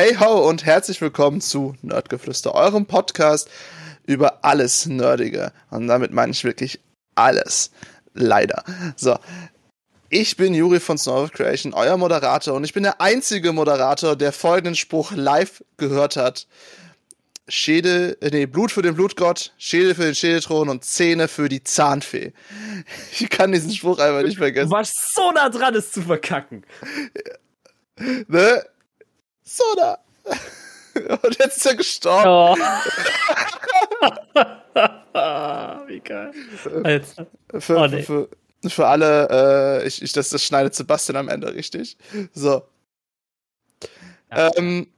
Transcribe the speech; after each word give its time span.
Hey 0.00 0.14
ho 0.14 0.48
und 0.48 0.64
herzlich 0.64 1.00
willkommen 1.00 1.40
zu 1.40 1.74
Nerdgeflüster, 1.82 2.54
eurem 2.54 2.86
Podcast 2.86 3.50
über 4.06 4.44
alles 4.44 4.86
Nerdige. 4.86 5.50
Und 5.70 5.88
damit 5.88 6.12
meine 6.12 6.30
ich 6.30 6.44
wirklich 6.44 6.78
alles. 7.16 7.72
Leider. 8.14 8.62
So. 8.94 9.18
Ich 10.08 10.36
bin 10.36 10.54
Juri 10.54 10.78
von 10.78 10.98
Snow 10.98 11.28
Creation, 11.32 11.74
euer 11.74 11.96
Moderator, 11.96 12.54
und 12.54 12.62
ich 12.62 12.74
bin 12.74 12.84
der 12.84 13.00
einzige 13.00 13.52
Moderator, 13.52 14.14
der 14.14 14.30
folgenden 14.30 14.76
Spruch 14.76 15.10
live 15.10 15.64
gehört 15.78 16.14
hat. 16.14 16.46
Schädel, 17.48 18.16
äh, 18.20 18.30
nee, 18.30 18.46
Blut 18.46 18.70
für 18.70 18.82
den 18.82 18.94
Blutgott, 18.94 19.52
Schädel 19.58 19.96
für 19.96 20.04
den 20.04 20.14
Schädelthron 20.14 20.68
und 20.68 20.84
Zähne 20.84 21.26
für 21.26 21.48
die 21.48 21.64
Zahnfee. 21.64 22.34
Ich 23.18 23.28
kann 23.30 23.50
diesen 23.50 23.72
Spruch 23.72 23.98
einfach 23.98 24.22
nicht 24.22 24.38
vergessen. 24.38 24.70
Du 24.70 24.76
warst 24.76 24.94
so 25.12 25.32
nah 25.32 25.48
dran, 25.48 25.74
es 25.74 25.90
zu 25.90 26.02
verkacken. 26.02 26.64
Ne? 28.28 28.64
So 29.48 29.64
da. 29.76 29.98
Und 31.22 31.38
jetzt 31.38 31.58
ist 31.58 31.66
er 31.66 31.76
gestorben. 31.76 32.28
Oh. 32.28 32.56
Wie 35.88 36.00
geil. 36.00 36.32
Alter. 36.84 37.26
Für, 37.58 37.76
Oh, 37.76 37.86
nee. 37.86 38.02
für, 38.02 38.28
für 38.66 38.86
alle, 38.86 39.80
äh, 39.82 39.86
ich, 39.86 40.02
ich, 40.02 40.12
das, 40.12 40.30
das 40.30 40.44
schneidet 40.44 40.74
Sebastian 40.74 41.16
am 41.16 41.28
Ende, 41.28 41.54
richtig? 41.54 41.96
So. 42.34 42.62
Ja. 44.30 44.50
Ähm, 44.56 44.88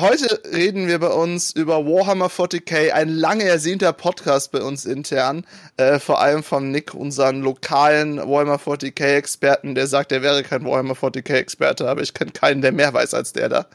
heute 0.00 0.40
reden 0.52 0.86
wir 0.88 0.98
bei 0.98 1.08
uns 1.10 1.52
über 1.52 1.84
Warhammer 1.86 2.26
40k, 2.28 2.90
ein 2.92 3.08
lange 3.08 3.44
ersehnter 3.44 3.92
Podcast 3.92 4.52
bei 4.52 4.60
uns 4.62 4.84
intern, 4.84 5.46
äh, 5.76 5.98
vor 5.98 6.20
allem 6.20 6.42
von 6.42 6.70
Nick, 6.70 6.94
unseren 6.94 7.40
lokalen 7.42 8.18
Warhammer 8.18 8.56
40k 8.58 9.16
Experten, 9.16 9.74
der 9.74 9.86
sagt, 9.86 10.12
er 10.12 10.22
wäre 10.22 10.42
kein 10.42 10.64
Warhammer 10.64 10.94
40k 10.94 11.34
Experte, 11.34 11.88
aber 11.88 12.02
ich 12.02 12.14
kenne 12.14 12.32
keinen, 12.32 12.62
der 12.62 12.72
mehr 12.72 12.92
weiß 12.92 13.14
als 13.14 13.32
der 13.32 13.48
da. 13.48 13.66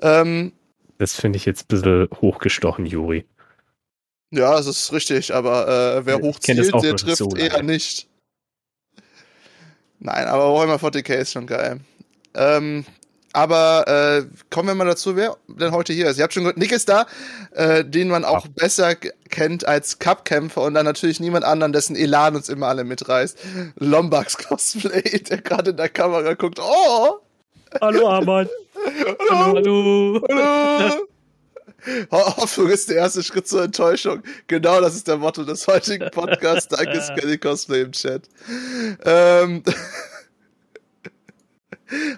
Ähm, 0.00 0.52
Das 0.98 1.14
finde 1.14 1.36
ich 1.36 1.44
jetzt 1.44 1.64
ein 1.64 1.68
bisschen 1.68 2.08
hochgestochen, 2.20 2.86
Juri. 2.86 3.24
ja, 4.30 4.56
das 4.56 4.66
ist 4.66 4.92
richtig, 4.92 5.34
aber 5.34 5.68
äh, 5.98 6.06
wer 6.06 6.16
Ich 6.16 6.22
hoch 6.22 6.40
kenn 6.40 6.56
das 6.56 6.66
zielt, 6.66 6.74
auch 6.74 6.82
der 6.82 6.96
trifft 6.96 7.18
so 7.18 7.34
eher 7.36 7.62
nicht. 7.62 8.08
Nein, 10.00 10.26
aber 10.26 10.52
Warhammer 10.54 10.76
40k 10.76 11.14
ist 11.14 11.32
schon 11.32 11.46
geil. 11.46 11.80
Ähm, 12.34 12.84
aber 13.32 13.86
äh, 13.86 14.24
kommen 14.50 14.68
wir 14.68 14.74
mal 14.74 14.86
dazu, 14.86 15.14
wer 15.16 15.36
denn 15.48 15.72
heute 15.72 15.92
hier 15.92 16.08
ist. 16.08 16.18
Ihr 16.18 16.24
habt 16.24 16.32
schon 16.34 16.44
gehört, 16.44 16.56
Nick 16.58 16.72
ist 16.72 16.88
da, 16.88 17.06
äh, 17.52 17.84
den 17.84 18.08
man 18.08 18.24
auch 18.24 18.46
besser 18.48 18.94
g- 18.94 19.10
kennt 19.30 19.66
als 19.66 19.98
Cup-Kämpfer 19.98 20.62
und 20.62 20.74
dann 20.74 20.84
natürlich 20.86 21.20
niemand 21.20 21.44
anderen, 21.44 21.72
dessen 21.72 21.94
Elan 21.96 22.36
uns 22.36 22.48
immer 22.48 22.66
alle 22.68 22.84
mitreißt. 22.84 23.38
Lombax 23.76 24.38
Cosplay, 24.38 25.02
der 25.30 25.38
gerade 25.42 25.70
in 25.70 25.76
der 25.76 25.88
Kamera 25.90 26.34
guckt. 26.34 26.58
Oh! 26.60 27.18
Hallo, 27.80 28.08
Arman. 28.08 28.48
Hallo! 29.30 29.54
Hallo. 29.54 30.22
Hallo! 30.28 30.94
Ho- 32.10 32.36
Hoffnung 32.38 32.68
ist 32.68 32.90
der 32.90 32.96
erste 32.96 33.22
Schritt 33.22 33.46
zur 33.46 33.62
Enttäuschung. 33.62 34.22
Genau 34.48 34.80
das 34.80 34.96
ist 34.96 35.06
der 35.06 35.16
Motto 35.16 35.44
des 35.44 35.66
heutigen 35.68 36.10
Podcasts. 36.10 36.68
Danke, 36.68 37.00
Skelly 37.00 37.38
Cosplay 37.38 37.82
im 37.82 37.92
Chat. 37.92 38.22
Ähm 39.04 39.62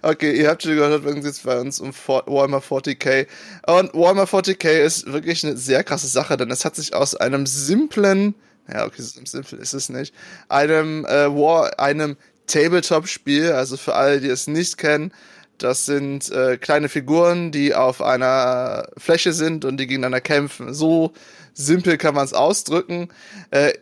okay, 0.02 0.32
ihr 0.32 0.48
habt 0.48 0.62
schon 0.62 0.74
gehört, 0.74 1.04
sind 1.04 1.24
jetzt 1.24 1.44
bei 1.44 1.60
uns 1.60 1.80
um 1.80 1.92
Warhammer 1.92 2.58
40k. 2.58 3.26
Und 3.66 3.94
Warhammer 3.94 4.24
40k 4.24 4.68
ist 4.68 5.12
wirklich 5.12 5.44
eine 5.44 5.56
sehr 5.56 5.84
krasse 5.84 6.06
Sache, 6.06 6.36
denn 6.36 6.50
es 6.50 6.64
hat 6.64 6.76
sich 6.76 6.94
aus 6.94 7.14
einem 7.14 7.46
simplen, 7.46 8.34
ja, 8.72 8.86
okay, 8.86 9.02
so 9.02 9.20
simpel 9.24 9.58
ist 9.58 9.74
es 9.74 9.88
nicht, 9.88 10.14
einem 10.48 11.04
äh, 11.06 11.26
War, 11.28 11.78
einem 11.78 12.16
Tabletop-Spiel, 12.46 13.52
also 13.52 13.76
für 13.76 13.94
alle, 13.94 14.20
die 14.20 14.28
es 14.28 14.46
nicht 14.46 14.76
kennen, 14.76 15.12
das 15.58 15.84
sind 15.84 16.30
äh, 16.30 16.56
kleine 16.56 16.88
Figuren, 16.88 17.52
die 17.52 17.74
auf 17.74 18.00
einer 18.00 18.88
Fläche 18.96 19.32
sind 19.32 19.64
und 19.64 19.76
die 19.76 19.86
gegeneinander 19.86 20.22
kämpfen. 20.22 20.72
So 20.72 21.12
simpel 21.52 21.98
kann 21.98 22.14
man 22.14 22.24
es 22.24 22.32
ausdrücken. 22.32 23.08
Äh, 23.50 23.74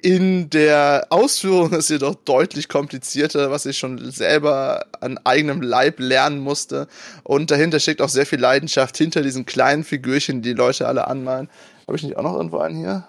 in 0.00 0.48
der 0.50 1.06
Ausführung 1.10 1.72
ist 1.72 1.90
jedoch 1.90 2.14
deutlich 2.14 2.68
komplizierter, 2.68 3.50
was 3.50 3.66
ich 3.66 3.78
schon 3.78 4.10
selber 4.10 4.86
an 5.00 5.18
eigenem 5.24 5.60
Leib 5.60 5.98
lernen 5.98 6.38
musste. 6.38 6.86
Und 7.24 7.50
dahinter 7.50 7.80
steckt 7.80 8.00
auch 8.00 8.08
sehr 8.08 8.26
viel 8.26 8.38
Leidenschaft 8.38 8.96
hinter 8.96 9.22
diesen 9.22 9.44
kleinen 9.44 9.84
Figürchen, 9.84 10.42
die 10.42 10.52
Leute 10.52 10.86
alle 10.86 11.08
anmalen. 11.08 11.48
Habe 11.86 11.96
ich 11.96 12.02
nicht 12.04 12.16
auch 12.16 12.22
noch 12.22 12.36
irgendwo 12.36 12.58
einen 12.58 12.76
hier? 12.76 13.08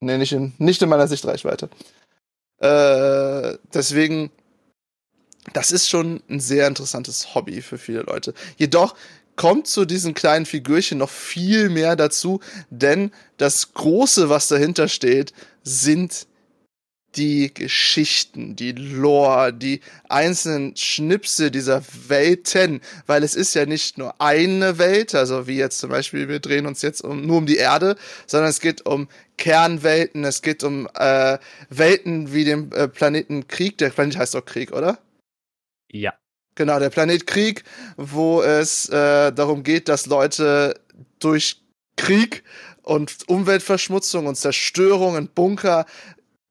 Nee, 0.00 0.18
nicht 0.18 0.32
in, 0.32 0.52
nicht 0.58 0.82
in 0.82 0.88
meiner 0.88 1.08
Sichtreichweite. 1.08 1.68
Äh, 2.58 3.58
deswegen, 3.72 4.30
das 5.52 5.72
ist 5.72 5.88
schon 5.88 6.22
ein 6.28 6.40
sehr 6.40 6.68
interessantes 6.68 7.34
Hobby 7.34 7.60
für 7.60 7.78
viele 7.78 8.02
Leute. 8.02 8.34
Jedoch 8.56 8.94
kommt 9.36 9.66
zu 9.66 9.84
diesen 9.84 10.14
kleinen 10.14 10.46
Figürchen 10.46 10.98
noch 10.98 11.10
viel 11.10 11.68
mehr 11.68 11.96
dazu, 11.96 12.40
denn 12.70 13.10
das 13.36 13.72
Große, 13.74 14.28
was 14.28 14.46
dahinter 14.46 14.86
steht, 14.86 15.32
sind 15.64 16.26
die 17.16 17.52
Geschichten, 17.52 18.56
die 18.56 18.72
Lore, 18.72 19.52
die 19.52 19.80
einzelnen 20.08 20.76
Schnipsel 20.76 21.50
dieser 21.50 21.82
Welten, 22.08 22.80
weil 23.06 23.22
es 23.22 23.34
ist 23.34 23.54
ja 23.54 23.66
nicht 23.66 23.98
nur 23.98 24.20
eine 24.20 24.78
Welt, 24.78 25.14
also 25.14 25.46
wie 25.46 25.56
jetzt 25.56 25.78
zum 25.78 25.90
Beispiel, 25.90 26.28
wir 26.28 26.40
drehen 26.40 26.66
uns 26.66 26.82
jetzt 26.82 27.02
um, 27.02 27.22
nur 27.22 27.38
um 27.38 27.46
die 27.46 27.56
Erde, 27.56 27.96
sondern 28.26 28.50
es 28.50 28.60
geht 28.60 28.84
um 28.86 29.08
Kernwelten, 29.36 30.24
es 30.24 30.42
geht 30.42 30.64
um 30.64 30.88
äh, 30.94 31.38
Welten 31.68 32.32
wie 32.32 32.44
den 32.44 32.72
äh, 32.72 32.88
Planeten 32.88 33.46
Krieg, 33.48 33.78
der 33.78 33.90
Planet 33.90 34.18
heißt 34.18 34.34
doch 34.34 34.44
Krieg, 34.44 34.72
oder? 34.72 34.98
Ja. 35.90 36.14
Genau, 36.56 36.78
der 36.78 36.90
Planet 36.90 37.26
Krieg, 37.26 37.64
wo 37.96 38.42
es 38.42 38.88
äh, 38.88 39.32
darum 39.32 39.64
geht, 39.64 39.88
dass 39.88 40.06
Leute 40.06 40.80
durch 41.18 41.60
Krieg 41.96 42.44
und 42.84 43.16
Umweltverschmutzung 43.28 44.26
und 44.26 44.36
Zerstörung 44.36 45.16
in 45.16 45.28
Bunker 45.28 45.86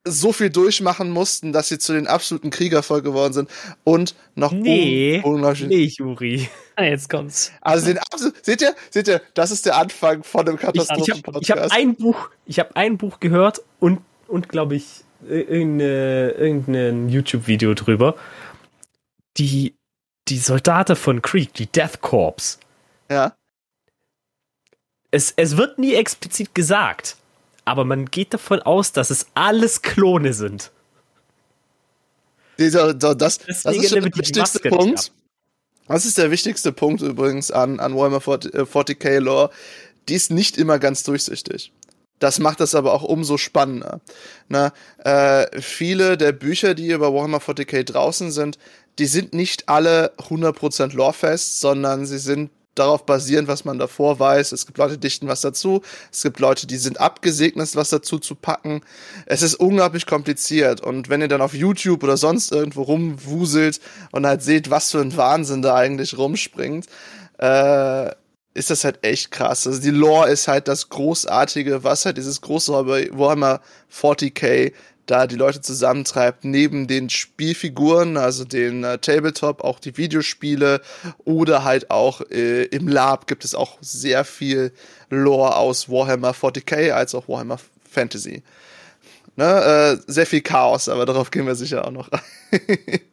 so 0.05 0.33
viel 0.33 0.49
durchmachen 0.49 1.09
mussten, 1.11 1.53
dass 1.53 1.69
sie 1.69 1.79
zu 1.79 1.93
den 1.93 2.07
absoluten 2.07 2.49
Kriegervoll 2.49 3.01
geworden 3.01 3.31
sind 3.31 3.49
und 3.85 4.15
noch 4.35 4.51
Nee. 4.51 5.21
un. 5.23 5.39
Nee, 5.67 5.85
Juri. 5.97 6.49
Jetzt 6.77 7.09
kommt's. 7.09 7.53
Also 7.61 7.85
den 7.85 7.99
absolut, 7.99 8.35
seht 8.45 8.61
ihr, 8.61 8.75
seht 8.89 9.07
ihr, 9.07 9.21
das 9.33 9.51
ist 9.51 9.65
der 9.65 9.77
Anfang 9.77 10.23
von 10.23 10.41
einem 10.45 10.57
Ich, 10.57 10.61
ich 10.63 10.67
habe 10.67 10.77
Katastrophenpodcast. 10.79 11.43
ich 11.43 11.51
hab 11.51 11.71
ein 11.71 11.95
Buch, 11.95 12.29
ich 12.45 12.59
habe 12.59 12.75
ein 12.75 12.97
Buch 12.97 13.21
gehört 13.21 13.61
und, 13.79 14.01
und 14.27 14.49
glaube 14.49 14.75
ich, 14.75 15.05
ir- 15.25 15.47
irgendeine, 15.47 16.31
irgendein 16.31 17.07
YouTube-Video 17.07 17.73
drüber. 17.73 18.15
Die, 19.37 19.73
die 20.27 20.37
Soldaten 20.37 20.95
von 20.97 21.21
Krieg, 21.21 21.53
die 21.53 21.67
Death 21.67 22.01
Corps. 22.01 22.59
ja. 23.09 23.33
Es, 25.13 25.31
es 25.35 25.57
wird 25.57 25.77
nie 25.77 25.93
explizit 25.93 26.55
gesagt, 26.55 27.17
aber 27.65 27.85
man 27.85 28.05
geht 28.05 28.33
davon 28.33 28.63
aus, 28.63 28.93
dass 28.93 29.11
es 29.11 29.27
alles 29.35 29.83
Klone 29.83 30.33
sind. 30.33 30.71
Das, 32.57 32.97
das 32.97 33.37
Deswegen 33.37 33.83
ist 33.83 33.93
der 33.93 34.05
wichtigste 34.05 34.59
Punkt. 34.69 35.11
Das 35.87 36.05
ist 36.05 36.17
der 36.17 36.31
wichtigste 36.31 36.71
Punkt 36.71 37.03
übrigens 37.03 37.51
an, 37.51 37.79
an 37.79 37.95
Warhammer 37.95 38.21
40, 38.21 38.55
äh, 38.55 38.61
40k 38.61 39.19
Lore. 39.19 39.51
Die 40.09 40.15
ist 40.15 40.31
nicht 40.31 40.57
immer 40.57 40.79
ganz 40.79 41.03
durchsichtig. 41.03 41.71
Das 42.17 42.39
macht 42.39 42.59
das 42.59 42.73
aber 42.73 42.93
auch 42.93 43.03
umso 43.03 43.37
spannender. 43.37 44.01
Na, 44.49 44.73
äh, 44.97 45.61
viele 45.61 46.17
der 46.17 46.31
Bücher, 46.31 46.73
die 46.73 46.87
über 46.87 47.13
Warhammer 47.13 47.37
40k 47.37 47.83
draußen 47.83 48.31
sind, 48.31 48.57
die 48.97 49.05
sind 49.05 49.35
nicht 49.35 49.69
alle 49.69 50.11
100% 50.17 50.95
lorefest, 50.95 51.59
sondern 51.59 52.07
sie 52.07 52.17
sind 52.17 52.49
darauf 52.75 53.05
basierend, 53.05 53.47
was 53.47 53.65
man 53.65 53.79
davor 53.79 54.19
weiß. 54.19 54.51
Es 54.51 54.65
gibt 54.65 54.77
Leute, 54.77 54.93
die 54.93 55.01
dichten 55.01 55.27
was 55.27 55.41
dazu. 55.41 55.81
Es 56.11 56.23
gibt 56.23 56.39
Leute, 56.39 56.67
die 56.67 56.77
sind 56.77 56.99
abgesegnet, 56.99 57.75
was 57.75 57.89
dazu 57.89 58.19
zu 58.19 58.35
packen. 58.35 58.81
Es 59.25 59.41
ist 59.41 59.55
unglaublich 59.55 60.05
kompliziert. 60.05 60.81
Und 60.81 61.09
wenn 61.09 61.21
ihr 61.21 61.27
dann 61.27 61.41
auf 61.41 61.53
YouTube 61.53 62.03
oder 62.03 62.17
sonst 62.17 62.51
irgendwo 62.51 62.83
rumwuselt 62.83 63.79
und 64.11 64.25
halt 64.25 64.41
seht, 64.41 64.69
was 64.69 64.91
für 64.91 65.01
ein 65.01 65.15
Wahnsinn 65.15 65.61
da 65.61 65.75
eigentlich 65.75 66.17
rumspringt, 66.17 66.87
äh, 67.37 68.11
ist 68.53 68.69
das 68.69 68.83
halt 68.83 69.03
echt 69.03 69.31
krass. 69.31 69.65
Also 69.65 69.81
die 69.81 69.89
Lore 69.89 70.29
ist 70.29 70.47
halt 70.47 70.67
das 70.67 70.89
Großartige, 70.89 71.83
was 71.83 72.05
halt 72.05 72.17
dieses 72.17 72.41
große 72.41 72.71
Warhammer 72.71 73.61
40k 73.91 74.73
da 75.05 75.27
die 75.27 75.35
Leute 75.35 75.61
zusammentreibt, 75.61 76.45
neben 76.45 76.87
den 76.87 77.09
Spielfiguren, 77.09 78.15
also 78.15 78.45
den 78.45 78.83
äh, 78.83 78.99
Tabletop, 78.99 79.61
auch 79.61 79.79
die 79.79 79.97
Videospiele 79.97 80.81
oder 81.25 81.63
halt 81.63 81.91
auch 81.91 82.21
äh, 82.31 82.63
im 82.65 82.87
Lab 82.87 83.27
gibt 83.27 83.43
es 83.43 83.53
auch 83.53 83.77
sehr 83.81 84.23
viel 84.23 84.71
Lore 85.09 85.57
aus 85.57 85.89
Warhammer 85.89 86.31
40k 86.31 86.91
als 86.91 87.15
auch 87.15 87.27
Warhammer 87.27 87.59
Fantasy. 87.89 88.43
Ne, 89.35 89.99
äh, 89.99 90.11
sehr 90.11 90.27
viel 90.27 90.41
Chaos, 90.41 90.87
aber 90.87 91.05
darauf 91.05 91.31
gehen 91.31 91.47
wir 91.47 91.55
sicher 91.55 91.85
auch 91.85 91.91
noch 91.91 92.09
ein. 92.09 92.99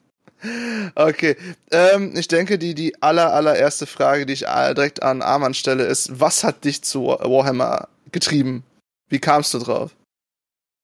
okay, 0.95 1.37
ähm, 1.71 2.13
ich 2.17 2.29
denke, 2.29 2.59
die, 2.59 2.75
die 2.75 3.03
aller, 3.03 3.33
allererste 3.33 3.87
Frage, 3.87 4.27
die 4.27 4.33
ich 4.33 4.47
äh, 4.47 4.75
direkt 4.75 5.03
an 5.03 5.23
Arman 5.23 5.55
stelle, 5.55 5.85
ist, 5.85 6.21
was 6.21 6.45
hat 6.45 6.65
dich 6.65 6.83
zu 6.83 7.07
Warhammer 7.07 7.89
getrieben? 8.13 8.65
Wie 9.09 9.19
kamst 9.19 9.55
du 9.55 9.59
drauf? 9.59 9.95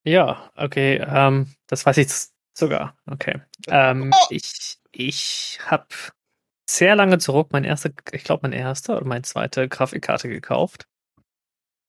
Ja, 0.04 0.50
okay, 0.56 1.02
ähm, 1.06 1.48
das 1.66 1.84
weiß 1.84 1.96
ich 1.98 2.08
sogar. 2.54 2.96
Okay. 3.06 3.40
Ähm, 3.68 4.12
Oh! 4.14 4.26
ich 4.30 4.78
ich 4.92 5.58
habe 5.64 5.86
sehr 6.68 6.96
lange 6.96 7.18
zurück 7.18 7.48
mein 7.52 7.64
erster, 7.64 7.90
ich 8.12 8.24
glaube 8.24 8.48
mein 8.48 8.52
erster 8.52 8.96
oder 8.96 9.06
meine 9.06 9.22
zweite 9.22 9.68
Grafikkarte 9.68 10.28
gekauft. 10.28 10.88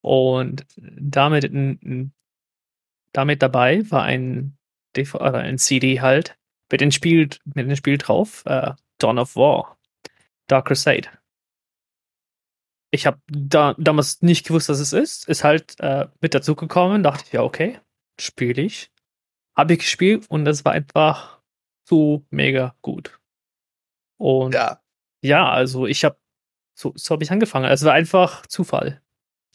Und 0.02 0.66
damit, 0.78 1.50
damit 3.14 3.42
dabei 3.42 3.90
war 3.92 4.04
ein, 4.04 4.58
DV, 4.96 5.16
oder 5.16 5.40
ein 5.40 5.58
CD 5.58 6.02
halt 6.02 6.37
mit 6.72 6.82
dem 6.82 6.92
Spiel, 6.92 7.30
mit 7.46 7.70
dem 7.70 7.76
Spiel 7.76 7.98
drauf, 7.98 8.44
äh, 8.46 8.74
Dawn 8.98 9.20
of 9.20 9.36
War, 9.36 9.78
Dark 10.48 10.68
Crusade. 10.68 11.10
Ich 12.92 13.06
habe 13.06 13.20
da, 13.28 13.76
damals 13.78 14.22
nicht 14.22 14.48
gewusst, 14.48 14.70
was 14.70 14.80
es 14.80 14.94
ist. 14.94 15.28
Ist 15.28 15.44
halt 15.44 15.80
äh, 15.80 16.08
mit 16.22 16.34
dazu 16.34 16.56
gekommen, 16.56 17.04
dachte 17.04 17.26
ich, 17.28 17.34
ja, 17.34 17.44
okay, 17.44 17.80
spiele 18.20 18.62
ich. 18.62 18.92
Habe 19.56 19.74
ich 19.74 19.80
gespielt 19.80 20.26
und 20.30 20.46
das 20.46 20.64
war 20.64 20.72
einfach 20.72 21.40
so 21.88 22.26
mega 22.30 22.76
gut. 22.82 23.20
Und 24.18 24.54
ja, 24.54 24.82
ja 25.22 25.50
also 25.50 25.86
ich 25.86 26.06
habe, 26.06 26.18
so, 26.74 26.94
so 26.96 27.14
habe 27.14 27.24
ich 27.24 27.32
angefangen. 27.32 27.70
Es 27.70 27.84
war 27.84 27.94
einfach 27.94 28.46
Zufall. 28.46 29.02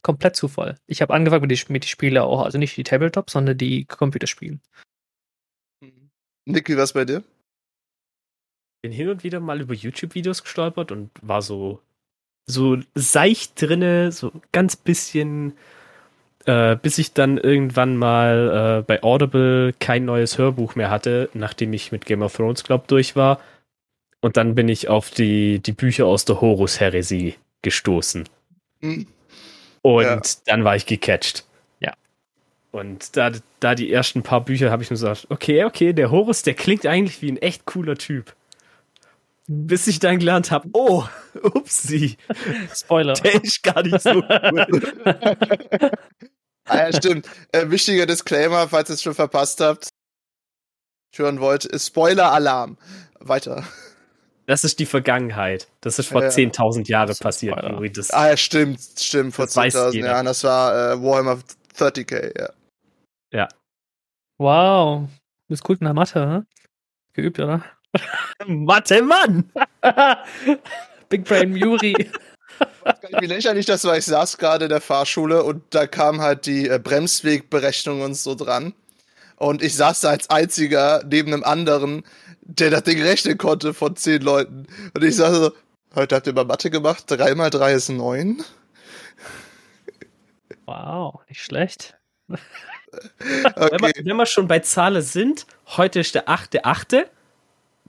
Komplett 0.03 0.35
Zufall. 0.35 0.77
Ich 0.85 1.01
habe 1.01 1.13
angefangen 1.13 1.47
mit 1.47 1.51
den 1.51 1.73
mit 1.73 1.85
die 1.85 1.89
Spiele 1.89 2.23
auch, 2.23 2.43
also 2.43 2.57
nicht 2.57 2.75
die 2.75 2.83
Tabletop, 2.83 3.29
sondern 3.29 3.57
die 3.57 3.85
Computerspiele. 3.85 4.59
Mhm. 6.45 6.53
Niki, 6.53 6.77
was 6.77 6.93
bei 6.93 7.05
dir? 7.05 7.23
Bin 8.81 8.91
hin 8.91 9.09
und 9.09 9.23
wieder 9.23 9.39
mal 9.39 9.61
über 9.61 9.73
YouTube-Videos 9.73 10.43
gestolpert 10.43 10.91
und 10.91 11.09
war 11.21 11.41
so, 11.41 11.79
so 12.45 12.77
seicht 12.95 13.61
drinne, 13.61 14.11
so 14.11 14.31
ganz 14.51 14.75
bisschen 14.75 15.53
äh, 16.45 16.75
bis 16.75 16.97
ich 16.97 17.13
dann 17.13 17.37
irgendwann 17.37 17.95
mal 17.95 18.79
äh, 18.79 18.83
bei 18.83 19.01
Audible 19.01 19.73
kein 19.79 20.05
neues 20.05 20.37
Hörbuch 20.37 20.75
mehr 20.75 20.89
hatte, 20.89 21.29
nachdem 21.33 21.73
ich 21.73 21.91
mit 21.91 22.05
Game 22.05 22.21
of 22.21 22.35
Thrones, 22.35 22.63
glaub, 22.63 22.87
durch 22.87 23.15
war. 23.15 23.39
Und 24.19 24.37
dann 24.37 24.55
bin 24.55 24.69
ich 24.69 24.89
auf 24.89 25.09
die, 25.09 25.59
die 25.59 25.71
Bücher 25.71 26.05
aus 26.05 26.25
der 26.25 26.41
Horus-Heresie 26.41 27.35
gestoßen. 27.61 28.27
Mhm. 28.81 29.07
Und 29.81 30.03
ja. 30.03 30.21
dann 30.45 30.63
war 30.63 30.75
ich 30.75 30.85
gecatcht. 30.85 31.45
Und 32.73 33.15
da, 33.15 33.29
da 33.59 33.75
die 33.75 33.93
ersten 33.93 34.23
paar 34.23 34.43
Bücher 34.43 34.71
habe 34.71 34.81
ich 34.81 34.89
mir 34.89 34.95
gesagt, 34.95 35.27
okay, 35.29 35.63
okay, 35.63 35.93
der 35.93 36.09
Horus, 36.09 36.41
der 36.41 36.55
klingt 36.55 36.87
eigentlich 36.87 37.21
wie 37.21 37.31
ein 37.31 37.37
echt 37.37 37.65
cooler 37.65 37.95
Typ. 37.95 38.33
Bis 39.47 39.85
ich 39.85 39.99
dann 39.99 40.17
gelernt 40.17 40.49
habe, 40.49 40.67
oh, 40.73 41.03
upsie. 41.43 42.17
Spoiler. 42.73 43.13
Der 43.13 43.43
ist 43.43 43.61
gar 43.61 43.83
nicht 43.83 44.01
so 44.01 44.09
cool. 44.15 44.81
ah 46.65 46.77
ja, 46.77 46.93
stimmt. 46.93 47.29
Äh, 47.51 47.69
wichtiger 47.69 48.07
Disclaimer, 48.07 48.67
falls 48.67 48.89
ihr 48.89 48.95
es 48.95 49.03
schon 49.03 49.13
verpasst 49.13 49.61
habt, 49.61 49.89
hören 51.15 51.39
wollt, 51.39 51.65
ist 51.65 51.89
Spoiler-Alarm. 51.89 52.79
Weiter. 53.19 53.67
Das 54.47 54.63
ist 54.63 54.79
die 54.79 54.87
Vergangenheit. 54.87 55.67
Das 55.81 55.99
ist 55.99 56.07
vor 56.07 56.23
ja. 56.23 56.29
10.000 56.29 56.89
Jahren 56.89 57.15
passiert. 57.17 57.55
Das, 57.95 58.09
ah 58.09 58.29
ja, 58.29 58.37
stimmt, 58.37 58.79
stimmt, 58.97 59.35
vor 59.35 59.45
10.000 59.45 60.03
Jahren. 60.03 60.25
Das 60.25 60.43
war 60.43 60.93
äh, 60.93 61.03
Warhammer 61.03 61.37
30k, 61.77 62.39
ja. 62.39 62.49
Ja. 63.33 63.49
Wow. 64.37 65.09
Du 65.09 65.47
bist 65.49 65.63
gut 65.63 65.81
in 65.81 65.85
der 65.85 65.93
Mathe, 65.93 66.21
hm? 66.21 66.47
Geübt, 67.13 67.39
oder? 67.39 67.63
Mathe, 68.47 69.01
Mann! 69.01 69.51
Big 71.09 71.25
Brain 71.25 71.55
Yuri. 71.55 72.11
Wie 73.19 73.25
lächerlich 73.25 73.65
das 73.65 73.83
war. 73.85 73.97
Ich 73.97 74.05
saß 74.05 74.37
gerade 74.37 74.65
in 74.65 74.69
der 74.69 74.81
Fahrschule 74.81 75.43
und 75.43 75.63
da 75.71 75.87
kam 75.87 76.21
halt 76.21 76.45
die 76.45 76.67
äh, 76.67 76.79
Bremswegberechnung 76.79 78.01
und 78.01 78.15
so 78.15 78.35
dran. 78.35 78.73
Und 79.37 79.63
ich 79.63 79.75
saß 79.75 80.01
da 80.01 80.09
als 80.09 80.29
einziger 80.29 81.03
neben 81.03 81.33
einem 81.33 81.43
anderen, 81.43 82.03
der 82.41 82.69
das 82.69 82.83
Ding 82.83 83.01
rechnen 83.01 83.37
konnte 83.37 83.73
von 83.73 83.95
zehn 83.95 84.21
Leuten. 84.21 84.67
Und 84.93 85.03
ich 85.03 85.15
saß 85.15 85.35
so, 85.35 85.51
heute 85.95 86.15
habt 86.15 86.27
ihr 86.27 86.33
mal 86.33 86.45
Mathe 86.45 86.69
gemacht, 86.69 87.05
drei 87.07 87.33
mal 87.33 87.49
drei 87.49 87.73
ist 87.73 87.89
neun. 87.89 88.43
Wow, 90.65 91.21
nicht 91.27 91.41
schlecht. 91.41 91.97
Okay. 92.93 93.69
Wenn, 93.71 93.81
wir, 93.81 94.05
wenn, 94.05 94.17
wir, 94.17 94.25
schon 94.25 94.47
bei 94.47 94.59
Zahlen 94.59 95.01
sind, 95.01 95.47
heute 95.65 95.99
ist 95.99 96.15
der 96.15 96.27
8.8. 96.27 97.05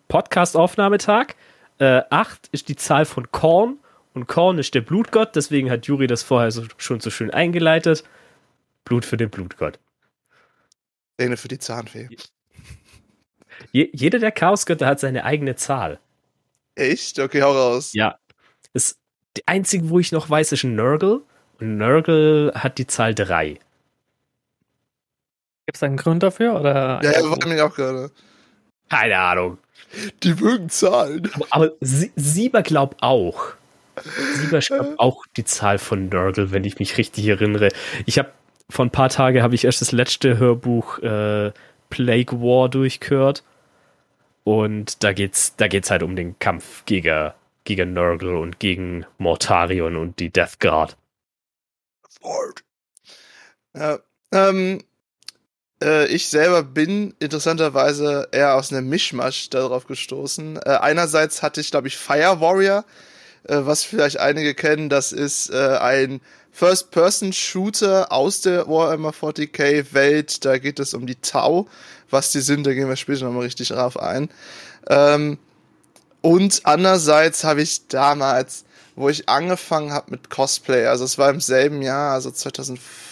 Podcast-Aufnahmetag. 0.09 1.35
Äh, 1.79 2.03
8 2.11 2.49
ist 2.53 2.69
die 2.69 2.77
Zahl 2.77 3.05
von 3.05 3.31
Korn 3.31 3.79
und 4.15 4.27
Korn 4.27 4.59
ist 4.59 4.75
der 4.75 4.81
Blutgott, 4.81 5.35
deswegen 5.35 5.71
hat 5.71 5.87
Juri 5.87 6.07
das 6.07 6.23
vorher 6.23 6.51
so, 6.51 6.65
schon 6.77 7.01
so 7.01 7.11
schön 7.11 7.31
eingeleitet. 7.31 8.05
Blut 8.85 9.05
für 9.05 9.17
den 9.17 9.31
Blutgott. 9.31 9.79
Zähne 11.19 11.37
für 11.37 11.49
die 11.49 11.59
Zahnfee. 11.59 12.09
Je, 13.73 13.91
jeder 13.93 14.19
der 14.19 14.33
Chaosgötter 14.33 14.87
hat 14.87 15.01
seine 15.01 15.25
eigene 15.25 15.57
Zahl. 15.57 16.01
Echt? 16.75 17.19
Okay, 17.19 17.43
hau 17.43 17.53
raus. 17.53 17.93
Ja. 17.93 18.19
Das, 18.73 18.99
die 19.37 19.47
einzige, 19.47 19.89
wo 19.91 19.99
ich 19.99 20.13
noch 20.13 20.29
weiß, 20.29 20.53
ist 20.53 20.65
Nurgle. 20.65 21.23
Und 21.61 21.77
Nurgle 21.77 22.53
hat 22.55 22.79
die 22.79 22.87
Zahl 22.87 23.15
3. 23.15 23.59
Gibt 25.67 25.77
es 25.77 25.81
da 25.81 25.87
einen 25.87 25.97
Grund 25.97 26.23
dafür? 26.23 26.59
Oder 26.59 27.01
ja, 27.03 27.13
ja, 27.13 27.23
war 27.23 27.47
mich 27.47 27.61
auch 27.61 27.75
gerade. 27.75 28.11
Keine 28.91 29.19
Ahnung. 29.19 29.59
Die 30.23 30.35
mögen 30.35 30.69
Zahlen. 30.69 31.31
Aber, 31.35 31.47
aber 31.51 31.73
Sieber 31.81 32.63
glaubt 32.63 33.03
auch. 33.03 33.55
Sieber 34.35 34.61
schreibt 34.63 34.99
auch 34.99 35.25
die 35.37 35.45
Zahl 35.45 35.79
von 35.79 36.09
Nurgle, 36.09 36.53
wenn 36.53 36.65
ich 36.65 36.79
mich 36.79 36.99
richtig 36.99 37.27
erinnere. 37.27 37.71
Ich 38.07 38.19
habe 38.19 38.31
vor 38.71 38.85
ein 38.85 38.91
paar 38.91 39.09
Tagen 39.09 39.43
habe 39.43 39.55
ich 39.55 39.65
erst 39.65 39.81
das 39.81 39.93
letzte 39.93 40.39
Hörbuch 40.39 40.99
äh, 40.99 41.53
Plague 41.91 42.41
War 42.41 42.69
durchgehört. 42.69 43.45
Und 44.43 45.03
da 45.03 45.13
geht's, 45.13 45.57
da 45.57 45.69
geht's 45.69 45.91
halt 45.91 46.03
um 46.03 46.17
den 46.17 46.39
Kampf 46.39 46.85
gegen, 46.85 47.33
gegen 47.65 47.95
Nurgle 47.95 48.39
und 48.39 48.59
gegen 48.59 49.07
Mortarion 49.17 49.97
und 49.97 50.19
die 50.19 50.31
Death 50.31 50.61
Guard. 50.61 50.97
Ja, 53.75 53.99
ähm, 54.33 54.83
äh, 55.83 56.07
ich 56.07 56.29
selber 56.29 56.63
bin 56.63 57.15
interessanterweise 57.19 58.29
eher 58.33 58.55
aus 58.55 58.73
einem 58.73 58.89
Mischmasch 58.89 59.51
darauf 59.51 59.87
gestoßen. 59.87 60.57
Äh, 60.65 60.71
einerseits 60.81 61.43
hatte 61.43 61.61
ich, 61.61 61.71
glaube 61.71 61.89
ich, 61.89 61.97
Fire 61.97 62.41
Warrior, 62.41 62.85
äh, 63.45 63.59
was 63.61 63.85
vielleicht 63.85 64.19
einige 64.19 64.55
kennen. 64.55 64.89
Das 64.89 65.13
ist 65.13 65.51
äh, 65.51 65.79
ein 65.79 66.21
First-Person-Shooter 66.53 68.13
aus 68.13 68.41
der 68.41 68.69
Warhammer 68.69 69.11
40k-Welt. 69.11 70.45
Da 70.45 70.59
geht 70.59 70.79
es 70.79 70.95
um 70.95 71.07
die 71.07 71.17
Tau. 71.17 71.67
Was 72.11 72.31
die 72.31 72.41
sind, 72.41 72.65
da 72.65 72.75
gehen 72.75 72.89
wir 72.89 72.97
später 72.97 73.25
nochmal 73.25 73.43
richtig 73.43 73.69
drauf 73.69 73.99
ein. 73.99 74.29
Ähm, 74.89 75.39
und 76.21 76.61
andererseits 76.65 77.45
habe 77.45 77.63
ich 77.63 77.89
damals, 77.89 78.65
wo 78.95 79.09
ich 79.09 79.29
angefangen 79.29 79.93
habe 79.93 80.13
mit 80.13 80.31
Cosplay, 80.31 80.87
also 80.87 81.05
es 81.05 81.19
war 81.19 81.29
im 81.31 81.41
selben 81.41 81.83
Jahr, 81.83 82.13
also 82.13 82.31
2004, 82.31 83.04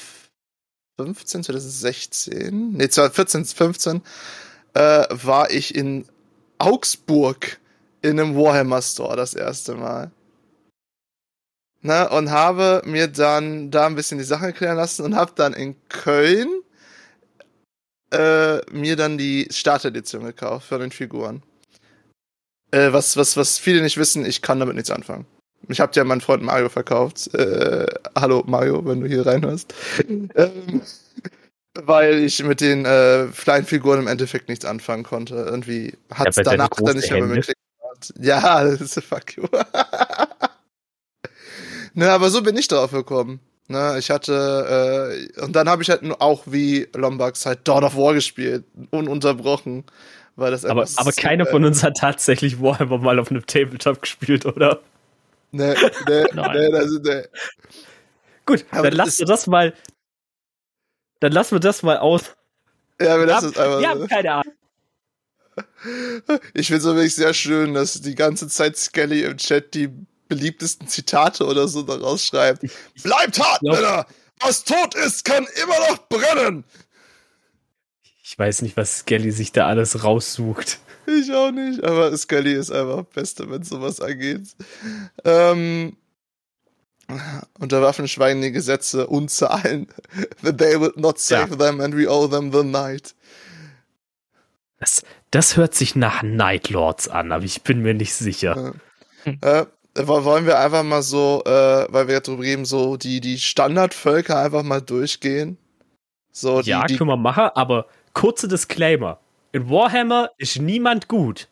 2015, 0.97 1.45
2016, 1.45 2.73
nee, 2.73 2.89
2014, 2.89 3.45
15, 3.45 4.03
äh, 4.75 5.07
war 5.11 5.51
ich 5.51 5.75
in 5.75 6.07
Augsburg 6.59 7.59
in 8.03 8.21
einem 8.21 8.37
Warhammer 8.37 8.83
Store 8.83 9.17
das 9.17 9.35
erste 9.35 9.75
Mal. 9.75 10.11
Ne, 11.81 12.09
und 12.11 12.31
habe 12.31 12.83
mir 12.85 13.09
dann 13.09 13.73
da 13.73 13.87
ein 13.87 13.97
bisschen 13.97 14.19
die 14.19 14.25
Sache 14.25 14.47
erklären 14.47 14.77
lassen 14.77 15.05
und 15.05 15.17
habe 15.17 15.33
dann 15.35 15.53
in 15.53 15.75
Köln 15.89 16.49
äh, 18.13 18.59
mir 18.71 18.95
dann 18.95 19.19
die 19.19 19.49
Startedition 19.51 20.25
gekauft 20.25 20.69
für 20.69 20.79
den 20.79 20.93
Figuren. 20.93 21.43
Äh, 22.71 22.93
was, 22.93 23.17
was, 23.17 23.37
was 23.37 23.59
viele 23.59 23.83
nicht 23.83 23.97
wissen, 23.97 24.25
ich 24.25 24.43
kann 24.43 24.61
damit 24.61 24.77
nichts 24.77 24.91
anfangen. 24.91 25.27
Ich 25.69 25.81
habe 25.81 25.93
dir 25.93 26.05
meinen 26.05 26.21
Freund 26.21 26.43
Mario 26.43 26.69
verkauft. 26.69 27.33
Äh, 27.35 27.87
hallo 28.17 28.43
Mario, 28.47 28.85
wenn 28.85 29.01
du 29.01 29.07
hier 29.07 29.27
reinhörst. 29.27 29.75
ähm, 30.09 30.83
weil 31.75 32.19
ich 32.19 32.43
mit 32.43 32.61
den 32.61 32.85
äh, 32.85 33.27
kleinen 33.37 33.65
Figuren 33.67 34.01
im 34.01 34.07
Endeffekt 34.07 34.49
nichts 34.49 34.65
anfangen 34.65 35.05
konnte. 35.05 35.35
Irgendwie 35.35 35.95
hat 36.13 36.29
es 36.29 36.37
danach 36.37 36.69
dann 36.71 36.97
nicht 36.97 37.11
mehr 37.11 37.23
mit 37.23 37.53
Ja, 38.19 38.65
das 38.71 38.81
ist 38.81 39.05
fuck 39.05 39.37
you. 39.37 39.45
ne, 41.95 42.11
aber 42.11 42.31
so 42.31 42.43
bin 42.43 42.57
ich 42.57 42.69
drauf 42.69 42.91
gekommen. 42.91 43.41
Ne, 43.69 43.97
ich 43.99 44.11
hatte, 44.11 45.33
äh, 45.39 45.41
und 45.41 45.57
dann 45.57 45.69
habe 45.69 45.83
ich 45.83 45.89
halt 45.89 46.03
auch 46.21 46.43
wie 46.47 46.89
Lombax 46.95 47.47
halt 47.47 47.67
Dawn 47.67 47.85
of 47.85 47.97
War 47.97 48.13
gespielt, 48.13 48.65
ununterbrochen. 48.91 49.85
Weil 50.35 50.51
das 50.51 50.65
aber 50.65 50.87
aber 50.97 51.13
keiner 51.13 51.47
von 51.47 51.65
uns 51.65 51.83
hat 51.83 51.99
tatsächlich 51.99 52.61
Warhammer 52.61 52.99
mal 52.99 53.19
auf 53.19 53.31
einem 53.31 53.47
Tabletop 53.47 54.01
gespielt, 54.01 54.47
oder? 54.47 54.81
Nee, 55.55 55.75
nee, 56.09 56.25
nee, 56.33 56.71
das 56.71 56.87
ist, 56.87 57.05
nee. 57.05 57.25
Gut, 58.47 58.65
Aber 58.71 58.85
dann 58.89 58.97
lassen 58.97 59.19
wir 59.19 59.27
das 59.27 59.47
mal. 59.47 59.75
Dann 61.21 61.33
lassen 61.33 61.57
wir 61.57 61.61
das 61.61 61.83
mal 61.83 61.99
aus. 61.99 62.35
Ja, 62.99 63.19
wir 63.19 63.27
lassen 63.27 63.51
es 63.51 63.59
einfach. 63.59 63.81
Wir 63.81 63.89
haben 63.91 64.09
keine 64.09 64.33
Ahnung. 64.33 64.55
Ich 66.55 66.69
finde 66.69 66.79
es 66.79 66.85
wirklich 66.85 67.15
sehr 67.15 67.35
schön, 67.35 67.75
dass 67.75 68.01
die 68.01 68.15
ganze 68.15 68.49
Zeit 68.49 68.79
Skelly 68.79 69.25
im 69.25 69.37
Chat 69.37 69.75
die 69.75 69.91
beliebtesten 70.29 70.89
Zitate 70.89 71.45
oder 71.45 71.69
so 71.69 71.83
daraus 71.83 72.25
schreibt. 72.25 72.63
Bleibt 73.03 73.39
hart, 73.39 73.61
glaub, 73.61 73.77
Männer! 73.77 74.07
Was 74.41 74.65
tot 74.65 74.95
ist, 74.95 75.25
kann 75.25 75.47
immer 75.63 75.79
noch 75.91 76.09
brennen! 76.09 76.65
Ich 78.23 78.39
weiß 78.39 78.63
nicht, 78.63 78.79
was 78.79 79.01
Skelly 79.01 79.31
sich 79.31 79.53
da 79.53 79.67
alles 79.67 80.05
raussucht. 80.05 80.79
Ich 81.07 81.33
auch 81.33 81.51
nicht, 81.51 81.83
aber 81.83 82.17
Scully 82.17 82.55
ist 82.55 82.71
einfach 82.71 83.03
Beste, 83.05 83.51
wenn 83.51 83.63
sowas 83.63 84.01
angeht. 84.01 84.43
Ähm, 85.25 85.97
unter 87.59 87.83
Waffen 87.83 88.09
schweigen 88.09 88.41
die 88.41 88.53
Gesetze 88.53 89.07
und 89.07 89.31
Zahlen. 89.31 89.89
The 90.43 90.53
day 90.57 90.81
will 90.81 90.93
not 90.97 91.19
save 91.19 91.51
Ja. 91.51 91.57
them 91.57 91.81
and 91.81 91.97
we 91.97 92.09
owe 92.09 92.29
them 92.31 92.53
the 92.53 92.63
night. 92.63 93.15
Das, 94.79 95.03
das 95.31 95.57
hört 95.57 95.75
sich 95.75 95.95
nach 95.95 96.23
Night 96.23 96.71
Lords 96.71 97.09
an, 97.09 97.33
aber 97.33 97.45
ich 97.45 97.63
bin 97.63 97.83
mir 97.83 97.95
nicht 97.95 98.15
sicher. 98.15 98.75
Äh, 99.41 99.67
wo- 99.95 100.25
wollen 100.25 100.47
wir 100.47 100.59
einfach 100.59 100.83
mal 100.83 101.03
so, 101.03 101.43
äh, 101.45 101.87
weil 101.93 102.09
wir 102.09 102.15
jetzt 102.17 102.29
drüber 102.29 102.43
reden, 102.43 102.65
so 102.65 102.97
die, 102.97 103.21
die 103.21 103.39
Standardvölker 103.39 104.39
einfach 104.39 104.63
mal 104.63 104.81
durchgehen? 104.81 105.57
So, 106.33 106.63
die, 106.63 106.71
ja, 106.71 106.85
die, 106.87 106.97
können 106.97 107.11
wir 107.11 107.17
machen, 107.17 107.51
aber 107.55 107.87
kurze 108.15 108.49
Disclaimer. 108.49 109.21
In 109.53 109.69
Warhammer 109.69 110.31
ist 110.39 110.59
niemand 110.59 111.09
gut. 111.09 111.49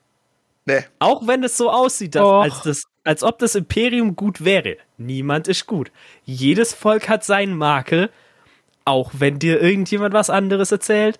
nee, 0.65 0.85
Auch 0.99 1.27
wenn 1.27 1.45
es 1.45 1.57
so 1.57 1.71
aussieht, 1.71 2.15
dass, 2.15 2.25
als, 2.25 2.63
das, 2.63 2.83
als 3.05 3.23
ob 3.23 3.39
das 3.39 3.55
Imperium 3.55 4.17
gut 4.17 4.45
wäre. 4.45 4.79
Niemand 4.97 5.49
ist 5.49 5.67
gut. 5.67 5.93
Jedes 6.25 6.73
Volk 6.73 7.09
hat 7.11 7.25
seinen 7.25 7.55
Makel, 7.55 8.11
auch 8.87 9.13
wenn 9.19 9.39
dir 9.39 9.61
irgendjemand 9.61 10.15
was 10.15 10.31
anderes 10.31 10.73
erzählt. 10.73 11.19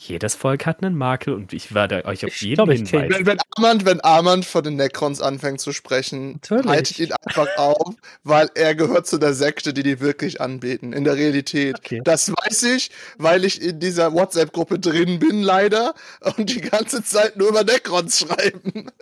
Jedes 0.00 0.36
Volk 0.36 0.64
hat 0.64 0.80
einen 0.80 0.96
Makel 0.96 1.34
und 1.34 1.52
ich 1.52 1.74
werde 1.74 2.04
euch 2.04 2.24
auf 2.24 2.32
Ich 2.32 2.40
jeden 2.42 2.54
glaub, 2.54 2.68
ich 2.68 2.88
hinweisen. 2.88 3.10
Wenn, 3.10 3.26
wenn, 3.26 3.38
Armand, 3.56 3.84
wenn 3.84 4.00
Armand 4.00 4.44
von 4.44 4.62
den 4.62 4.76
Necrons 4.76 5.20
anfängt 5.20 5.60
zu 5.60 5.72
sprechen, 5.72 6.34
Natürlich. 6.34 6.66
haltet 6.66 6.98
ihn 7.00 7.12
einfach 7.26 7.48
auf, 7.56 7.96
weil 8.22 8.48
er 8.54 8.76
gehört 8.76 9.08
zu 9.08 9.18
der 9.18 9.34
Sekte, 9.34 9.74
die 9.74 9.82
die 9.82 9.98
wirklich 9.98 10.40
anbeten, 10.40 10.92
in 10.92 11.02
der 11.02 11.16
Realität. 11.16 11.78
Okay. 11.78 12.00
Das 12.04 12.30
weiß 12.30 12.62
ich, 12.62 12.92
weil 13.16 13.44
ich 13.44 13.60
in 13.60 13.80
dieser 13.80 14.12
WhatsApp-Gruppe 14.12 14.78
drin 14.78 15.18
bin, 15.18 15.42
leider, 15.42 15.94
und 16.36 16.48
die 16.48 16.60
ganze 16.60 17.02
Zeit 17.02 17.36
nur 17.36 17.48
über 17.48 17.64
Necrons 17.64 18.20
schreiben. 18.20 18.92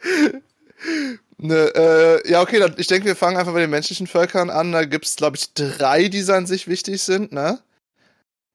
ne, 1.36 1.72
äh, 1.74 2.30
ja, 2.30 2.40
okay, 2.40 2.58
dann, 2.58 2.76
ich 2.78 2.86
denke, 2.86 3.04
wir 3.04 3.16
fangen 3.16 3.36
einfach 3.36 3.52
bei 3.52 3.60
den 3.60 3.68
menschlichen 3.68 4.06
Völkern 4.06 4.48
an. 4.48 4.72
Da 4.72 4.86
gibt's, 4.86 5.16
glaube 5.16 5.36
ich, 5.36 5.52
drei, 5.52 6.08
die 6.08 6.24
an 6.32 6.46
sich 6.46 6.66
wichtig 6.66 7.02
sind, 7.02 7.32
ne? 7.32 7.58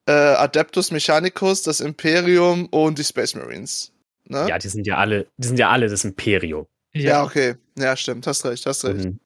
Äh, 0.06 0.12
Adeptus 0.12 0.90
Mechanicus, 0.90 1.62
das 1.62 1.80
Imperium 1.80 2.66
und 2.66 2.98
die 2.98 3.04
Space 3.04 3.34
Marines. 3.34 3.92
Ne? 4.24 4.46
Ja, 4.48 4.58
die 4.58 4.68
sind 4.68 4.86
ja 4.86 4.96
alle, 4.96 5.26
die 5.36 5.48
sind 5.48 5.58
ja 5.58 5.70
alle 5.70 5.88
das 5.88 6.04
Imperium. 6.04 6.66
Ja, 6.94 7.24
okay. 7.24 7.56
Ja, 7.76 7.96
stimmt. 7.96 8.26
Hast 8.26 8.44
recht, 8.44 8.66
hast 8.66 8.84
recht. 8.84 9.04
Und, 9.04 9.20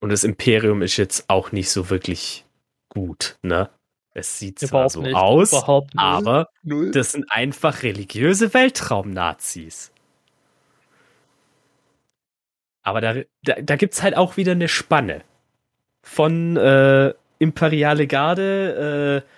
und 0.00 0.10
das 0.10 0.24
Imperium 0.24 0.82
ist 0.82 0.96
jetzt 0.96 1.28
auch 1.28 1.52
nicht 1.52 1.70
so 1.70 1.90
wirklich 1.90 2.44
gut, 2.88 3.38
ne? 3.42 3.70
Es 4.14 4.38
sieht 4.38 4.58
zwar 4.58 4.68
Überhaupt 4.68 4.92
so 4.92 5.02
nicht. 5.02 5.14
aus, 5.14 5.54
aber 5.96 6.48
Null. 6.64 6.90
das 6.90 7.12
sind 7.12 7.30
einfach 7.30 7.84
religiöse 7.84 8.52
Weltraumnazis. 8.52 9.92
Aber 12.82 13.00
da, 13.00 13.14
da, 13.44 13.54
da 13.62 13.76
gibt 13.76 13.94
es 13.94 14.02
halt 14.02 14.16
auch 14.16 14.36
wieder 14.36 14.52
eine 14.52 14.66
Spanne. 14.66 15.22
Von 16.02 16.56
äh, 16.56 17.12
Imperiale 17.38 18.06
Garde, 18.08 19.24
äh, 19.24 19.37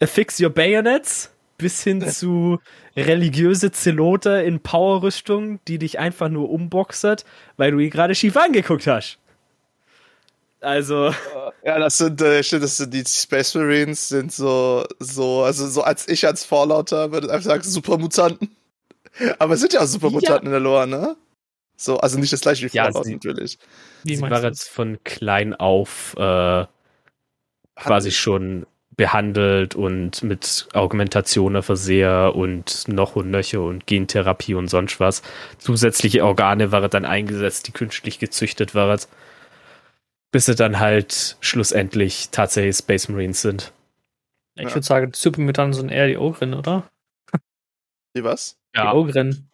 Affix 0.00 0.40
Your 0.40 0.50
Bayonets, 0.50 1.30
bis 1.58 1.82
hin 1.82 2.06
zu 2.06 2.58
religiöse 2.96 3.70
Zelote 3.72 4.42
in 4.42 4.60
Powerrüstung, 4.60 5.60
die 5.68 5.78
dich 5.78 5.98
einfach 5.98 6.28
nur 6.28 6.50
umboxert, 6.50 7.24
weil 7.56 7.70
du 7.72 7.78
ihn 7.78 7.90
gerade 7.90 8.14
schief 8.14 8.36
angeguckt 8.36 8.86
hast. 8.86 9.18
Also, 10.60 11.14
Ja, 11.64 11.78
das 11.78 11.98
sind, 11.98 12.20
äh, 12.22 12.42
stimmt, 12.42 12.64
das 12.64 12.76
sind 12.78 12.92
die 12.92 13.04
Space 13.06 13.54
Marines, 13.54 14.08
sind 14.08 14.32
so, 14.32 14.84
so, 14.98 15.42
also 15.42 15.68
so 15.68 15.82
als 15.82 16.08
ich 16.08 16.26
als 16.26 16.44
Vorlauter 16.44 17.12
würde 17.12 17.30
einfach 17.30 17.44
sagen, 17.46 17.62
Supermutanten. 17.62 18.54
Aber 19.38 19.54
es 19.54 19.60
sind 19.60 19.72
ja 19.72 19.80
auch 19.80 19.86
Supermutanten 19.86 20.46
in 20.46 20.50
der 20.52 20.60
Lore, 20.60 20.86
ne? 20.86 21.16
So, 21.76 21.98
also 21.98 22.18
nicht 22.18 22.32
das 22.32 22.40
gleiche 22.40 22.70
wie 22.70 22.74
Ja, 22.76 22.84
Fallout 22.84 23.04
sie- 23.04 23.12
natürlich. 23.14 23.58
Wie 24.02 24.16
sie 24.16 24.20
meinst 24.22 24.32
war 24.32 24.40
du 24.40 24.46
jetzt 24.48 24.68
von 24.68 24.98
klein 25.04 25.54
auf 25.54 26.14
äh, 26.18 26.64
quasi 27.76 28.10
schon 28.10 28.66
behandelt 28.96 29.74
und 29.74 30.22
mit 30.22 30.68
Augmentationen 30.72 31.62
versehen 31.62 32.30
und 32.30 32.88
noch 32.88 33.14
und 33.16 33.30
nöcher 33.30 33.60
und 33.60 33.86
Gentherapie 33.86 34.54
und 34.54 34.68
sonst 34.68 35.00
was. 35.00 35.22
Zusätzliche 35.58 36.24
Organe 36.24 36.72
waren 36.72 36.90
dann 36.90 37.04
eingesetzt, 37.04 37.66
die 37.68 37.72
künstlich 37.72 38.18
gezüchtet 38.18 38.74
waren, 38.74 38.98
bis 40.32 40.46
sie 40.46 40.54
dann 40.54 40.78
halt 40.80 41.36
schlussendlich 41.40 42.30
tatsächlich 42.30 42.76
Space 42.76 43.08
Marines 43.08 43.42
sind. 43.42 43.72
Ich 44.54 44.62
Ja. 44.64 44.70
würde 44.74 44.86
sagen, 44.86 45.12
Supermutanten 45.14 45.74
sind 45.74 45.88
eher 45.90 46.06
die 46.06 46.16
Ogren, 46.16 46.54
oder? 46.54 46.88
Die 48.16 48.24
was? 48.24 48.56
Die 48.74 48.80
Ogren. 48.80 49.50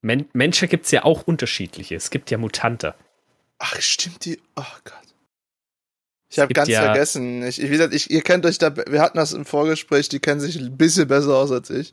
Men 0.00 0.26
Menschen 0.32 0.68
gibt 0.68 0.86
es 0.86 0.90
ja 0.90 1.04
auch 1.04 1.24
unterschiedliche. 1.24 1.94
Es 1.94 2.10
gibt 2.10 2.30
ja 2.30 2.38
Mutante. 2.38 2.94
Ach, 3.58 3.78
stimmt 3.80 4.24
die. 4.24 4.40
Oh 4.56 4.62
Gott. 4.84 5.01
Ich 6.32 6.38
habe 6.38 6.54
ganz 6.54 6.68
ja- 6.70 6.82
vergessen. 6.82 7.42
Ich, 7.42 7.60
ich, 7.60 7.68
wie 7.68 7.72
gesagt, 7.72 7.92
ich, 7.92 8.10
ihr 8.10 8.22
kennt 8.22 8.46
euch 8.46 8.56
da, 8.56 8.74
wir 8.74 9.02
hatten 9.02 9.18
das 9.18 9.34
im 9.34 9.44
Vorgespräch, 9.44 10.08
die 10.08 10.18
kennen 10.18 10.40
sich 10.40 10.58
ein 10.58 10.76
bisschen 10.78 11.06
besser 11.06 11.36
aus 11.36 11.52
als 11.52 11.68
ich. 11.68 11.92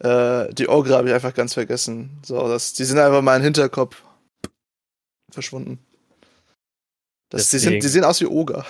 Äh, 0.00 0.52
die 0.54 0.68
Ogre 0.68 0.96
habe 0.96 1.08
ich 1.08 1.14
einfach 1.14 1.34
ganz 1.34 1.54
vergessen. 1.54 2.18
So, 2.26 2.48
das, 2.48 2.72
die 2.72 2.84
sind 2.84 2.98
einfach 2.98 3.22
mal 3.22 3.36
im 3.36 3.42
Hinterkopf 3.42 4.02
verschwunden. 5.30 5.78
Das, 7.28 7.48
die, 7.50 7.58
sind, 7.58 7.80
die 7.80 7.88
sehen 7.88 8.02
aus 8.02 8.20
wie 8.20 8.26
Oger. 8.26 8.66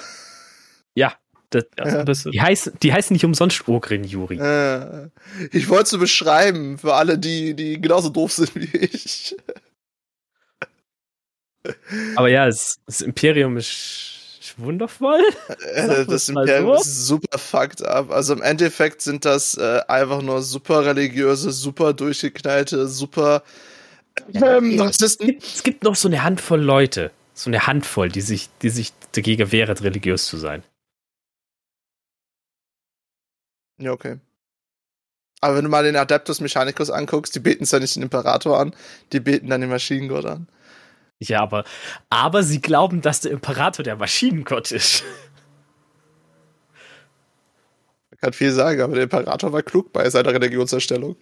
Ja, 0.95 1.15
das, 1.49 1.65
Ja, 1.79 2.05
die, 2.05 2.41
heißen, 2.43 2.75
die 2.83 2.93
heißen 2.93 3.15
nicht 3.15 3.25
umsonst 3.25 3.67
Ogrin, 3.69 4.05
Juri. 4.05 4.37
Äh, 4.37 5.09
ich 5.51 5.69
wollte 5.71 5.97
es 5.97 6.01
beschreiben 6.01 6.77
für 6.77 6.95
alle, 6.95 7.19
die, 7.19 7.55
die 7.55 7.81
genauso 7.81 8.11
doof 8.11 8.33
sind 8.33 8.55
wie 8.55 8.77
ich. 8.77 9.35
Aber 12.17 12.29
ja, 12.29 12.47
es, 12.47 12.81
das 12.87 13.01
Imperium 13.01 13.57
ist, 13.57 14.20
wundervoll. 14.59 15.23
Äh, 15.75 16.05
das 16.05 16.29
Imperium 16.29 16.77
so. 16.77 16.83
ist 16.83 17.07
super 17.07 17.39
fucked 17.39 17.83
up. 17.85 18.11
Also 18.11 18.33
im 18.33 18.43
Endeffekt 18.43 19.03
sind 19.03 19.25
das 19.25 19.57
äh, 19.57 19.81
einfach 19.89 20.23
nur 20.23 20.43
super 20.43 20.85
religiöse, 20.85 21.53
super 21.53 21.93
durchgeknallte, 21.93 22.89
super 22.89 23.43
ähm, 24.35 24.81
Rassisten. 24.81 25.39
Es 25.41 25.63
gibt 25.63 25.85
noch 25.85 25.95
so 25.95 26.09
eine 26.09 26.23
Handvoll 26.23 26.61
Leute, 26.61 27.11
so 27.35 27.51
eine 27.51 27.67
Handvoll, 27.67 28.09
die 28.09 28.21
sich, 28.21 28.49
die 28.63 28.71
sich 28.71 28.93
dagegen 29.13 29.53
wehren, 29.53 29.77
religiös 29.77 30.27
zu 30.27 30.37
sein. 30.39 30.63
Ja, 33.79 33.93
okay. 33.93 34.19
Aber 35.41 35.57
wenn 35.57 35.65
du 35.65 35.71
mal 35.71 35.85
den 35.85 35.97
Adeptus 35.97 36.41
Mechanicus 36.41 36.91
anguckst, 36.91 37.35
die 37.35 37.41
beten 37.41 37.65
zwar 37.65 37.81
nicht 37.81 37.97
den 37.97 38.03
Imperator 38.03 38.61
an, 38.61 38.75
die 39.13 39.21
beten 39.21 39.49
dann 39.49 39.63
den 39.63 39.71
Maschinengott 39.71 40.27
an. 40.27 40.49
Ja, 41.23 41.41
aber, 41.43 41.65
aber 42.09 42.43
sie 42.43 42.63
glauben, 42.63 43.03
dass 43.03 43.21
der 43.21 43.33
Imperator 43.33 43.83
der 43.83 43.97
Maschinengott 43.97 44.73
ist. 44.73 45.05
Man 48.11 48.19
kann 48.21 48.33
viel 48.33 48.53
sagen, 48.53 48.81
aber 48.81 48.95
der 48.95 49.05
Imperator 49.05 49.53
war 49.53 49.63
klug 49.63 49.93
bei 49.93 50.09
seiner 50.09 50.33
Religionserstellung. 50.33 51.17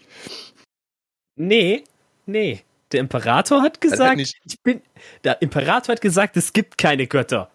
Nee, 1.35 1.85
nee. 2.27 2.63
Der 2.93 3.01
Imperator 3.01 3.61
hat 3.61 3.81
gesagt, 3.81 4.17
nicht. 4.17 4.37
ich 4.47 4.61
bin. 4.63 4.83
Der 5.25 5.43
Imperator 5.43 5.93
hat 5.93 6.01
gesagt, 6.01 6.37
es 6.37 6.53
gibt 6.53 6.79
keine 6.79 7.07
Götter. 7.07 7.51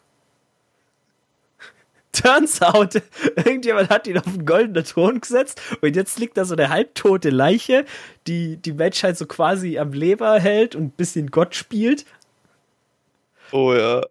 Turns 2.11 2.61
out, 2.61 3.01
irgendjemand 3.35 3.89
hat 3.89 4.05
ihn 4.05 4.19
auf 4.19 4.27
einen 4.27 4.45
goldenen 4.45 4.83
Thron 4.83 5.19
gesetzt 5.19 5.59
und 5.81 5.95
jetzt 5.95 6.19
liegt 6.19 6.37
da 6.37 6.45
so 6.45 6.55
eine 6.55 6.69
halbtote 6.69 7.31
Leiche, 7.31 7.85
die 8.27 8.57
die 8.57 8.73
Menschheit 8.73 9.17
so 9.17 9.25
quasi 9.25 9.79
am 9.79 9.93
Leber 9.93 10.39
hält 10.39 10.75
und 10.75 10.83
ein 10.83 10.91
bisschen 10.91 11.31
Gott 11.31 11.55
spielt. 11.55 12.05
Oh 13.51 13.73
ja. 13.73 14.01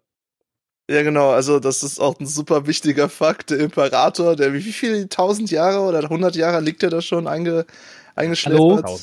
Ja, 0.89 1.01
genau, 1.01 1.29
also 1.31 1.59
das 1.59 1.81
ist 1.81 1.99
auch 1.99 2.19
ein 2.19 2.25
super 2.27 2.67
wichtiger 2.67 3.07
Fakt. 3.09 3.51
Der 3.51 3.59
Imperator, 3.59 4.35
der 4.35 4.53
wie 4.53 4.61
viele 4.61 5.07
tausend 5.07 5.49
Jahre 5.49 5.79
oder 5.79 6.07
hundert 6.09 6.35
Jahre 6.35 6.59
liegt 6.59 6.83
er 6.83 6.89
da 6.89 7.01
schon 7.01 7.25
einge, 7.27 7.65
eingeschläfert? 8.15 8.83
Hallo? 8.83 8.99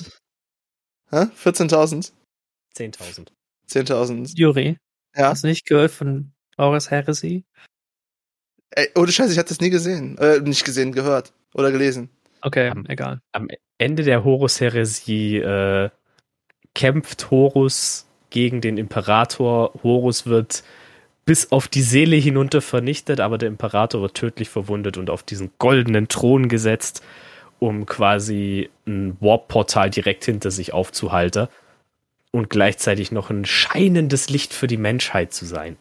Hä? 1.10 1.26
14.000? 1.42 2.12
10.000. 2.76 3.28
10.000? 3.68 4.32
Juri, 4.36 4.76
Ja. 5.16 5.28
hast 5.30 5.42
du 5.42 5.48
nicht 5.48 5.66
gehört 5.66 5.90
von 5.90 6.32
Horus 6.58 6.90
Heresy? 6.90 7.44
Ey, 8.72 8.88
ohne 8.94 9.10
Scheiße, 9.10 9.32
ich 9.32 9.38
hatte 9.38 9.48
das 9.48 9.60
nie 9.60 9.70
gesehen. 9.70 10.16
Äh, 10.18 10.40
nicht 10.40 10.64
gesehen, 10.64 10.92
gehört. 10.92 11.32
Oder 11.54 11.72
gelesen. 11.72 12.10
Okay, 12.42 12.68
Am- 12.68 12.86
egal. 12.86 13.20
Am 13.32 13.48
Ende 13.78 14.02
der 14.04 14.22
Horus-Heresie 14.22 15.38
äh, 15.38 15.90
kämpft 16.74 17.30
Horus 17.30 18.06
gegen 18.30 18.60
den 18.60 18.78
Imperator. 18.78 19.72
Horus 19.82 20.26
wird 20.26 20.62
bis 21.24 21.52
auf 21.52 21.68
die 21.68 21.82
Seele 21.82 22.16
hinunter 22.16 22.60
vernichtet, 22.60 23.20
aber 23.20 23.38
der 23.38 23.48
Imperator 23.48 24.02
wird 24.02 24.14
tödlich 24.14 24.48
verwundet 24.48 24.96
und 24.96 25.10
auf 25.10 25.22
diesen 25.22 25.50
goldenen 25.58 26.08
Thron 26.08 26.48
gesetzt, 26.48 27.02
um 27.58 27.86
quasi 27.86 28.70
ein 28.86 29.16
Warp-Portal 29.20 29.90
direkt 29.90 30.24
hinter 30.24 30.50
sich 30.50 30.72
aufzuhalten 30.72 31.48
und 32.32 32.50
gleichzeitig 32.50 33.12
noch 33.12 33.30
ein 33.30 33.44
scheinendes 33.44 34.28
Licht 34.30 34.54
für 34.54 34.66
die 34.66 34.76
Menschheit 34.76 35.32
zu 35.32 35.44
sein. 35.44 35.76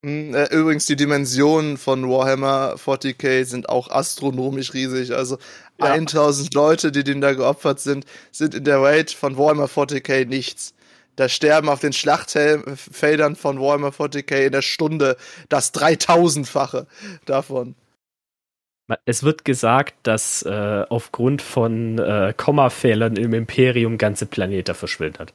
Übrigens, 0.03 0.87
die 0.87 0.95
Dimensionen 0.95 1.77
von 1.77 2.09
Warhammer 2.09 2.75
40k 2.75 3.45
sind 3.45 3.69
auch 3.69 3.89
astronomisch 3.91 4.73
riesig. 4.73 5.13
Also 5.13 5.37
Ja. 5.79 5.91
1000 5.93 6.53
Leute, 6.55 6.91
die 6.91 7.03
denen 7.03 7.21
da 7.21 7.33
geopfert 7.33 7.79
sind, 7.79 8.05
sind 8.31 8.55
in 8.55 8.63
der 8.63 8.81
Raid 8.81 9.11
von 9.11 9.37
Warhammer 9.37 9.67
40k 9.67 10.25
nichts. 10.25 10.73
Da 11.17 11.29
sterben 11.29 11.69
auf 11.69 11.81
den 11.81 11.93
Schlachtfeldern 11.93 13.35
von 13.35 13.59
Warhammer 13.59 13.89
40k 13.89 14.45
in 14.45 14.51
der 14.51 14.61
Stunde 14.63 15.17
das 15.49 15.73
3000-fache 15.73 16.87
davon. 17.25 17.75
Es 19.05 19.23
wird 19.23 19.45
gesagt, 19.45 19.95
dass 20.03 20.41
äh, 20.43 20.85
aufgrund 20.89 21.41
von 21.41 21.99
äh, 21.99 22.33
Kommafehlern 22.35 23.15
im 23.17 23.33
Imperium 23.33 23.97
ganze 23.97 24.25
Planete 24.25 24.73
verschwindet 24.73 25.19
hat. 25.19 25.33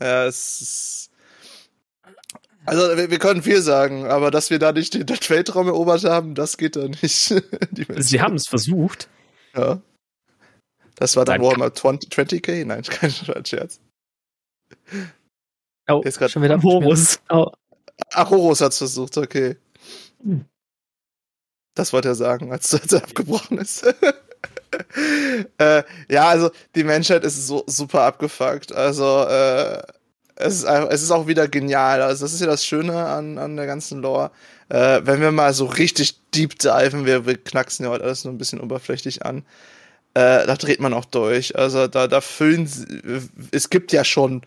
Ja, 0.00 0.24
es 0.24 0.60
ist. 0.60 1.13
Also, 2.66 2.96
wir, 2.96 3.10
wir 3.10 3.18
können 3.18 3.42
viel 3.42 3.60
sagen, 3.60 4.06
aber 4.06 4.30
dass 4.30 4.50
wir 4.50 4.58
da 4.58 4.72
nicht 4.72 4.94
den, 4.94 5.06
den 5.06 5.18
Weltraum 5.28 5.66
erobert 5.66 6.04
haben, 6.04 6.34
das 6.34 6.56
geht 6.56 6.76
da 6.76 6.88
nicht. 6.88 7.34
Sie 7.96 8.20
haben 8.20 8.36
es 8.36 8.46
versucht. 8.48 9.08
Ja. 9.54 9.80
Das 10.96 11.16
war 11.16 11.24
dann 11.24 11.40
Dann 11.40 11.46
Warhammer 11.46 11.74
20, 11.74 12.10
20k? 12.10 12.64
Nein, 12.64 12.82
kein 12.88 13.10
Scherz. 13.44 13.80
Oh, 15.88 16.00
Jetzt 16.04 16.18
grad 16.18 16.30
schon 16.30 16.42
wieder 16.42 16.62
Horus. 16.62 17.20
Oh, 17.28 17.50
Ach, 18.12 18.30
Horus 18.30 18.60
hat's 18.60 18.78
versucht, 18.78 19.16
okay. 19.18 19.56
Hm. 20.22 20.44
Das 21.74 21.92
wollte 21.92 22.08
er 22.08 22.14
sagen, 22.14 22.52
als, 22.52 22.72
als 22.74 22.92
er 22.92 23.02
abgebrochen 23.02 23.58
ist. 23.58 23.84
äh, 25.58 25.82
ja, 26.08 26.28
also 26.28 26.50
die 26.74 26.84
Menschheit 26.84 27.24
ist 27.24 27.46
so 27.46 27.64
super 27.66 28.02
abgefuckt. 28.02 28.72
Also 28.72 29.24
äh, 29.24 29.82
es, 30.36 30.62
ist 30.62 30.64
es 30.64 31.02
ist 31.02 31.10
auch 31.10 31.26
wieder 31.26 31.48
genial. 31.48 32.02
Also 32.02 32.24
das 32.24 32.32
ist 32.32 32.40
ja 32.40 32.46
das 32.46 32.64
Schöne 32.64 33.06
an, 33.06 33.38
an 33.38 33.56
der 33.56 33.66
ganzen 33.66 34.00
Lore. 34.02 34.30
Äh, 34.68 35.00
wenn 35.04 35.20
wir 35.20 35.30
mal 35.32 35.52
so 35.52 35.66
richtig 35.66 36.20
deep 36.34 36.58
diven, 36.58 37.06
wir, 37.06 37.26
wir 37.26 37.36
knacksen 37.36 37.84
ja 37.84 37.90
heute 37.90 38.04
alles 38.04 38.24
nur 38.24 38.32
ein 38.34 38.38
bisschen 38.38 38.60
oberflächlich 38.60 39.24
an. 39.24 39.38
Äh, 40.14 40.46
da 40.46 40.54
dreht 40.56 40.80
man 40.80 40.94
auch 40.94 41.04
durch. 41.04 41.56
Also 41.56 41.86
da, 41.86 42.06
da 42.08 42.20
füllen 42.20 42.66
sie, 42.66 42.86
es 43.50 43.70
gibt 43.70 43.92
ja 43.92 44.04
schon 44.04 44.42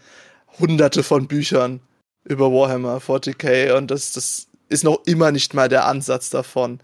hunderte 0.60 1.03
von 1.03 1.27
Büchern 1.27 1.82
über 2.24 2.51
Warhammer 2.51 2.98
40k 2.98 3.74
und 3.74 3.91
das, 3.91 4.12
das 4.13 4.48
ist 4.70 4.84
noch 4.84 5.01
immer 5.06 5.32
nicht 5.32 5.53
mal 5.53 5.70
der 5.70 5.86
Ansatz 5.86 6.29
davon. 6.29 6.79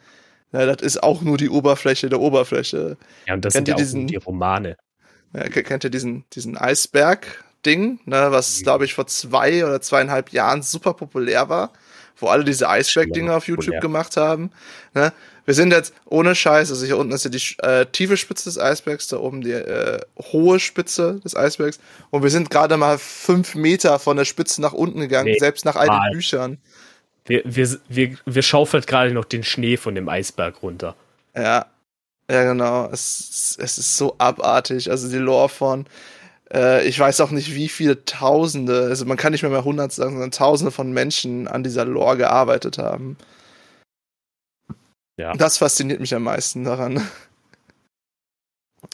Ja, 0.51 0.65
das 0.65 0.81
ist 0.81 1.01
auch 1.01 1.22
nur 1.22 1.38
die 1.38 1.50
Oberfläche 1.50 2.10
der 2.10 2.19
Oberfläche. 2.19 2.98
Ja, 3.25 3.33
und 3.33 3.43
das 3.43 3.53
Kennt 3.53 3.67
sind 3.67 3.69
ja 3.69 3.75
diesen- 3.75 4.07
die 4.07 4.15
Romane. 4.17 4.77
Ja, 5.33 5.50
ke- 5.50 5.63
kennt 5.63 5.83
ihr 5.83 5.89
diesen, 5.89 6.25
diesen 6.33 6.57
Eisberg-Ding, 7.63 8.00
ne, 8.05 8.32
was, 8.32 8.60
Mhm. 8.60 8.63
glaube 8.63 8.86
ich, 8.86 8.93
vor 8.93 9.08
zwei 9.08 9.65
oder 9.65 9.82
zweieinhalb 9.82 10.32
Jahren 10.32 10.62
super 10.62 10.93
populär 10.93 11.50
war, 11.50 11.72
wo 12.17 12.28
alle 12.28 12.43
diese 12.43 12.69
Eisberg-Dinger 12.69 13.36
auf 13.38 13.47
YouTube 13.47 13.65
populär. 13.65 13.82
gemacht 13.82 14.17
haben. 14.17 14.52
Ne? 14.93 15.12
Wir 15.45 15.54
sind 15.54 15.71
jetzt 15.71 15.93
ohne 16.06 16.36
Scheiß, 16.36 16.69
also 16.69 16.86
hier 16.86 16.97
unten 16.97 17.13
ist 17.13 17.26
ja 17.26 17.30
die 17.30 17.41
äh, 17.60 17.86
tiefe 17.88 18.15
Spitze 18.15 18.45
des 18.45 18.58
Eisbergs, 18.58 19.08
da 19.08 19.17
oben 19.17 19.41
die 19.41 19.52
äh, 19.52 19.99
hohe 20.32 20.60
Spitze 20.60 21.19
des 21.23 21.36
Eisbergs. 21.36 21.80
Und 22.12 22.23
wir 22.23 22.30
sind 22.30 22.49
gerade 22.49 22.78
mal 22.78 22.97
fünf 22.97 23.56
Meter 23.56 23.99
von 23.99 24.15
der 24.15 24.26
Spitze 24.26 24.62
nach 24.62 24.73
unten 24.73 25.02
gegangen, 25.02 25.32
Nee, 25.32 25.39
selbst 25.39 25.65
nach 25.65 25.76
den 25.80 26.13
Büchern. 26.13 26.58
Wir, 27.26 27.41
wir, 27.45 27.78
wir, 27.89 28.17
wir 28.26 28.41
schaufeln 28.41 28.84
gerade 28.86 29.12
noch 29.12 29.26
den 29.26 29.43
Schnee 29.43 29.78
von 29.78 29.95
dem 29.95 30.08
Eisberg 30.10 30.62
runter. 30.62 30.95
Ja, 31.36 31.65
ja, 32.30 32.43
genau. 32.43 32.89
Es, 32.91 33.58
es 33.60 33.78
ist 33.78 33.97
so 33.97 34.15
abartig. 34.17 34.89
Also 34.91 35.10
die 35.10 35.17
Lore 35.17 35.49
von, 35.49 35.86
äh, 36.51 36.88
ich 36.88 36.99
weiß 36.99 37.21
auch 37.21 37.32
nicht, 37.32 37.53
wie 37.56 37.69
viele 37.69 38.06
Tausende, 38.06 38.84
also 38.84 39.06
man 39.06 39.17
kann 39.17 39.32
nicht 39.32 39.43
mehr 39.43 39.51
mal 39.51 39.63
hundert 39.63 39.91
sagen, 39.91 40.13
sondern 40.13 40.32
Tausende 40.32 40.71
von 40.71 40.91
Menschen 40.91 41.47
an 41.47 41.63
dieser 41.63 41.86
Lore 41.86 42.17
gearbeitet 42.17 42.77
haben. 42.77 43.17
Ja. 45.17 45.34
Das 45.34 45.58
fasziniert 45.58 45.99
mich 45.99 46.15
am 46.15 46.23
meisten 46.23 46.63
daran. 46.63 47.08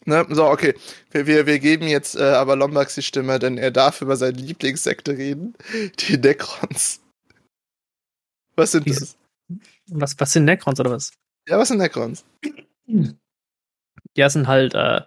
Ne? 0.05 0.25
So, 0.29 0.45
okay. 0.45 0.75
Wir, 1.11 1.27
wir, 1.27 1.45
wir 1.45 1.59
geben 1.59 1.87
jetzt 1.87 2.15
äh, 2.15 2.23
aber 2.23 2.55
Lombax 2.55 2.95
die 2.95 3.01
Stimme, 3.01 3.39
denn 3.39 3.57
er 3.57 3.71
darf 3.71 4.01
über 4.01 4.15
seine 4.17 4.37
Lieblingssekte 4.37 5.17
reden. 5.17 5.55
Die 5.99 6.17
Necrons. 6.17 7.01
Was 8.55 8.71
sind 8.71 8.89
das? 8.89 9.15
was, 9.87 10.19
was 10.19 10.33
sind 10.33 10.45
Necrons 10.45 10.79
oder 10.79 10.91
was? 10.91 11.11
Ja, 11.47 11.57
was 11.57 11.69
sind 11.69 11.77
Necrons? 11.77 12.25
Ja, 14.15 14.29
sind 14.29 14.47
halt, 14.47 14.73
äh, 14.73 15.01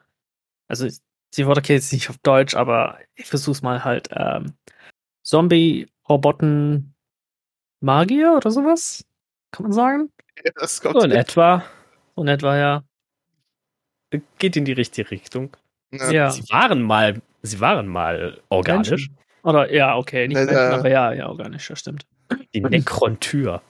also 0.68 0.88
die 1.36 1.46
Worte 1.46 1.62
kenne 1.62 1.78
ich 1.78 1.84
jetzt 1.84 1.92
nicht 1.92 2.10
auf 2.10 2.18
Deutsch, 2.18 2.54
aber 2.54 2.98
ich 3.14 3.26
versuch's 3.26 3.62
mal 3.62 3.84
halt, 3.84 4.08
ähm, 4.12 4.52
Zombie, 5.22 5.88
Roboten, 6.08 6.94
Magier 7.80 8.34
oder 8.36 8.50
sowas? 8.50 9.04
Kann 9.50 9.64
man 9.64 9.72
sagen? 9.72 10.12
Ja, 10.44 10.66
So 10.66 11.00
in 11.00 11.12
etwa 11.12 11.64
So 12.16 12.22
in 12.22 12.28
etwa, 12.28 12.56
ja. 12.56 12.84
geht 14.38 14.56
in 14.56 14.64
die 14.64 14.72
richtige 14.72 15.10
Richtung. 15.10 15.56
Ja. 15.92 16.10
Ja. 16.10 16.30
Sie 16.30 16.42
waren 16.50 16.82
mal, 16.82 17.20
sie 17.42 17.60
waren 17.60 17.86
mal 17.86 18.40
organisch. 18.48 18.90
Menschen. 18.90 19.18
Oder, 19.42 19.72
ja, 19.72 19.96
okay, 19.96 20.28
nicht 20.28 20.36
Ja, 20.36 20.44
Menschen, 20.44 20.56
ja. 20.56 20.78
aber 20.78 20.88
ja, 20.90 21.12
ja, 21.12 21.28
organisch, 21.28 21.68
das 21.68 21.80
stimmt. 21.80 22.06
Die 22.54 22.60
Necron-Tür. 22.60 23.62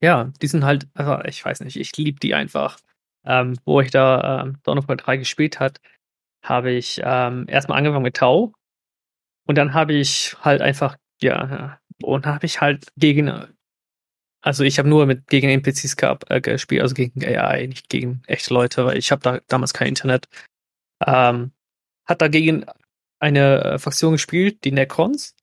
Ja, 0.00 0.30
die 0.40 0.46
sind 0.46 0.64
halt, 0.64 0.86
also 0.94 1.20
ich 1.24 1.44
weiß 1.44 1.60
nicht, 1.60 1.76
ich 1.76 1.96
liebe 1.96 2.18
die 2.20 2.34
einfach. 2.34 2.78
Ähm, 3.24 3.56
wo 3.64 3.80
ich 3.80 3.92
da 3.92 4.42
ähm, 4.42 4.56
Dawn 4.64 4.78
of 4.78 4.88
War 4.88 4.96
3 4.96 5.18
gespielt 5.18 5.60
hat, 5.60 5.80
habe 6.42 6.72
ich 6.72 7.00
ähm, 7.04 7.46
erstmal 7.48 7.78
angefangen 7.78 8.02
mit 8.02 8.16
Tau 8.16 8.52
und 9.46 9.56
dann 9.58 9.74
habe 9.74 9.94
ich 9.94 10.36
halt 10.40 10.60
einfach, 10.60 10.96
ja, 11.20 11.78
und 12.02 12.26
habe 12.26 12.46
ich 12.46 12.60
halt 12.60 12.88
gegen, 12.96 13.32
also 14.40 14.64
ich 14.64 14.78
habe 14.78 14.88
nur 14.88 15.06
mit 15.06 15.28
gegen 15.28 15.48
NPCs 15.48 15.96
gehabt, 15.96 16.30
äh, 16.30 16.40
gespielt, 16.40 16.82
also 16.82 16.94
gegen 16.94 17.24
AI, 17.24 17.66
nicht 17.66 17.88
gegen 17.88 18.22
echte 18.26 18.54
Leute, 18.54 18.84
weil 18.84 18.98
ich 18.98 19.12
habe 19.12 19.22
da 19.22 19.40
damals 19.48 19.72
kein 19.72 19.88
Internet. 19.88 20.26
Ähm, 21.04 21.52
hat 22.06 22.20
dagegen 22.20 22.66
eine 23.20 23.62
äh, 23.64 23.78
Fraktion 23.78 24.12
gespielt, 24.12 24.64
die 24.64 24.72
Necrons. 24.72 25.34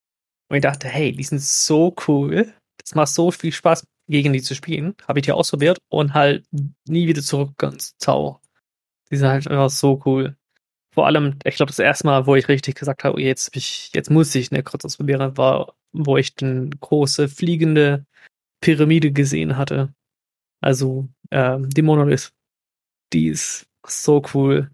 Und 0.49 0.57
ich 0.57 0.63
dachte, 0.63 0.87
hey, 0.87 1.13
die 1.13 1.23
sind 1.23 1.41
so 1.41 1.95
cool. 2.07 2.53
Das 2.77 2.95
macht 2.95 3.09
so 3.09 3.31
viel 3.31 3.51
Spaß, 3.51 3.85
gegen 4.09 4.33
die 4.33 4.41
zu 4.41 4.55
spielen. 4.55 4.95
Habe 5.07 5.19
ich 5.19 5.25
die 5.25 5.31
ausprobiert 5.31 5.77
und 5.89 6.13
halt 6.13 6.45
nie 6.87 7.07
wieder 7.07 7.21
zurück 7.21 7.51
ganz 7.57 7.95
Zau. 7.97 8.41
Die 9.11 9.17
sind 9.17 9.29
halt 9.29 9.47
einfach 9.47 9.69
so 9.69 10.01
cool. 10.05 10.35
Vor 10.93 11.05
allem, 11.05 11.37
ich 11.43 11.55
glaube, 11.55 11.69
das 11.69 11.79
erste 11.79 12.07
Mal, 12.07 12.25
wo 12.25 12.35
ich 12.35 12.47
richtig 12.47 12.75
gesagt 12.75 13.03
habe, 13.03 13.15
oh, 13.15 13.19
jetzt, 13.19 13.47
hab 13.47 13.55
ich, 13.55 13.91
jetzt 13.93 14.09
muss 14.09 14.33
ich 14.35 14.51
Necrons 14.51 14.85
ausprobieren, 14.85 15.37
war, 15.37 15.73
wo 15.91 16.17
ich 16.17 16.33
eine 16.41 16.69
große 16.79 17.29
fliegende 17.29 18.05
Pyramide 18.61 19.11
gesehen 19.11 19.55
hatte. 19.57 19.93
Also, 20.61 21.07
ähm, 21.31 21.69
die 21.69 21.81
Monolith. 21.83 22.31
Die 23.13 23.27
ist 23.27 23.65
so 23.87 24.21
cool. 24.33 24.69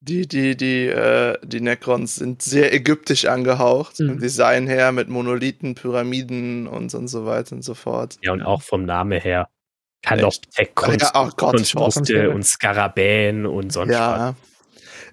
Die, 0.00 0.28
die, 0.28 0.54
die, 0.56 0.86
äh, 0.88 1.38
die 1.42 1.60
Necrons 1.60 2.16
sind 2.16 2.42
sehr 2.42 2.74
ägyptisch 2.74 3.24
angehaucht, 3.24 4.00
Mhm. 4.00 4.10
im 4.10 4.18
Design 4.20 4.66
her, 4.66 4.92
mit 4.92 5.08
Monolithen, 5.08 5.74
Pyramiden 5.74 6.66
und, 6.66 6.92
und 6.94 7.08
so 7.08 7.24
weiter 7.24 7.56
und 7.56 7.62
so 7.62 7.72
fort. 7.74 8.18
Ja, 8.22 8.32
und 8.32 8.42
auch 8.42 8.60
vom 8.62 8.84
Namen 8.84 9.18
her. 9.20 9.48
Kann 10.02 10.18
Echt? 10.18 10.46
doch 10.58 10.58
Ja, 10.58 11.10
oh 11.14 11.30
Gott, 11.36 11.58
ich 11.60 11.72
brauch- 11.72 11.84
Konstrukte 11.94 12.30
und 12.30 12.44
Skarabäen 12.44 13.46
und 13.46 13.72
sonst 13.72 13.92
was. 13.94 14.34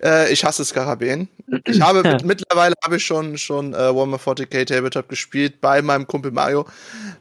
Ja. 0.03 0.23
Äh, 0.25 0.31
ich 0.33 0.43
hasse 0.43 0.65
Skarabäen. 0.65 1.27
Ich 1.65 1.81
habe 1.81 2.03
mit, 2.09 2.25
mittlerweile 2.25 2.75
habe 2.83 2.97
ich 2.97 3.05
schon 3.05 3.37
schon 3.37 3.73
äh, 3.73 3.77
Warhammer 3.95 4.17
40k 4.17 4.65
Tabletop 4.65 5.09
gespielt 5.09 5.61
bei 5.61 5.81
meinem 5.81 6.07
Kumpel 6.07 6.31
Mario. 6.31 6.65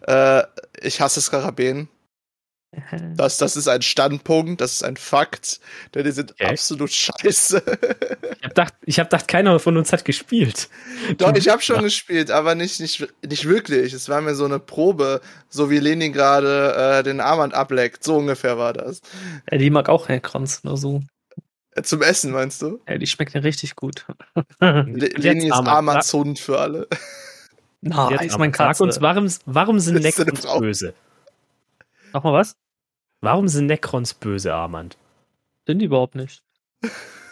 Äh, 0.07 0.43
ich 0.81 1.01
hasse 1.01 1.21
Skarabäen. 1.21 1.89
Das, 3.17 3.37
das 3.39 3.57
ist 3.57 3.67
ein 3.67 3.83
Standpunkt, 3.83 4.61
das 4.61 4.75
ist 4.75 4.85
ein 4.85 4.97
Fakt, 4.97 5.61
denn 5.93 6.05
die 6.05 6.13
sind 6.13 6.33
Okay. 6.33 6.45
absolut 6.53 6.93
scheiße. 6.93 7.63
Ich 7.67 8.43
hab 8.45 8.51
gedacht, 8.51 8.75
ich 8.87 9.01
hab 9.01 9.11
gedacht, 9.11 9.27
keiner 9.27 9.59
von 9.59 9.77
uns 9.77 9.93
hat 9.93 10.05
gespielt. 10.05 10.69
Doch, 11.19 11.35
ich 11.35 11.49
habe 11.49 11.61
schon 11.63 11.83
gespielt, 11.83 12.31
aber 12.31 12.55
nicht, 12.55 12.79
nicht, 12.79 13.07
nicht 13.27 13.49
wirklich. 13.49 13.93
Es 13.93 14.09
war 14.09 14.21
mir 14.21 14.37
so 14.37 14.45
eine 14.45 14.61
Probe, 14.61 15.21
so 15.49 15.69
wie 15.69 15.81
Lenin 15.81 16.13
gerade 16.13 17.01
äh, 17.01 17.03
den 17.03 17.21
Armband 17.21 17.55
ableckt. 17.55 18.05
So 18.05 18.17
ungefähr 18.19 18.57
war 18.57 18.73
das. 18.73 19.01
Ja, 19.51 19.59
die 19.59 19.71
mag 19.71 19.89
auch 19.89 20.09
Necrons, 20.09 20.63
nur 20.63 20.77
so. 20.77 21.03
Zum 21.85 22.03
Essen, 22.03 22.33
meinst 22.33 22.63
du? 22.63 22.81
Ja, 22.89 22.99
die 22.99 23.07
schmeckt 23.07 23.35
mir 23.35 23.45
richtig 23.45 23.77
gut. 23.77 24.07
Le 24.61 24.85
Jetzt, 24.99 25.19
Lenin 25.19 25.53
ist 25.53 26.13
Hund 26.13 26.39
für 26.39 26.59
alle. 26.59 26.89
Na, 27.81 28.11
Jetzt 28.11 28.39
mein 28.39 28.53
sag 28.53 28.79
uns, 28.81 29.01
warum, 29.01 29.31
warum 29.47 29.81
sind 29.81 29.95
Das 29.95 30.03
Necrons 30.03 30.47
böse? 30.59 30.95
Nochmal 32.13 32.35
was? 32.35 32.57
Warum 33.21 33.49
sind 33.49 33.67
Necrons 33.67 34.15
böse, 34.15 34.53
Armand? 34.53 34.97
Sind 35.67 35.79
die 35.79 35.87
überhaupt 35.87 36.15
nicht. 36.15 36.43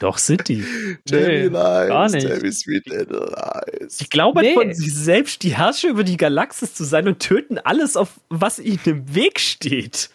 Doch 0.00 0.18
sind 0.18 0.48
die. 0.48 0.64
Gar 1.10 2.08
nicht. 2.10 2.26
tell 2.26 2.40
me 2.40 2.52
sweet 2.52 2.86
little 2.86 3.34
lies. 3.80 3.96
Die 3.96 4.08
glauben 4.08 4.40
Nee. 4.40 4.54
von 4.54 4.72
sich 4.72 4.94
selbst, 4.94 5.42
die 5.42 5.56
Herrscher 5.56 5.88
über 5.88 6.04
die 6.04 6.16
Galaxis 6.16 6.74
zu 6.74 6.84
sein 6.84 7.08
und 7.08 7.18
töten 7.18 7.58
alles, 7.58 7.96
auf 7.96 8.20
was 8.28 8.58
ihnen 8.58 8.78
im 8.84 9.14
Weg 9.14 9.40
steht. 9.40 10.10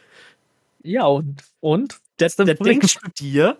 Ja, 0.83 1.05
und? 1.05 1.43
Und? 1.59 1.99
Das, 2.17 2.35
dein 2.35 2.47
da 2.47 2.53
Problem? 2.53 2.79
denkst 2.79 2.97
du 3.03 3.09
dir, 3.11 3.57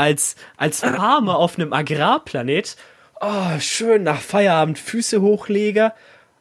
als, 0.00 0.36
als 0.56 0.80
Farmer 0.80 1.36
auf 1.36 1.58
einem 1.58 1.72
Agrarplanet, 1.72 2.76
oh, 3.20 3.58
schön 3.60 4.02
nach 4.02 4.20
Feierabend 4.20 4.78
Füße 4.78 5.20
hochlege. 5.20 5.92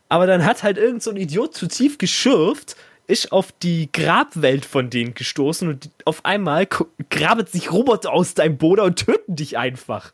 Aber 0.07 0.25
dann 0.25 0.45
hat 0.45 0.63
halt 0.63 0.77
irgend 0.77 1.03
so 1.03 1.11
ein 1.11 1.17
Idiot 1.17 1.53
zu 1.53 1.67
tief 1.67 1.97
geschürft, 1.97 2.77
ist 3.05 3.31
auf 3.31 3.51
die 3.51 3.91
Grabwelt 3.91 4.65
von 4.65 4.89
denen 4.89 5.13
gestoßen 5.13 5.67
und 5.67 5.89
auf 6.05 6.23
einmal 6.25 6.67
graben 7.09 7.45
sich 7.45 7.71
Roboter 7.71 8.13
aus 8.13 8.33
deinem 8.33 8.57
Boden 8.57 8.81
und 8.81 9.05
töten 9.05 9.35
dich 9.35 9.57
einfach. 9.57 10.13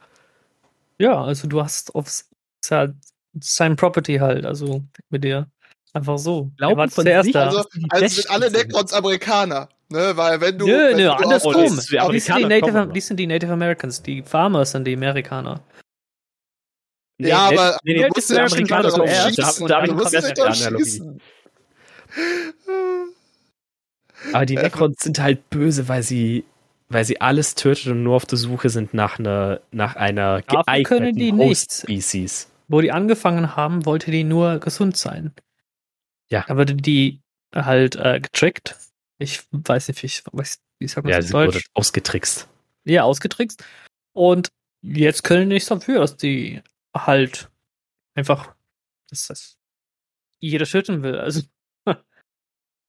Ja, 0.97 1.23
also 1.23 1.47
du 1.47 1.61
hast 1.61 1.93
aufs 1.93 2.29
ja, 2.69 2.87
sein 3.39 3.75
Property 3.75 4.17
halt, 4.17 4.45
also 4.45 4.81
mit 5.09 5.23
dir. 5.23 5.47
Einfach 5.93 6.17
so. 6.17 6.51
Glauben 6.57 6.89
von 6.89 7.05
sich, 7.05 7.31
da. 7.31 7.45
Also, 7.45 7.63
also 7.89 8.07
sind 8.07 8.29
alle. 8.29 8.51
Necrons 8.51 8.91
Amerikaner. 8.91 9.69
Ne, 9.95 10.17
weil 10.17 10.41
wenn 10.41 10.57
du. 10.57 10.65
Nö, 10.67 10.89
wenn 10.89 10.97
nö, 10.97 11.03
du 11.03 11.13
andersrum. 11.13 11.55
Oh, 11.55 11.61
wie 11.63 12.11
Die 12.11 12.19
sind, 12.19 12.37
die, 12.37 12.45
Native, 12.45 12.91
die 12.93 12.99
sind 12.99 13.17
die 13.17 13.27
Native 13.27 13.53
Americans. 13.53 14.01
Die 14.01 14.21
Farmers 14.23 14.71
sind 14.71 14.85
die 14.85 14.93
Amerikaner. 14.95 15.61
Ja, 17.17 17.47
aber 17.47 17.77
nee, 17.83 17.93
du 17.93 18.01
nee, 18.01 18.07
musst 18.13 18.29
ist 18.29 18.37
Amerikaner 18.37 18.91
schon 18.91 19.07
zuerst. 19.07 19.35
schießen. 19.35 19.67
Da, 19.67 19.79
da 19.79 19.85
Du 19.85 19.91
ich 19.93 19.97
musst 19.97 20.15
eine 20.15 20.33
doch 20.33 20.53
schießen. 20.53 21.21
Aber 24.33 24.45
die 24.45 24.55
Necrons 24.55 24.97
sind 25.01 25.19
halt 25.19 25.49
böse, 25.49 25.87
weil 25.87 26.03
sie, 26.03 26.43
weil 26.89 27.05
sie 27.05 27.21
alles 27.21 27.55
tötet 27.55 27.87
und 27.87 28.03
nur 28.03 28.17
auf 28.17 28.25
der 28.25 28.37
Suche 28.37 28.69
sind 28.69 28.93
nach 28.93 29.17
einer, 29.17 29.61
nach 29.71 29.95
einer 29.95 30.41
die 30.41 30.55
geeigneten. 30.55 31.37
Host-Species. 31.37 32.49
Wo 32.67 32.81
die 32.81 32.91
angefangen 32.91 33.55
haben, 33.55 33.85
wollte 33.85 34.11
die 34.11 34.25
nur 34.25 34.59
gesund 34.59 34.97
sein. 34.97 35.31
Ja. 36.29 36.43
Da 36.47 36.57
wurde 36.57 36.75
die 36.75 37.21
halt 37.53 37.95
äh, 37.95 38.19
getrickt. 38.19 38.75
Ich 39.17 39.41
weiß 39.51 39.87
nicht, 39.87 40.01
wie, 40.03 40.07
ich, 40.07 40.23
weiß, 40.31 40.59
wie 40.79 40.87
sagt 40.87 41.05
man 41.05 41.11
Ja, 41.11 41.17
das 41.19 41.27
sie 41.27 41.33
wurde 41.33 41.61
ausgetrickst. 41.73 42.47
Ja, 42.85 43.03
ausgetrickst. 43.03 43.63
Und 44.13 44.49
jetzt 44.81 45.23
können 45.23 45.49
die 45.49 45.55
nichts 45.55 45.69
dafür, 45.69 45.99
dass 45.99 46.17
die 46.17 46.61
halt 46.95 47.49
einfach 48.15 48.53
das, 49.09 49.27
das 49.27 49.57
jeder 50.39 50.65
töten 50.65 51.01
will. 51.03 51.17
Also, 51.17 51.41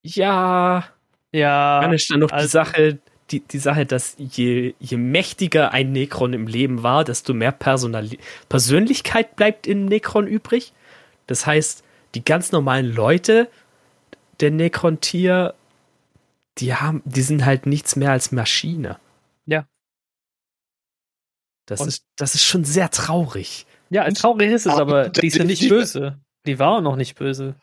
Ja, 0.05 0.89
ja. 1.33 1.81
dann 1.81 1.93
ist 1.93 2.11
dann 2.11 2.21
noch 2.21 2.29
die 2.29 2.35
also- 2.35 2.49
Sache, 2.49 2.99
die, 3.31 3.41
die 3.41 3.59
Sache, 3.59 3.87
dass 3.87 4.15
je, 4.19 4.75
je 4.79 4.97
mächtiger 4.97 5.73
ein 5.73 5.91
Necron 5.93 6.33
im 6.33 6.47
Leben 6.47 6.85
war, 6.85 7.03
desto 7.03 7.35
mehr 7.35 7.51
Personali 7.51 8.19
Persönlichkeit 8.49 9.35
bleibt 9.35 9.67
im 9.67 9.87
Necron 9.87 10.29
übrig. 10.29 10.73
Das 11.27 11.45
heißt, 11.45 11.83
die 12.15 12.25
ganz 12.25 12.53
normalen 12.53 12.87
Leute 12.95 13.49
der 14.39 14.53
Necron-Tier, 14.53 15.55
die 16.59 16.75
haben, 16.75 17.03
die 17.05 17.23
sind 17.23 17.45
halt 17.45 17.66
nichts 17.66 17.97
mehr 17.97 18.12
als 18.12 18.33
Maschine. 18.33 18.99
Ja. 19.47 19.66
Das 21.66 21.81
Und- 21.81 21.88
ist, 21.88 22.05
das 22.16 22.35
ist 22.35 22.45
schon 22.45 22.64
sehr 22.64 22.90
traurig. 22.90 23.66
Ja, 23.90 24.09
traurig 24.11 24.51
ist 24.51 24.66
es, 24.66 24.73
Aber 24.73 24.81
aber 24.81 25.09
die 25.11 25.31
sind 25.31 25.47
nicht 25.47 25.62
die- 25.62 25.69
böse. 25.69 26.19
Die 26.47 26.59
waren 26.59 26.85
noch 26.85 26.97
nicht 26.97 27.16
böse. 27.16 27.57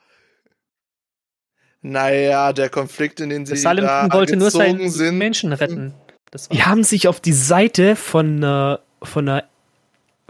Naja, 1.81 2.53
der 2.53 2.69
Konflikt, 2.69 3.19
in 3.19 3.29
den 3.29 3.45
sie 3.45 3.53
da 3.55 3.59
Salimton 3.59 4.13
wollte 4.13 4.37
nur 4.37 4.51
seinen 4.51 4.89
sind. 4.89 5.17
Menschen 5.17 5.51
retten. 5.51 5.93
Das 6.31 6.49
war 6.49 6.55
Die 6.55 6.63
haben 6.63 6.83
sich 6.83 7.07
auf 7.07 7.19
die 7.19 7.33
Seite 7.33 7.95
von 7.95 8.37
einer, 8.37 8.79
von 9.01 9.27
einer, 9.27 9.43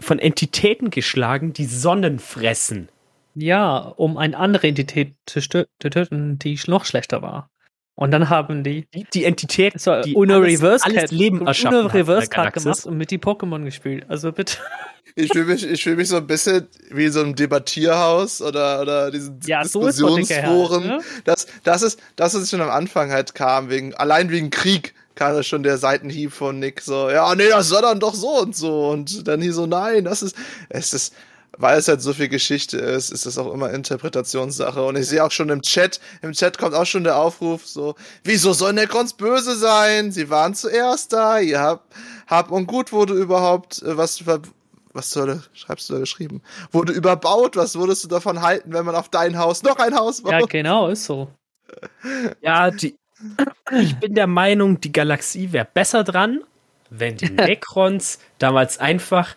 von 0.00 0.18
Entitäten 0.18 0.90
geschlagen, 0.90 1.52
die 1.52 1.66
Sonnen 1.66 2.18
fressen. 2.18 2.88
Ja, 3.36 3.78
um 3.78 4.16
eine 4.18 4.36
andere 4.36 4.66
Entität 4.68 5.14
zu 5.26 5.40
töten, 5.78 6.38
die 6.40 6.58
noch 6.66 6.84
schlechter 6.84 7.22
war. 7.22 7.50
Und 7.96 8.10
dann 8.10 8.28
haben 8.28 8.64
die 8.64 8.86
Die, 9.14 9.24
Entität, 9.24 9.80
so 9.80 10.00
die 10.02 10.14
Uno 10.14 10.34
alles, 10.34 10.60
Reverse 10.60 10.84
alles 10.84 11.00
Cat, 11.02 11.10
Leben 11.12 11.46
erschaffen 11.46 11.82
der 11.84 11.94
Reverse 11.94 12.28
Card 12.28 12.54
gemacht 12.54 12.86
und 12.86 12.96
mit 12.96 13.10
die 13.10 13.18
Pokémon 13.18 13.64
gespielt. 13.64 14.04
Also 14.08 14.32
bitte. 14.32 14.58
Ich 15.16 15.30
fühle 15.30 15.44
mich, 15.44 15.64
ich 15.64 15.84
fühl 15.84 15.94
mich 15.94 16.08
so 16.08 16.16
ein 16.16 16.26
bisschen 16.26 16.66
wie 16.90 17.06
so 17.06 17.20
ein 17.20 17.36
Debattierhaus 17.36 18.42
oder, 18.42 18.80
oder 18.80 19.12
diesen 19.12 19.38
Ja, 19.46 19.64
so 19.64 19.86
Diskussionsforen. 19.86 20.90
halt, 20.90 20.98
ne? 20.98 21.04
das, 21.24 21.46
das 21.62 21.82
ist, 21.82 22.00
das 22.16 22.34
ist 22.34 22.50
schon 22.50 22.60
am 22.60 22.70
Anfang 22.70 23.12
halt 23.12 23.32
kam, 23.32 23.70
wegen, 23.70 23.94
allein 23.94 24.30
wegen 24.30 24.50
Krieg 24.50 24.92
kam 25.14 25.36
das 25.36 25.46
schon 25.46 25.62
der 25.62 25.78
Seitenhieb 25.78 26.32
von 26.32 26.58
Nick 26.58 26.80
so, 26.80 27.10
ja, 27.10 27.32
nee, 27.36 27.48
das 27.48 27.68
soll 27.68 27.82
dann 27.82 28.00
doch 28.00 28.14
so 28.14 28.40
und 28.40 28.56
so. 28.56 28.88
Und 28.88 29.28
dann 29.28 29.40
hier 29.40 29.52
so, 29.52 29.66
nein, 29.66 30.04
das 30.04 30.24
ist, 30.24 30.34
es 30.68 30.92
ist, 30.92 31.14
weil 31.56 31.78
es 31.78 31.88
halt 31.88 32.02
so 32.02 32.12
viel 32.12 32.28
Geschichte 32.28 32.78
ist, 32.78 33.10
ist 33.10 33.26
es 33.26 33.38
auch 33.38 33.52
immer 33.52 33.70
Interpretationssache. 33.70 34.82
Und 34.82 34.96
ich 34.96 35.06
sehe 35.06 35.24
auch 35.24 35.30
schon 35.30 35.48
im 35.50 35.62
Chat, 35.62 36.00
im 36.22 36.32
Chat 36.32 36.58
kommt 36.58 36.74
auch 36.74 36.86
schon 36.86 37.04
der 37.04 37.16
Aufruf 37.16 37.66
so, 37.66 37.94
wieso 38.22 38.52
soll 38.52 38.72
Necrons 38.72 39.14
böse 39.14 39.56
sein? 39.56 40.12
Sie 40.12 40.30
waren 40.30 40.54
zuerst 40.54 41.12
da, 41.12 41.38
ihr 41.38 41.60
habt, 41.60 41.94
hab 42.26 42.50
und 42.50 42.66
gut 42.66 42.92
wurde 42.92 43.14
überhaupt, 43.14 43.82
äh, 43.82 43.96
was, 43.96 44.24
was 44.92 45.10
soll, 45.10 45.42
schreibst 45.52 45.88
du 45.88 45.94
da 45.94 46.00
geschrieben? 46.00 46.42
Wurde 46.72 46.92
überbaut, 46.92 47.56
was 47.56 47.76
würdest 47.76 48.04
du 48.04 48.08
davon 48.08 48.42
halten, 48.42 48.72
wenn 48.72 48.84
man 48.84 48.94
auf 48.94 49.08
dein 49.08 49.38
Haus 49.38 49.62
noch 49.62 49.78
ein 49.78 49.94
Haus 49.94 50.22
baut? 50.22 50.32
Ja, 50.32 50.40
genau, 50.46 50.88
ist 50.88 51.04
so. 51.04 51.28
Ja, 52.40 52.70
die, 52.70 52.96
ich 53.72 53.96
bin 53.96 54.14
der 54.14 54.26
Meinung, 54.26 54.80
die 54.80 54.92
Galaxie 54.92 55.52
wäre 55.52 55.66
besser 55.72 56.04
dran, 56.04 56.42
wenn 56.90 57.16
die 57.16 57.30
Necrons 57.30 58.18
damals 58.38 58.78
einfach 58.78 59.34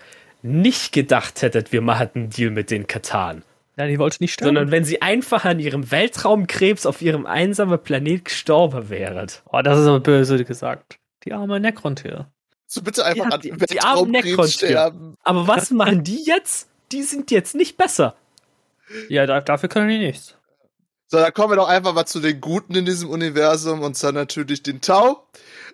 nicht 0.48 0.92
gedacht 0.94 1.42
hättet, 1.42 1.72
wir 1.72 1.82
machen 1.82 2.10
einen 2.16 2.30
Deal 2.30 2.50
mit 2.52 2.72
den 2.72 2.88
Katan. 2.88 3.44
Ja, 3.78 3.86
die 3.88 4.00
wollte 4.00 4.18
nicht 4.22 4.34
sterben. 4.34 4.48
Sondern 4.50 4.72
wenn 4.72 4.84
sie 4.86 5.02
einfach 5.02 5.46
an 5.46 5.60
ihrem 5.60 5.92
Weltraumkrebs 5.92 6.86
auf 6.88 7.02
ihrem 7.02 7.26
einsamen 7.28 7.78
Planet 7.82 8.26
gestorben 8.26 8.90
wären. 8.90 9.28
oh, 9.52 9.62
das 9.62 9.80
ist 9.80 9.86
aber 9.88 10.00
böse 10.00 10.44
gesagt. 10.44 10.98
Die 11.26 11.34
arme 11.34 11.60
Necron-Tier. 11.60 12.28
So 12.66 12.82
bitte 12.82 13.06
einfach 13.06 13.26
Ja, 13.26 13.36
an 13.36 13.42
die- 13.42 13.52
die 13.70 13.80
armen 13.82 14.12
Necrons-Tier. 14.12 14.70
sterben. 14.70 15.16
Aber 15.24 15.48
was 15.48 15.70
machen 15.72 16.04
die 16.04 16.24
jetzt? 16.26 16.68
Die 16.92 17.04
sind 17.04 17.30
jetzt 17.32 17.54
nicht 17.56 17.78
besser. 17.78 18.16
Ja, 19.10 19.26
da, 19.26 19.42
dafür 19.42 19.70
können 19.70 19.90
die 19.90 20.00
nichts. 20.00 20.36
So, 21.10 21.18
dann 21.18 21.34
kommen 21.34 21.52
wir 21.52 21.56
doch 21.58 21.68
einfach 21.70 21.94
mal 21.94 22.06
zu 22.06 22.20
den 22.20 22.42
Guten 22.42 22.76
in 22.76 22.86
diesem 22.86 23.10
Universum 23.10 23.82
und 23.82 23.96
zwar 23.96 24.12
natürlich 24.12 24.64
den 24.64 24.82
Tau. 24.82 25.24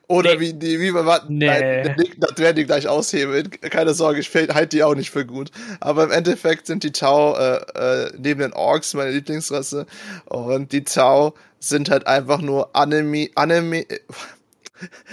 Oder 0.10 0.34
Nee. 0.36 0.40
wie, 0.42 0.54
die, 0.54 0.80
wie 0.82 0.94
wir 0.94 1.06
warten. 1.06 1.38
Nee. 1.38 1.46
Nein, 1.48 1.96
das 2.18 2.38
werden 2.38 2.58
die 2.58 2.66
gleich 2.66 2.88
aushebeln. 2.90 3.50
Keine 3.52 3.94
Sorge, 3.94 4.20
ich 4.20 4.34
halte 4.36 4.68
die 4.76 4.84
auch 4.84 4.96
nicht 4.96 5.12
für 5.12 5.26
gut. 5.26 5.50
Aber 5.80 6.04
im 6.04 6.12
Endeffekt 6.12 6.68
sind 6.68 6.84
die 6.84 6.92
Tau 6.92 7.38
äh, 7.38 8.08
äh, 8.08 8.12
neben 8.18 8.42
den 8.42 8.52
Orks 8.54 8.94
meine 8.94 9.12
Lieblingsrasse. 9.12 9.86
Und 10.26 10.74
die 10.74 10.84
Tau 10.84 11.34
sind 11.60 11.90
halt 11.90 12.06
einfach 12.08 12.42
nur 12.42 12.76
Anime, 12.76 13.30
Anime, 13.36 13.90
äh, 13.90 14.00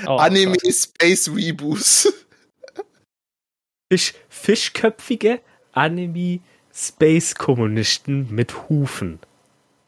Oh, 0.06 0.16
Anime 0.16 0.56
Gott. 0.56 0.74
Space 0.74 1.30
Reboos. 1.32 2.12
Fisch, 3.92 4.14
fischköpfige 4.28 5.40
Anime-Space-Kommunisten 5.72 8.34
mit 8.34 8.68
Hufen. 8.68 9.20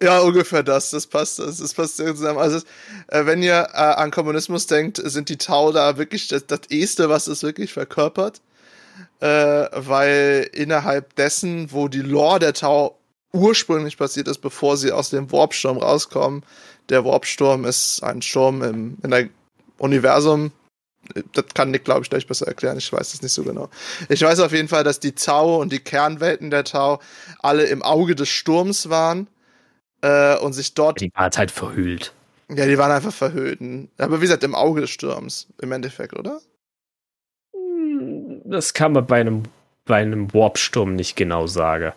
Ja, 0.02 0.18
ungefähr 0.18 0.64
das. 0.64 0.90
Das 0.90 1.06
passt. 1.06 1.38
Das, 1.38 1.58
das 1.58 1.74
passt 1.74 1.96
zusammen. 1.96 2.38
Also, 2.38 2.58
äh, 3.06 3.24
wenn 3.24 3.42
ihr 3.42 3.68
äh, 3.72 3.76
an 3.76 4.10
Kommunismus 4.10 4.66
denkt, 4.66 5.00
sind 5.02 5.28
die 5.28 5.38
Tau 5.38 5.70
da 5.70 5.96
wirklich 5.96 6.26
das, 6.28 6.46
das 6.46 6.62
Erste, 6.70 7.08
was 7.08 7.28
es 7.28 7.42
wirklich 7.42 7.72
verkörpert. 7.72 8.40
Äh, 9.20 9.68
weil 9.72 10.50
innerhalb 10.52 11.14
dessen, 11.14 11.70
wo 11.72 11.86
die 11.86 12.00
Lore 12.00 12.40
der 12.40 12.52
Tau 12.52 12.98
ursprünglich 13.32 13.96
passiert 13.96 14.26
ist, 14.26 14.38
bevor 14.38 14.76
sie 14.76 14.90
aus 14.90 15.10
dem 15.10 15.30
Warpsturm 15.30 15.78
rauskommen, 15.78 16.44
der 16.88 17.04
Warpsturm 17.04 17.64
ist 17.64 18.02
ein 18.02 18.20
Sturm 18.20 18.62
im 18.62 18.98
in 19.02 19.10
der 19.10 19.28
Universum. 19.78 20.50
Das 21.32 21.46
kann 21.54 21.70
Nick, 21.70 21.84
glaube 21.84 22.02
ich, 22.02 22.10
gleich 22.10 22.26
besser 22.26 22.46
erklären. 22.46 22.78
Ich 22.78 22.92
weiß 22.92 23.14
es 23.14 23.22
nicht 23.22 23.32
so 23.32 23.44
genau. 23.44 23.70
Ich 24.08 24.22
weiß 24.22 24.40
auf 24.40 24.52
jeden 24.52 24.68
Fall, 24.68 24.84
dass 24.84 25.00
die 25.00 25.12
Tau 25.12 25.60
und 25.60 25.72
die 25.72 25.80
Kernwelten 25.80 26.50
der 26.50 26.64
Tau 26.64 27.00
alle 27.40 27.64
im 27.64 27.82
Auge 27.82 28.14
des 28.14 28.28
Sturms 28.28 28.88
waren 28.88 29.28
äh, 30.02 30.36
und 30.38 30.52
sich 30.52 30.74
dort, 30.74 31.00
Die 31.00 31.10
war 31.14 31.30
halt 31.34 31.50
verhüllt. 31.50 32.12
ja, 32.50 32.66
die 32.66 32.78
waren 32.78 32.90
einfach 32.92 33.12
verhüllt. 33.14 33.60
Aber 33.98 34.18
wie 34.18 34.22
gesagt, 34.22 34.44
im 34.44 34.54
Auge 34.54 34.82
des 34.82 34.90
Sturms, 34.90 35.46
im 35.60 35.72
Endeffekt, 35.72 36.14
oder? 36.14 36.40
Das 38.44 38.74
kann 38.74 38.92
man 38.92 39.06
bei 39.06 39.20
einem, 39.20 39.44
bei 39.84 39.96
einem 39.96 40.32
Warpsturm 40.34 40.94
nicht 40.94 41.16
genau 41.16 41.46
sagen. 41.46 41.92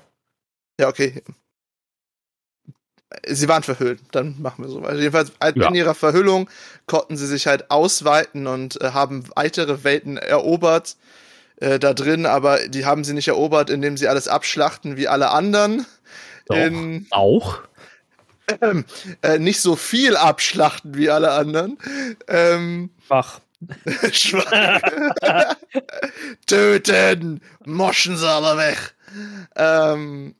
Ja, 0.79 0.87
okay. 0.89 1.21
Sie 3.27 3.47
waren 3.47 3.63
verhüllt, 3.63 4.01
dann 4.11 4.41
machen 4.41 4.63
wir 4.65 4.69
so 4.69 4.81
weiter. 4.81 4.97
Jedenfalls, 4.97 5.31
Ja. 5.55 5.67
in 5.69 5.75
ihrer 5.75 5.93
Verhüllung 5.93 6.49
konnten 6.85 7.15
sie 7.17 7.27
sich 7.27 7.47
halt 7.47 7.71
ausweiten 7.71 8.45
und 8.47 8.81
äh, 8.81 8.91
haben 8.91 9.23
weitere 9.35 9.83
Welten 9.83 10.17
erobert 10.17 10.97
äh, 11.57 11.79
da 11.79 11.93
drin, 11.93 12.25
aber 12.25 12.67
die 12.67 12.85
haben 12.85 13.03
sie 13.05 13.13
nicht 13.13 13.27
erobert, 13.29 13.69
indem 13.69 13.95
sie 13.95 14.07
alles 14.09 14.27
abschlachten 14.27 14.97
wie 14.97 15.07
alle 15.07 15.29
anderen. 15.31 15.85
Doch. 16.47 16.55
In, 16.57 17.07
Auch? 17.11 17.59
Äh, 19.21 19.39
nicht 19.39 19.61
so 19.61 19.75
viel 19.75 20.15
abschlachten 20.15 20.95
wie 20.95 21.09
alle 21.09 21.31
anderen. 21.31 21.77
Ähm, 22.27 22.89
Schwach. 23.05 23.41
Schwach. 24.11 24.81
Töten! 26.45 27.41
Moschen 27.65 28.17
sie 28.17 28.29
alle 28.29 28.57
weg! 28.57 28.93
Ähm, 29.55 30.35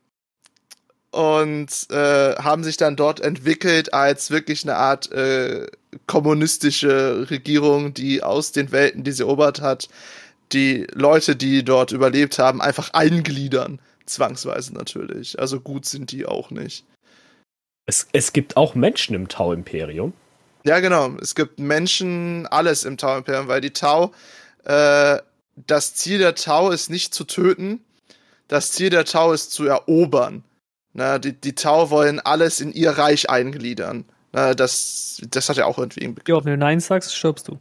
und 1.12 1.90
äh, 1.92 2.36
haben 2.36 2.64
sich 2.64 2.76
dann 2.76 2.98
dort 2.98 3.22
entwickelt 3.22 3.94
als 3.94 4.32
wirklich 4.32 4.64
eine 4.64 4.76
Art 4.76 5.12
äh, 5.14 5.66
kommunistische 6.08 7.30
Regierung, 7.30 7.94
die 7.94 8.22
aus 8.22 8.52
den 8.52 8.74
Welten, 8.74 9.06
die 9.06 9.14
sie 9.14 9.24
erobert 9.24 9.62
hat, 9.62 9.88
die 10.52 10.86
Leute, 10.92 11.38
die 11.38 11.64
dort 11.64 11.94
überlebt 11.94 12.38
haben, 12.38 12.62
einfach 12.62 12.92
eingliedern. 12.94 13.80
Zwangsweise 14.06 14.74
natürlich. 14.74 15.40
Also 15.40 15.62
gut 15.62 15.86
sind 15.86 16.12
die 16.12 16.26
auch 16.26 16.52
nicht. 16.52 16.86
Es, 17.86 18.08
es 18.14 18.34
gibt 18.34 18.58
auch 18.58 18.76
Menschen 18.76 19.16
im 19.16 19.28
Tau-Imperium. 19.28 20.14
Ja, 20.64 20.80
genau. 20.80 21.16
Es 21.22 21.36
gibt 21.36 21.60
Menschen, 21.60 22.48
alles 22.48 22.84
im 22.84 22.98
Tau-Imperium, 22.98 23.48
weil 23.48 23.62
die 23.62 23.72
Tau, 23.74 24.12
äh, 24.64 25.20
das 25.56 25.94
Ziel 25.94 26.18
der 26.18 26.36
Tau 26.36 26.72
ist 26.72 26.90
nicht 26.90 27.14
zu 27.14 27.24
töten, 27.24 27.84
das 28.48 28.72
Ziel 28.72 28.90
der 28.90 29.06
Tau 29.06 29.32
ist 29.34 29.52
zu 29.52 29.66
erobern. 29.66 30.44
Na, 30.94 31.20
die, 31.20 31.34
die 31.34 31.54
Tau 31.56 31.90
wollen 31.90 32.20
alles 32.20 32.62
in 32.62 32.72
ihr 32.72 32.92
Reich 32.92 33.30
eingliedern. 33.30 34.06
Na, 34.32 34.54
das, 34.54 35.22
das 35.30 35.50
hat 35.50 35.58
ja 35.58 35.66
auch 35.66 35.78
irgendwie 35.78 36.06
einen 36.06 36.16
Ja, 36.28 36.44
wenn 36.44 36.54
du 36.54 36.58
Nein 36.58 36.80
sagst, 36.80 37.16
stirbst 37.16 37.48
du. 37.48 37.60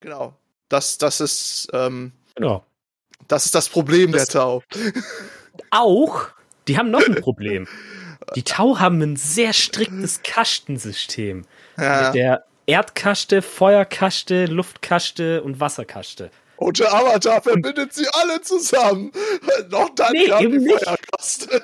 Genau. 0.00 0.34
Das, 0.68 0.98
das 0.98 1.20
ist, 1.20 1.68
ähm, 1.72 2.12
Genau. 2.36 2.64
das 3.28 3.44
ist 3.44 3.54
das 3.54 3.68
Problem 3.68 4.12
Das- 4.12 4.26
der 4.28 4.40
Tau. 4.40 4.62
Auch, 5.70 6.28
die 6.68 6.78
haben 6.78 6.90
noch 6.90 7.06
ein 7.06 7.16
Problem. 7.16 7.68
Die 8.36 8.42
Tau 8.42 8.78
haben 8.78 9.00
ein 9.02 9.16
sehr 9.16 9.52
striktes 9.52 10.22
Kastensystem. 10.22 11.44
Ja. 11.78 12.06
Mit 12.06 12.14
der 12.14 12.44
Erdkaste, 12.66 13.42
Feuerkaste, 13.42 14.46
Luftkaste 14.46 15.42
und 15.42 15.58
Wasserkaste. 15.60 16.30
Und 16.56 16.78
der 16.78 16.92
Avatar 16.92 17.42
verbindet 17.42 17.94
sie 17.94 18.06
alle 18.12 18.42
zusammen. 18.42 19.12
Noch 19.70 19.88
dann 19.94 20.12
Nee, 20.12 20.30
eben 20.40 20.60
die 20.60 20.66
nicht. 20.66 20.84
Feuerkaste. 20.84 21.62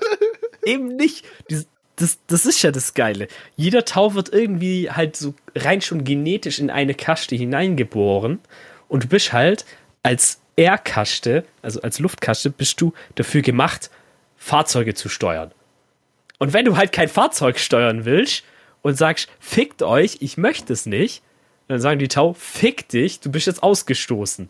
Eben 0.64 0.96
nicht. 0.96 1.24
Das, 1.48 1.66
das, 1.96 2.18
das 2.26 2.46
ist 2.46 2.62
ja 2.62 2.72
das 2.72 2.94
Geile. 2.94 3.28
Jeder 3.56 3.84
Tau 3.84 4.14
wird 4.14 4.32
irgendwie 4.32 4.90
halt 4.90 5.16
so 5.16 5.34
rein 5.54 5.82
schon 5.82 6.04
genetisch 6.04 6.58
in 6.58 6.70
eine 6.70 6.94
Kaste 6.94 7.36
hineingeboren. 7.36 8.40
Und 8.88 9.04
du 9.04 9.08
bist 9.08 9.32
halt 9.32 9.64
als 10.02 10.40
Erdkaste, 10.56 11.44
also 11.60 11.82
als 11.82 11.98
Luftkaste, 11.98 12.50
bist 12.50 12.80
du 12.80 12.94
dafür 13.14 13.42
gemacht, 13.42 13.90
Fahrzeuge 14.36 14.94
zu 14.94 15.08
steuern. 15.08 15.52
Und 16.38 16.52
wenn 16.52 16.64
du 16.64 16.76
halt 16.76 16.92
kein 16.92 17.08
Fahrzeug 17.08 17.58
steuern 17.58 18.04
willst 18.04 18.44
und 18.82 18.96
sagst, 18.96 19.28
fickt 19.40 19.82
euch, 19.82 20.18
ich 20.20 20.36
möchte 20.36 20.72
es 20.72 20.86
nicht, 20.86 21.22
dann 21.68 21.80
sagen 21.80 21.98
die 21.98 22.08
Tau, 22.08 22.34
fick 22.34 22.88
dich, 22.88 23.20
du 23.20 23.30
bist 23.30 23.46
jetzt 23.46 23.62
ausgestoßen. 23.62 24.48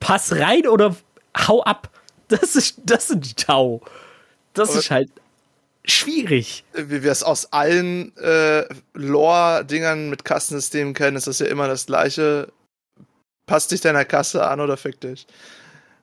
Pass 0.00 0.32
rein 0.36 0.66
oder 0.66 0.96
hau 1.46 1.62
ab. 1.62 1.90
Das, 2.28 2.56
ist, 2.56 2.80
das 2.84 3.08
sind 3.08 3.24
die 3.24 3.34
Tau. 3.34 3.80
Das 4.52 4.70
Aber- 4.70 4.78
ist 4.80 4.90
halt 4.90 5.10
schwierig. 5.84 6.64
Wie 6.74 7.02
wir 7.02 7.12
es 7.12 7.22
aus 7.22 7.52
allen 7.52 8.14
äh, 8.16 8.64
Lore-Dingern 8.94 10.10
mit 10.10 10.24
Kassensystemen 10.24 10.92
kennen, 10.92 11.16
ist 11.16 11.28
das 11.28 11.38
ja 11.38 11.46
immer 11.46 11.68
das 11.68 11.86
gleiche. 11.86 12.52
Passt 13.46 13.70
dich 13.70 13.80
deiner 13.80 14.04
Kasse 14.04 14.44
an 14.46 14.60
oder 14.60 14.76
fick 14.76 15.00
dich. 15.00 15.26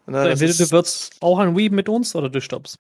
Na, 0.06 0.26
Entweder 0.30 0.54
du 0.54 0.72
wirst 0.72 1.18
auch 1.20 1.40
ein 1.40 1.58
Weeb 1.58 1.74
mit 1.74 1.90
uns 1.90 2.16
oder 2.16 2.30
du 2.30 2.40
stirbst. 2.42 2.78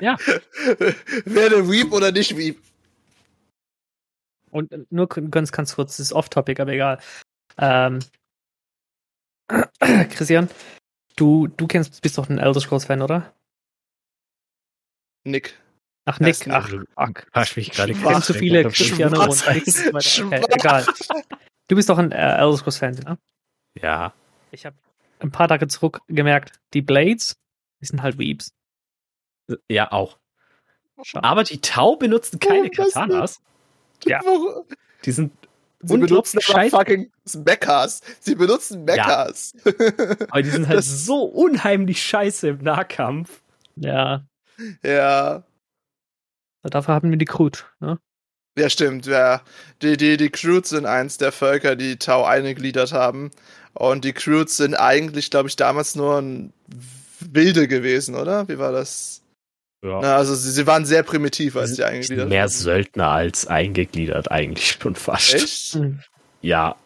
Ja. 0.00 0.16
Werde 1.24 1.68
Weep 1.70 1.92
oder 1.92 2.12
nicht 2.12 2.36
Weep. 2.36 2.60
Und 4.50 4.72
äh, 4.72 4.84
nur 4.90 5.08
ganz, 5.08 5.52
ganz 5.52 5.74
kurz, 5.74 5.96
das 5.96 6.00
ist 6.00 6.12
off-topic, 6.12 6.60
aber 6.60 6.72
egal. 6.72 6.98
Ähm, 7.58 8.00
Christian, 10.10 10.48
du, 11.16 11.46
du 11.46 11.66
kennst, 11.66 12.00
bist 12.02 12.18
doch 12.18 12.28
ein 12.28 12.38
Elder 12.38 12.60
Scrolls-Fan, 12.60 13.02
oder? 13.02 13.32
Nick. 15.24 15.58
Ach, 16.08 16.20
Nick, 16.20 16.46
ach, 16.48 16.68
fuck. 16.68 17.26
Hast 17.32 17.56
mich 17.56 17.72
gerade 17.72 17.92
Ich 17.92 18.00
kenne 18.00 18.22
zu 18.22 18.32
viele 18.32 18.62
Christiane 18.70 19.18
und. 19.18 19.46
Nick. 19.48 19.66
Okay, 19.92 20.00
Schwarz. 20.00 20.46
egal. 20.50 20.86
Du 21.68 21.74
bist 21.74 21.88
doch 21.88 21.98
ein 21.98 22.12
äh, 22.12 22.36
Elder 22.36 22.56
Scrolls-Fan, 22.56 22.94
ne? 22.94 23.18
Ja. 23.80 24.14
Ich 24.52 24.64
habe 24.64 24.76
ein 25.18 25.32
paar 25.32 25.48
Tage 25.48 25.66
zurück 25.66 26.00
gemerkt, 26.06 26.60
die 26.74 26.82
Blades, 26.82 27.36
die 27.80 27.86
sind 27.86 28.02
halt 28.02 28.18
Weeps. 28.18 28.52
Ja, 29.68 29.92
auch. 29.92 30.18
Aber 31.14 31.44
die 31.44 31.60
Tau 31.60 31.96
benutzen 31.96 32.38
keine 32.38 32.70
das 32.70 32.92
Katanas. 32.94 33.40
Ja. 34.04 34.20
Die 35.04 35.12
sind 35.12 35.32
Sie 35.82 35.98
benutzen 35.98 36.40
fucking 36.40 37.12
Mechas. 37.44 38.00
Sie 38.20 38.34
benutzen 38.34 38.84
Mechas. 38.84 39.54
Aber 40.30 40.42
die 40.42 40.50
sind 40.50 40.66
halt 40.66 40.78
Das- 40.78 41.04
so 41.04 41.24
unheimlich 41.24 42.02
scheiße 42.02 42.48
im 42.48 42.58
Nahkampf. 42.58 43.42
Ja, 43.76 44.24
ja. 44.82 45.42
dafür 46.62 46.94
haben 46.94 47.10
wir 47.10 47.18
die 47.18 47.26
Crude. 47.26 47.58
Ne? 47.80 47.98
Ja, 48.58 48.70
stimmt. 48.70 49.04
Ja. 49.04 49.42
Die, 49.82 49.98
die, 49.98 50.16
die 50.16 50.30
Croods 50.30 50.70
sind 50.70 50.86
eins 50.86 51.18
der 51.18 51.30
Völker, 51.30 51.76
die 51.76 51.98
Tau 51.98 52.24
eingegliedert 52.24 52.92
haben. 52.92 53.30
Und 53.74 54.06
die 54.06 54.14
Croods 54.14 54.56
sind 54.56 54.74
eigentlich, 54.74 55.30
glaube 55.30 55.50
ich, 55.50 55.56
damals 55.56 55.94
nur 55.94 56.16
ein 56.22 56.54
Wilde 57.20 57.68
gewesen, 57.68 58.14
oder? 58.14 58.48
Wie 58.48 58.58
war 58.58 58.72
das? 58.72 59.22
Ja. 59.86 60.00
Na, 60.00 60.16
also 60.16 60.34
sie, 60.34 60.50
sie 60.50 60.66
waren 60.66 60.84
sehr 60.84 61.02
primitiv, 61.02 61.56
als 61.56 61.70
Die 61.70 61.76
sie 61.76 61.82
sind 61.82 61.86
eingegliedert 61.88 62.28
mehr 62.28 62.44
wurden. 62.44 62.52
Söldner 62.52 63.08
als 63.08 63.46
eingegliedert, 63.46 64.30
eigentlich 64.30 64.78
schon 64.80 64.94
fast. 64.94 65.34
Echt? 65.34 65.78
Ja, 66.42 66.76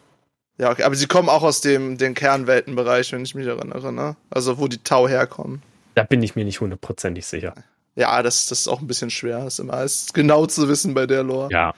Ja, 0.57 0.71
okay. 0.71 0.83
Aber 0.83 0.95
sie 0.95 1.05
kommen 1.07 1.29
auch 1.29 1.43
aus 1.43 1.61
dem 1.61 1.97
den 1.97 2.13
Kernweltenbereich, 2.15 3.11
wenn 3.11 3.23
ich 3.23 3.35
mich 3.35 3.45
erinnere, 3.45 3.91
ne? 3.93 4.15
Also 4.29 4.57
wo 4.57 4.67
die 4.67 4.79
Tau 4.79 5.07
herkommen. 5.07 5.61
da 5.95 6.03
bin 6.03 6.23
ich 6.23 6.35
mir 6.35 6.45
nicht 6.45 6.61
hundertprozentig 6.61 7.25
sicher. 7.25 7.53
Ja, 7.95 8.23
das, 8.23 8.47
das 8.47 8.61
ist 8.61 8.67
auch 8.67 8.79
ein 8.79 8.87
bisschen 8.87 9.09
schwer, 9.09 9.43
das 9.43 9.59
immer 9.59 9.73
alles 9.73 10.13
genau 10.13 10.45
zu 10.45 10.67
wissen 10.69 10.93
bei 10.93 11.05
der 11.05 11.23
Lore. 11.23 11.49
Ja. 11.51 11.73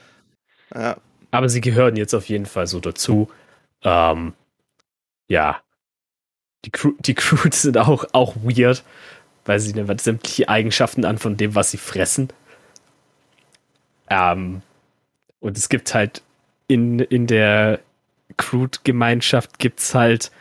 Ja. 0.74 0.98
Aber 1.32 1.50
sie 1.50 1.60
gehören 1.62 1.96
jetzt 1.96 2.14
auf 2.14 2.30
jeden 2.30 2.46
Fall 2.46 2.68
so 2.68 2.80
dazu. 2.80 3.30
Ähm, 3.84 4.34
ja. 5.28 5.60
Die, 6.64 6.70
Crew, 6.70 6.92
die 7.00 7.16
Crews 7.16 7.62
sind 7.64 7.78
auch, 7.78 8.06
auch 8.14 8.36
weird, 8.44 8.84
weil 9.46 9.60
sie 9.60 9.74
nehmen 9.74 9.98
sämtliche 9.98 10.50
Eigenschaften 10.50 11.06
an 11.06 11.18
von 11.18 11.38
dem, 11.38 11.56
was 11.56 11.72
sie 11.72 11.78
fressen. 11.78 12.30
Ähm, 14.10 14.62
und 15.40 15.58
es 15.58 15.70
gibt 15.70 15.94
halt 15.94 16.22
in, 16.68 17.00
in 17.00 17.28
der 17.28 17.80
Crude-Gemeinschaft 18.38 19.60
gibt's 19.60 19.94
halt 19.94 20.32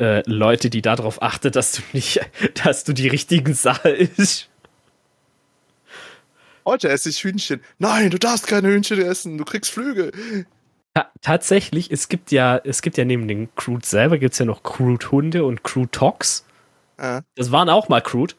äh, 0.00 0.22
Leute, 0.26 0.70
die 0.70 0.82
darauf 0.82 1.22
achten, 1.22 1.52
dass 1.52 1.72
du 1.72 1.82
nicht, 1.92 2.20
dass 2.64 2.84
du 2.84 2.92
die 2.92 3.08
richtigen 3.08 3.54
Sachen 3.54 3.94
isst. 3.94 4.48
Heute 6.64 6.88
esse 6.88 7.08
ich 7.08 7.22
Hühnchen. 7.22 7.60
Nein, 7.78 8.10
du 8.10 8.18
darfst 8.18 8.46
keine 8.46 8.68
Hühnchen 8.68 9.00
essen, 9.00 9.38
du 9.38 9.44
kriegst 9.44 9.70
Flügel. 9.70 10.12
Ta 10.94 11.10
tatsächlich, 11.22 11.90
es 11.90 12.08
gibt 12.08 12.32
ja, 12.32 12.60
es 12.64 12.82
gibt 12.82 12.96
ja 12.96 13.04
neben 13.04 13.28
den 13.28 13.54
Crude 13.54 13.86
selber 13.86 14.18
gibt's 14.18 14.38
ja 14.38 14.44
noch 14.44 14.62
Crude 14.62 15.10
Hunde 15.10 15.44
und 15.44 15.62
Crude 15.62 15.90
Ja, 17.00 17.22
Das 17.34 17.50
waren 17.50 17.68
auch 17.70 17.88
mal 17.88 18.00
Crude. 18.02 18.34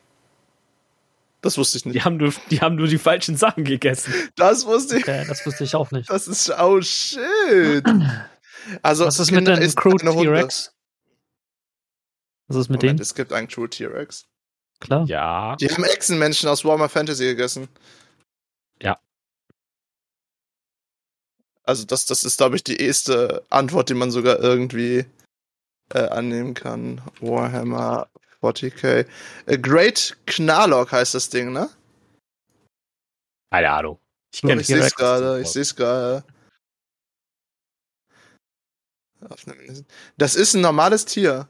das 1.42 1.58
wusste 1.58 1.78
ich 1.80 1.86
nicht. 1.86 1.96
Die 1.96 2.04
haben 2.04 2.18
nur, 2.18 2.32
die 2.52 2.62
haben 2.62 2.76
nur 2.76 2.88
die 2.88 2.98
falschen 3.00 3.36
Sachen 3.36 3.64
gegessen. 3.64 4.14
Das 4.36 4.66
wusste 4.66 4.98
ich. 4.98 5.04
Okay, 5.04 5.26
das 5.28 5.46
wusste 5.46 5.64
ich 5.64 5.76
auch 5.76 5.90
nicht. 5.92 6.10
Das 6.10 6.28
ist. 6.28 6.50
Oh 6.60 6.80
shit. 6.82 7.84
Also, 8.84 9.06
Was 9.06 9.20
ist 9.20 9.32
mit 9.32 9.48
den 9.48 9.76
Crude. 9.76 10.06
T-Rex? 10.06 10.74
Was 12.48 12.58
ist 12.58 12.70
mit 12.70 12.82
Moment, 12.82 13.00
denen? 13.00 13.02
es 13.02 13.16
gibt 13.16 13.34
einen 13.34 13.48
Crude 13.48 13.70
T-Rex. 13.72 14.28
Klar. 14.80 15.06
Ja. 15.08 15.56
Die 15.56 15.68
haben 15.70 15.84
Echsenmenschen 15.84 16.48
aus 16.50 16.64
Warhammer 16.64 16.90
Fantasy 16.90 17.26
gegessen. 17.26 17.68
Ja. 18.82 19.00
Also 21.64 21.86
das, 21.86 22.06
das 22.06 22.24
ist, 22.24 22.38
glaube 22.38 22.56
ich, 22.56 22.64
die 22.64 22.78
erste 22.82 23.44
Antwort, 23.50 23.90
die 23.90 23.94
man 23.94 24.12
sogar 24.12 24.40
irgendwie 24.40 25.06
äh, 25.94 26.08
annehmen 26.08 26.54
kann. 26.54 27.02
Warhammer 27.20 28.10
40k. 28.42 29.08
A 29.48 29.56
Great 29.58 30.18
Knarlock 30.26 30.92
heißt 30.92 31.14
das 31.14 31.30
Ding, 31.30 31.52
ne? 31.52 31.70
Keine 33.52 33.70
Ahnung. 33.72 34.00
Ich 34.34 34.44
Ich 34.44 34.50
kenne 34.50 34.64
sehe 34.64 34.80
es 34.80 34.96
gerade, 34.96 35.42
ich 35.42 35.48
sehe 35.50 35.62
es 35.62 35.76
gerade. 35.76 36.24
Das 40.18 40.36
ist 40.36 40.56
ein 40.56 40.62
normales 40.62 41.06
Tier. 41.06 41.48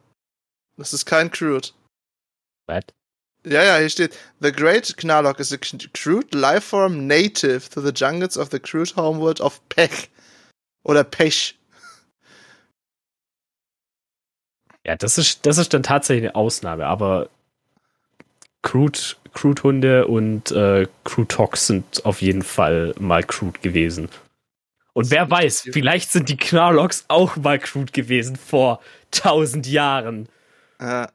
Das 0.78 0.94
ist 0.94 1.06
kein 1.06 1.32
Crude. 1.32 1.70
Was? 2.68 2.84
Ja, 3.46 3.64
ja, 3.64 3.78
hier 3.78 3.90
steht, 3.90 4.18
The 4.40 4.52
Great 4.52 4.98
Knarlock 4.98 5.40
is 5.40 5.52
a 5.52 5.58
crude 5.58 6.38
lifeform 6.38 7.08
native 7.08 7.70
to 7.70 7.82
the 7.82 7.92
jungles 7.92 8.38
of 8.38 8.50
the 8.52 8.60
crude 8.60 8.96
homeworld 8.96 9.42
of 9.42 9.68
Pech. 9.70 10.10
Oder 10.84 11.04
Pech. 11.04 11.58
Ja, 14.86 14.96
das 14.96 15.18
ist, 15.18 15.46
das 15.46 15.58
ist 15.58 15.74
dann 15.74 15.84
tatsächlich 15.84 16.26
eine 16.26 16.36
Ausnahme, 16.36 16.88
aber 16.88 17.30
Crude, 18.64 19.00
Crude 19.34 19.64
Hunde 19.64 20.08
und 20.08 20.52
äh, 20.52 20.88
Crude 21.04 21.28
Tox 21.28 21.68
sind 21.68 22.06
auf 22.06 22.22
jeden 22.22 22.44
Fall 22.44 22.94
mal 23.00 23.24
Crude 23.24 23.60
gewesen. 23.60 24.10
Und 24.94 25.10
wer 25.10 25.30
weiß, 25.30 25.70
vielleicht 25.72 26.12
sind 26.12 26.30
die 26.30 26.38
Knarlocks 26.38 27.06
auch 27.08 27.38
mal 27.38 27.60
Crude 27.60 27.92
gewesen 27.92 28.36
vor 28.36 28.82
tausend 29.12 29.66
Jahren. 29.68 30.28
Ja. 30.82 31.10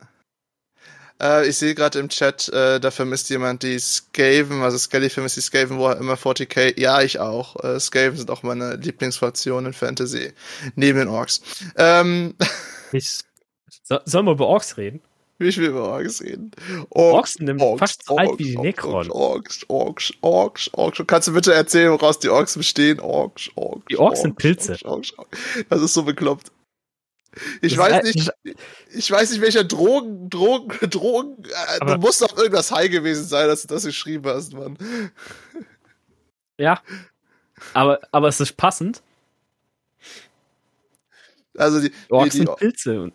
Äh, 1.20 1.48
ich 1.48 1.58
sehe 1.58 1.74
gerade 1.74 1.98
im 1.98 2.08
Chat, 2.08 2.48
äh, 2.48 2.80
da 2.80 2.90
vermisst 2.90 3.30
jemand 3.30 3.62
die 3.62 3.78
Skaven, 3.78 4.62
also 4.62 4.78
Skelly 4.78 5.10
vermisst 5.10 5.36
die 5.36 5.42
Skaven, 5.42 5.78
wo 5.78 5.88
er 5.88 5.98
immer 5.98 6.14
40k. 6.14 6.78
Ja, 6.80 7.02
ich 7.02 7.18
auch. 7.18 7.62
Äh, 7.62 7.80
Skaven 7.80 8.16
sind 8.16 8.30
auch 8.30 8.42
meine 8.42 8.76
Lieblingsfraktion 8.76 9.66
in 9.66 9.72
Fantasy. 9.72 10.32
Neben 10.74 10.98
den 11.00 11.08
Orks. 11.08 11.42
Ähm, 11.76 12.34
Ich, 12.92 13.20
So, 13.68 13.98
sollen 14.04 14.26
wir 14.26 14.32
über 14.32 14.46
Orks 14.46 14.76
reden? 14.76 15.00
ich 15.38 15.58
will 15.58 15.68
über 15.68 15.88
Orks 15.88 16.22
reden. 16.22 16.50
Orks 16.90 17.34
sind 17.34 17.60
fast 17.78 18.06
so 18.06 18.16
alt 18.16 18.38
wie 18.38 18.44
die 18.44 18.56
Necron. 18.56 19.10
Orks, 19.10 19.64
Orks, 19.68 20.12
Orks, 20.22 20.70
Orks. 20.72 21.02
Kannst 21.06 21.28
du 21.28 21.34
bitte 21.34 21.52
erzählen, 21.52 21.92
woraus 21.92 22.18
die 22.18 22.30
Orks 22.30 22.56
bestehen? 22.56 23.00
Orks, 23.00 23.50
Orks. 23.54 23.84
Die 23.90 23.98
Orks 23.98 24.22
sind 24.22 24.36
Pilze. 24.36 24.72
Orks, 24.72 24.84
Orks, 24.84 25.12
Orks. 25.18 25.38
Das 25.68 25.82
ist 25.82 25.94
so 25.94 26.04
bekloppt. 26.04 26.50
Ich 27.60 27.76
weiß 27.76 28.02
nicht, 28.04 28.32
ich 28.94 29.10
weiß 29.10 29.30
nicht, 29.30 29.42
welcher 29.42 29.64
Drogen, 29.64 30.30
Drogen, 30.30 30.78
Drogen, 30.90 31.44
äh, 31.44 31.84
du 31.84 31.98
musst 31.98 32.24
auf 32.24 32.34
irgendwas 32.38 32.70
high 32.72 32.90
gewesen 32.90 33.26
sein, 33.26 33.48
dass 33.48 33.62
du 33.62 33.68
das 33.68 33.84
geschrieben 33.84 34.24
hast, 34.26 34.54
Mann. 34.54 34.78
Ja. 36.56 36.80
Aber, 37.74 38.00
aber 38.10 38.28
es 38.28 38.40
ist 38.40 38.56
passend. 38.56 39.02
Also 41.58 41.80
die, 41.80 41.92
Orks 42.08 42.34
sind 42.34 42.56
Pilze 42.56 43.12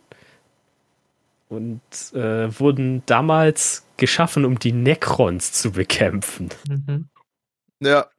und, 1.52 1.82
äh, 2.14 2.60
wurden 2.60 3.06
damals 3.06 3.86
geschaffen, 3.98 4.46
um 4.46 4.58
die 4.58 4.72
Necrons 4.72 5.52
zu 5.52 5.72
bekämpfen. 5.72 6.50
mhm. 6.68 7.10
ja. 7.82 8.10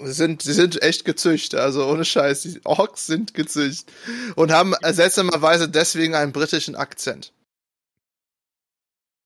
Sie 0.00 0.12
sind, 0.12 0.42
sie 0.42 0.52
sind 0.52 0.80
echt 0.80 1.04
gezüchtet, 1.04 1.58
also 1.58 1.84
ohne 1.86 2.04
Scheiß. 2.04 2.42
Die 2.42 2.60
Orks 2.64 3.06
sind 3.06 3.34
gezüchtet. 3.34 3.92
Und 4.36 4.52
haben 4.52 4.74
seltsamerweise 4.82 5.68
deswegen 5.68 6.14
einen 6.14 6.32
britischen 6.32 6.76
Akzent. 6.76 7.32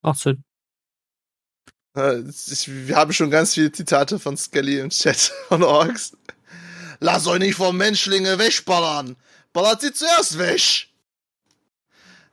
Ach 0.00 0.16
so. 0.16 0.32
Äh, 1.94 2.22
Ich, 2.28 2.68
wir 2.68 2.96
haben 2.96 3.12
schon 3.12 3.30
ganz 3.30 3.54
viele 3.54 3.70
Zitate 3.70 4.18
von 4.18 4.36
Skelly 4.38 4.80
im 4.80 4.88
Chat 4.88 5.16
von 5.48 5.62
Orks. 5.62 6.16
Lass 7.00 7.26
euch 7.26 7.40
nicht 7.40 7.56
vom 7.56 7.76
Menschlinge 7.76 8.38
wegballern. 8.38 9.16
Ballert 9.52 9.82
sie 9.82 9.92
zuerst 9.92 10.38
weg. 10.38 10.91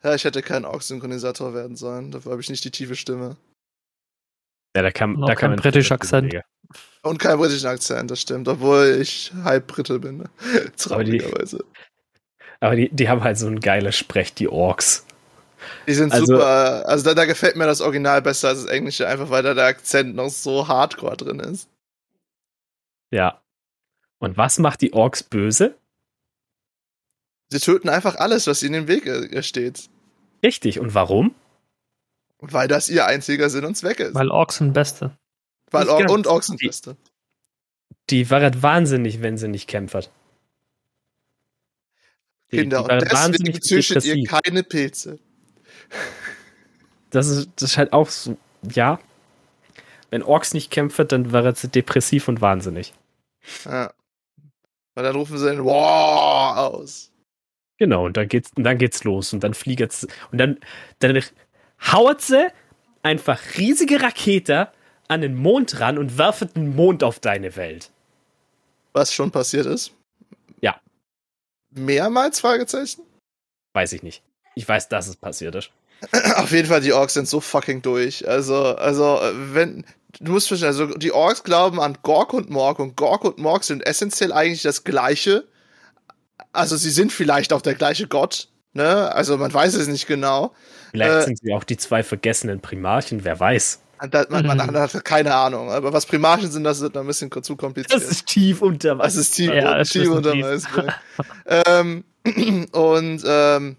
Ja, 0.04 0.16
ich 0.16 0.24
hätte 0.24 0.42
kein 0.42 0.66
Orks-Synchronisator 0.66 1.54
werden 1.54 1.76
sollen. 1.76 2.12
Dafür 2.12 2.32
habe 2.32 2.42
ich 2.42 2.50
nicht 2.50 2.64
die 2.64 2.72
tiefe 2.72 2.96
Stimme. 2.96 3.36
Ja, 4.76 4.84
da 4.84 4.88
auch 4.90 4.92
da 4.92 5.36
kann 5.36 5.52
kein 5.52 5.56
britischer 5.56 5.96
Akzent. 5.96 6.34
Und 7.02 7.18
keinen 7.18 7.40
britischen 7.40 7.68
Akzent, 7.68 8.12
das 8.12 8.22
stimmt. 8.22 8.48
Obwohl 8.48 8.98
ich 9.02 9.34
halb 9.44 9.68
Brite 9.68 10.00
bin. 10.00 10.18
Ne? 10.18 10.30
Aber 10.90 11.04
die- 11.04 11.18
Traurigerweise. 11.18 11.66
Aber 12.62 12.76
die, 12.76 12.90
die 12.90 13.10
haben 13.10 13.24
halt 13.24 13.38
so 13.38 13.48
ein 13.48 13.60
geiles 13.60 13.96
Sprech, 13.98 14.34
die 14.34 14.48
Orks. 14.48 15.06
Die 15.88 15.94
sind 15.94 16.14
Also- 16.14 16.26
super. 16.36 16.84
Also 16.88 17.04
da, 17.06 17.14
da 17.14 17.26
gefällt 17.26 17.56
mir 17.56 17.66
das 17.66 17.82
Original 17.82 18.22
besser 18.22 18.50
als 18.50 18.64
das 18.64 18.72
Englische, 18.72 19.08
einfach 19.08 19.30
weil 19.30 19.44
da 19.44 19.54
der 19.54 19.66
Akzent 19.66 20.16
noch 20.16 20.30
so 20.30 20.68
hardcore 20.68 21.18
drin 21.18 21.40
ist. 21.40 21.68
Ja. 23.12 23.42
Und 24.20 24.38
was 24.38 24.60
macht 24.60 24.82
die 24.82 24.94
Orks 24.94 25.24
böse? 25.24 25.76
Sie 27.52 27.60
töten 27.60 27.90
einfach 27.90 28.16
alles, 28.16 28.48
was 28.48 28.62
ihnen 28.64 28.76
im 28.84 28.88
Weg 28.88 29.06
äh, 29.08 29.42
steht. 29.44 29.90
Richtig. 30.44 30.80
Und 30.80 30.94
warum? 30.94 31.34
Weil 32.40 32.68
das 32.68 32.88
ihr 32.90 33.06
einziger 33.06 33.50
Sinn 33.50 33.66
und 33.66 33.76
Zweck 33.76 34.00
ist. 34.00 34.16
Weil 34.16 34.30
Orks 34.30 34.58
sind 34.58 34.74
Beste. 34.74 35.18
Weil 35.72 35.90
Or 35.90 36.00
ganz. 36.00 36.12
und 36.12 36.28
Orks 36.28 36.48
sind 36.48 36.62
Die- 36.62 36.68
Beste. 36.68 36.96
Die 38.10 38.30
wäret 38.30 38.62
wahnsinnig, 38.64 39.22
wenn 39.22 39.38
sie 39.38 39.48
nicht 39.48 39.68
kämpfert. 39.68 40.12
Die, 42.52 42.58
Kinder. 42.58 42.78
die 42.78 42.84
Und 42.94 43.02
deswegen 43.02 43.12
wahnsinnig 43.18 43.62
züchtet 43.62 44.04
ihr 44.06 44.24
keine 44.26 44.64
Pilze. 44.64 45.20
Das 47.12 47.28
ist, 47.28 47.50
das 47.58 47.72
ist 47.72 47.78
halt 47.78 47.94
auch 47.94 48.10
so, 48.10 48.38
ja. 48.64 49.00
Wenn 50.10 50.24
Orks 50.24 50.54
nicht 50.56 50.72
kämpfen, 50.72 51.08
dann 51.08 51.32
wäre 51.32 51.56
sie 51.56 51.68
depressiv 51.68 52.28
und 52.28 52.42
wahnsinnig. 52.42 52.94
Ja. 53.66 53.92
Und 54.96 55.04
dann 55.04 55.16
rufen 55.16 55.38
sie 55.38 55.46
den 55.50 55.64
Wow 55.64 56.58
aus. 56.58 57.12
Genau, 57.80 58.06
und 58.06 58.18
dann 58.18 58.28
geht's, 58.28 58.52
und 58.56 58.64
dann 58.64 58.78
geht's 58.78 59.04
los 59.06 59.34
und 59.34 59.44
dann 59.44 59.54
fliegt 59.54 59.82
und 60.32 60.38
dann, 60.38 60.60
dann 61.00 61.24
haut 61.92 62.22
sie 62.22 62.52
einfach 63.02 63.40
riesige 63.58 64.02
Rakete 64.02 64.70
an 65.08 65.22
den 65.22 65.36
Mond 65.36 65.80
ran 65.80 65.98
und 65.98 66.18
werfen 66.18 66.52
den 66.54 66.76
Mond 66.76 67.04
auf 67.04 67.20
deine 67.20 67.56
Welt. 67.56 67.90
Was 68.92 69.14
schon 69.14 69.32
passiert 69.32 69.66
ist. 69.66 69.94
Ja. 70.62 70.80
Mehrmals 71.72 72.42
Fragezeichen? 72.42 73.04
Weiß 73.74 73.94
ich 73.94 74.04
nicht. 74.04 74.24
Ich 74.56 74.68
weiß, 74.68 74.90
dass 74.90 75.08
es 75.08 75.16
passiert 75.16 75.56
ist. 75.56 75.72
Auf 76.36 76.52
jeden 76.52 76.68
Fall, 76.68 76.82
die 76.82 76.94
Orks 76.94 77.14
sind 77.14 77.28
so 77.28 77.40
fucking 77.40 77.82
durch. 77.82 78.28
Also, 78.28 78.76
also, 78.76 79.20
wenn, 79.54 79.86
du 80.20 80.34
musst 80.34 80.48
verstehen, 80.48 80.68
also, 80.68 80.88
die 80.88 81.12
Orks 81.12 81.44
glauben 81.44 81.80
an 81.80 81.98
Gork 82.02 82.34
und 82.34 82.50
Morg 82.50 82.80
und 82.80 82.96
Gork 82.96 83.24
und 83.24 83.38
Morg 83.38 83.64
sind 83.64 83.86
essentiell 83.86 84.32
eigentlich 84.32 84.64
das 84.64 84.84
Gleiche. 84.84 85.48
Also, 86.54 86.76
sie 86.78 86.90
sind 86.92 87.12
vielleicht 87.12 87.54
auch 87.54 87.62
der 87.62 87.76
gleiche 87.76 88.08
Gott, 88.08 88.50
ne? 88.74 89.12
Also, 89.14 89.38
man 89.38 89.54
weiß 89.54 89.74
es 89.76 89.88
nicht 89.88 90.08
genau. 90.08 90.54
Vielleicht 90.92 91.14
Äh, 91.14 91.22
sind 91.26 91.40
sie 91.40 91.54
auch 91.54 91.64
die 91.64 91.78
zwei 91.78 92.04
vergessenen 92.04 92.62
Primarchen, 92.62 93.24
wer 93.24 93.40
weiß. 93.40 93.80
Da, 94.12 94.26
man, 94.30 94.46
man, 94.46 94.58
Mhm. 94.58 94.78
hat 94.78 95.04
keine 95.04 95.36
Ahnung. 95.36 95.70
Aber 95.72 95.92
was 95.92 96.06
Primarchen 96.06 96.50
sind, 96.50 96.64
das 96.64 96.80
ist 96.80 96.96
ein 96.96 97.06
bisschen 97.08 97.30
zu 97.44 97.56
kompliziert. 97.58 98.02
ist 98.02 98.28
tief 98.28 98.62
unter 98.62 98.96
Das 98.96 99.16
ist 99.18 99.32
tief, 99.32 99.52
Ja, 99.52 99.78
das 99.78 99.90
tief 99.90 100.04
ist 100.04 100.08
unter 100.10 100.32
tief. 100.32 100.46
Eisberg. 100.46 100.94
ähm, 101.46 102.06
und 102.72 103.24
ähm, 103.26 103.76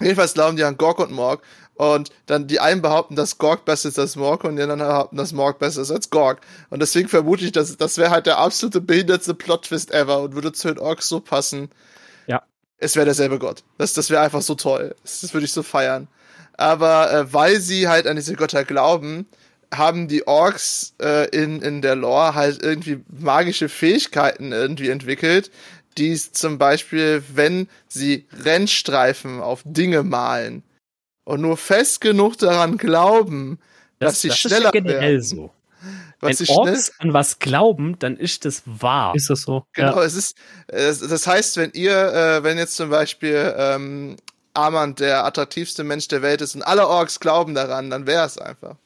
jedenfalls 0.00 0.34
glauben 0.34 0.56
die 0.56 0.62
an 0.64 0.76
Gork 0.76 1.00
und 1.00 1.10
Morg. 1.10 1.42
Und 1.74 2.10
dann 2.26 2.46
die 2.46 2.58
einen 2.60 2.80
behaupten, 2.80 3.16
dass 3.16 3.36
Gork 3.38 3.64
besser 3.66 3.88
ist 3.90 3.98
als 3.98 4.16
Morg 4.16 4.44
und 4.44 4.56
die 4.56 4.62
anderen 4.62 4.78
behaupten, 4.80 5.16
dass 5.16 5.32
Morg 5.32 5.58
besser 5.58 5.82
ist 5.82 5.90
als 5.90 6.08
Gork. 6.10 6.40
Und 6.70 6.80
deswegen 6.80 7.08
vermute 7.08 7.44
ich, 7.44 7.52
dass 7.52 7.76
das 7.76 7.98
wäre 7.98 8.10
halt 8.10 8.24
der 8.26 8.38
absolute 8.38 8.80
behindertste 8.80 9.34
Plot-Twist 9.34 9.90
ever 9.92 10.20
und 10.20 10.34
würde 10.34 10.52
zu 10.52 10.68
den 10.68 10.78
Orks 10.78 11.08
so 11.08 11.20
passen. 11.20 11.70
Es 12.78 12.96
wäre 12.96 13.06
derselbe 13.06 13.38
Gott. 13.38 13.62
Das, 13.78 13.92
das 13.94 14.10
wäre 14.10 14.22
einfach 14.22 14.42
so 14.42 14.54
toll. 14.54 14.94
Das, 15.02 15.20
das 15.20 15.32
würde 15.32 15.46
ich 15.46 15.52
so 15.52 15.62
feiern. 15.62 16.08
Aber 16.56 17.12
äh, 17.12 17.32
weil 17.32 17.60
sie 17.60 17.88
halt 17.88 18.06
an 18.06 18.16
diese 18.16 18.34
Götter 18.34 18.64
glauben, 18.64 19.26
haben 19.74 20.08
die 20.08 20.26
Orks 20.26 20.94
äh, 21.00 21.28
in, 21.30 21.60
in 21.62 21.82
der 21.82 21.96
Lore 21.96 22.34
halt 22.34 22.62
irgendwie 22.62 23.00
magische 23.08 23.68
Fähigkeiten 23.68 24.52
irgendwie 24.52 24.88
entwickelt, 24.88 25.50
die 25.98 26.14
zum 26.16 26.58
Beispiel, 26.58 27.22
wenn 27.34 27.68
sie 27.88 28.26
Rennstreifen 28.44 29.40
auf 29.40 29.62
Dinge 29.64 30.02
malen 30.02 30.62
und 31.24 31.40
nur 31.40 31.56
fest 31.56 32.00
genug 32.00 32.38
daran 32.38 32.76
glauben, 32.76 33.58
dass 33.98 34.20
sie 34.20 34.30
schneller 34.30 34.68
ist 34.68 34.74
ja 34.74 34.80
generell 34.80 35.00
werden. 35.00 35.22
so. 35.22 35.50
Was 36.20 36.40
Wenn 36.40 36.56
Orks 36.56 36.92
an 36.98 37.12
was 37.12 37.38
glauben, 37.38 37.98
dann 37.98 38.16
ist 38.16 38.44
das 38.44 38.62
wahr. 38.64 39.14
Ist 39.14 39.28
das 39.30 39.42
so? 39.42 39.64
Genau, 39.74 39.96
Ja. 39.96 40.02
es 40.04 40.14
ist, 40.14 40.36
das 40.68 41.26
heißt, 41.26 41.56
wenn 41.58 41.70
ihr, 41.72 41.92
äh, 41.92 42.42
wenn 42.42 42.56
jetzt 42.58 42.76
zum 42.76 42.88
Beispiel 42.90 43.54
ähm, 43.56 44.16
Armand 44.54 45.00
der 45.00 45.24
attraktivste 45.26 45.84
Mensch 45.84 46.08
der 46.08 46.22
Welt 46.22 46.40
ist 46.40 46.54
und 46.54 46.62
alle 46.62 46.88
Orks 46.88 47.20
glauben 47.20 47.54
daran, 47.54 47.90
dann 47.90 48.06
wäre 48.06 48.24
es 48.24 48.38
einfach. 48.38 48.76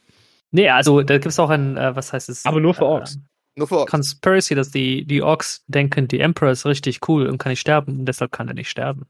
Nee, 0.51 0.69
also 0.69 1.03
da 1.03 1.15
gibt 1.15 1.27
es 1.27 1.39
auch 1.39 1.51
ein, 1.51 1.77
äh, 1.77 1.95
was 1.95 2.13
heißt 2.13 2.29
es? 2.29 2.45
Aber 2.45 2.61
nur 2.61 2.75
für 2.75 2.85
Orks. 2.87 3.15
Äh, 3.15 3.19
Nur 3.57 3.69
für 3.69 3.79
Orks. 3.79 3.91
Conspiracy, 3.93 4.55
dass 4.57 4.71
die, 4.71 5.05
die 5.05 5.23
Orks 5.23 5.63
denken, 5.69 6.09
die 6.09 6.19
Emperor 6.21 6.51
ist 6.51 6.67
richtig 6.67 6.99
cool 7.09 7.27
und 7.29 7.39
kann 7.39 7.51
nicht 7.51 7.61
sterben 7.61 8.01
und 8.01 8.07
deshalb 8.07 8.33
kann 8.33 8.49
er 8.49 8.55
nicht 8.55 8.71
sterben. 8.71 9.07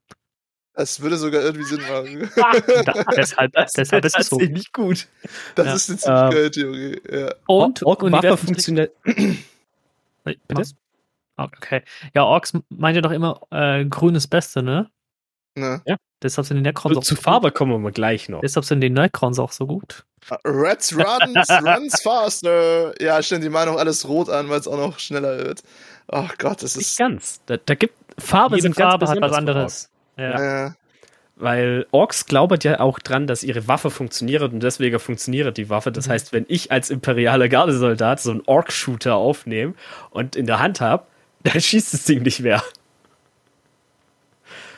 Das 0.75 1.01
würde 1.01 1.17
sogar 1.19 1.43
irgendwie 1.43 1.65
Sinn 1.65 1.81
machen. 1.83 2.31
Da, 2.37 2.93
deshalb, 3.17 3.53
deshalb 3.77 4.05
ist 4.05 4.19
es 4.19 4.29
so. 4.29 4.37
nicht 4.39 4.73
gut. 4.73 5.09
Das 5.57 5.67
Ja. 5.67 5.75
ist 5.75 5.91
eine 5.91 5.99
ziemlich 5.99 6.23
Ähm, 6.23 6.31
geile 6.31 6.51
Theorie. 6.51 7.01
Ja. 7.11 7.35
Und, 7.47 7.83
Ork 7.83 8.03
und 8.03 8.13
die 8.13 8.23
Waffe 8.23 8.37
funktioniert. 8.37 8.93
Bitte? 10.25 10.63
Ah, 11.37 11.45
Okay. 11.57 11.83
Ja, 12.15 12.25
Orks 12.25 12.53
meint 12.69 12.97
ja 12.97 13.03
doch 13.03 13.11
immer, 13.13 13.41
äh, 13.51 13.85
grün 13.87 14.15
ist 14.15 14.29
Beste, 14.29 14.63
ne? 14.63 14.91
Ne? 15.57 15.83
Deshalb 16.23 16.47
sind 16.47 16.59
die 16.59 16.63
Necrons 16.63 16.97
auch 16.99 17.03
Zu 17.03 17.15
so 17.17 17.21
Farbe 17.23 17.51
kommen 17.51 17.83
wir 17.83 17.91
gleich 17.93 18.29
noch. 18.29 18.39
Gut. 18.39 18.45
Deshalb 18.45 18.65
sind 18.67 18.81
die 18.83 18.91
Necrons 18.91 19.39
auch 19.39 19.53
so 19.53 19.67
gut. 19.67 20.05
Reds 20.45 20.95
runs, 20.97 21.51
runs 21.51 22.03
faster. 22.03 22.93
Ja, 23.03 23.23
stellen 23.23 23.41
die 23.41 23.49
Meinung 23.49 23.79
alles 23.79 24.07
rot 24.07 24.29
an, 24.29 24.49
weil 24.51 24.61
es 24.61 24.69
auch 24.69 24.77
noch 24.77 24.99
schneller 24.99 25.39
wird. 25.39 25.63
Oh 26.09 26.27
Gott, 26.39 26.63
das 26.63 26.77
Nicht 26.77 26.91
ist. 26.91 26.99
ganz. 26.99 27.41
Da, 27.47 27.57
da 27.57 27.75
gibt 27.75 27.95
Farbe 28.19 28.57
Jede 28.57 28.65
sind 28.65 28.77
ganz 28.77 28.91
Farbe 28.91 29.09
hat 29.09 29.21
was 29.21 29.33
anderes. 29.33 29.91
Ja. 30.17 30.67
Äh, 30.67 30.71
Weil 31.37 31.87
Orks 31.91 32.27
glauben 32.27 32.59
ja 32.63 32.81
auch 32.81 32.99
dran, 32.99 33.27
dass 33.27 33.43
ihre 33.43 33.67
Waffe 33.67 33.91
funktioniert 33.91 34.43
und 34.43 34.61
deswegen 34.63 34.99
funktioniert 34.99 35.57
die 35.57 35.71
Waffe. 35.71 35.91
Das 35.91 36.07
Mhm. 36.07 36.11
heißt, 36.13 36.33
wenn 36.35 36.45
ich 36.49 36.71
als 36.71 36.91
imperialer 36.91 37.49
Gardesoldat 37.49 38.21
so 38.21 38.31
einen 38.31 38.43
Ork-Shooter 38.45 39.15
aufnehme 39.15 39.73
und 40.11 40.37
in 40.37 40.45
der 40.47 40.59
Hand 40.59 40.81
habe, 40.83 41.07
dann 41.43 41.59
schießt 41.61 41.95
das 41.95 42.05
Ding 42.05 42.23
nicht 42.23 42.41
mehr. 42.41 42.63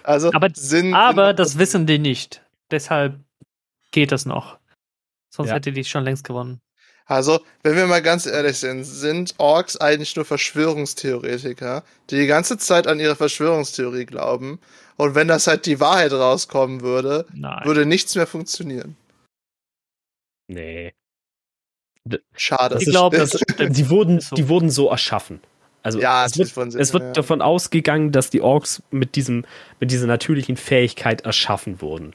also 0.04 0.30
Aber- 0.32 0.50
sind, 0.54 0.94
Aber 0.94 1.28
sind, 1.28 1.38
das 1.38 1.58
wissen 1.58 1.86
die 1.86 1.98
nicht. 1.98 2.42
Deshalb 2.70 3.18
geht 3.90 4.12
das 4.12 4.24
noch. 4.26 4.58
Sonst 5.30 5.48
Ja. 5.50 5.54
hätte 5.56 5.72
die 5.72 5.84
schon 5.84 6.04
längst 6.04 6.24
gewonnen. 6.24 6.60
Also, 7.06 7.40
wenn 7.62 7.74
wir 7.76 7.86
mal 7.86 8.00
ganz 8.02 8.26
ehrlich 8.26 8.58
sind, 8.58 8.84
sind 8.84 9.34
Orks 9.38 9.76
eigentlich 9.76 10.14
nur 10.16 10.24
Verschwörungstheoretiker, 10.24 11.82
die 12.10 12.16
die 12.20 12.26
ganze 12.26 12.56
Zeit 12.58 12.86
an 12.86 13.00
ihre 13.00 13.16
Verschwörungstheorie 13.16 14.06
glauben. 14.06 14.60
Und 14.96 15.14
wenn 15.14 15.28
das 15.28 15.46
halt 15.46 15.66
die 15.66 15.80
Wahrheit 15.80 16.12
rauskommen 16.12 16.82
würde, 16.82 17.26
Nein. 17.32 17.64
würde 17.64 17.86
nichts 17.86 18.14
mehr 18.14 18.26
funktionieren. 18.26 18.96
Nee. 20.48 20.92
Schade. 22.34 22.78
Ich 22.80 22.86
glaube. 22.86 23.16
Die 23.70 23.90
wurden, 23.90 24.20
So. 24.20 24.34
die 24.34 24.48
wurden 24.48 24.70
so 24.70 24.88
erschaffen. 24.88 25.40
Also 25.82 26.00
Ja, 26.00 26.24
es 26.24 26.36
wird, 26.36 26.48
Sinn, 26.48 26.80
es 26.80 26.92
wird 26.92 27.02
ja. 27.02 27.12
davon 27.12 27.40
ausgegangen, 27.42 28.12
dass 28.12 28.30
die 28.30 28.40
Orks 28.40 28.82
mit 28.90 29.16
diesem, 29.16 29.44
mit 29.80 29.90
dieser 29.90 30.06
natürlichen 30.06 30.56
Fähigkeit 30.56 31.22
erschaffen 31.22 31.80
wurden. 31.80 32.14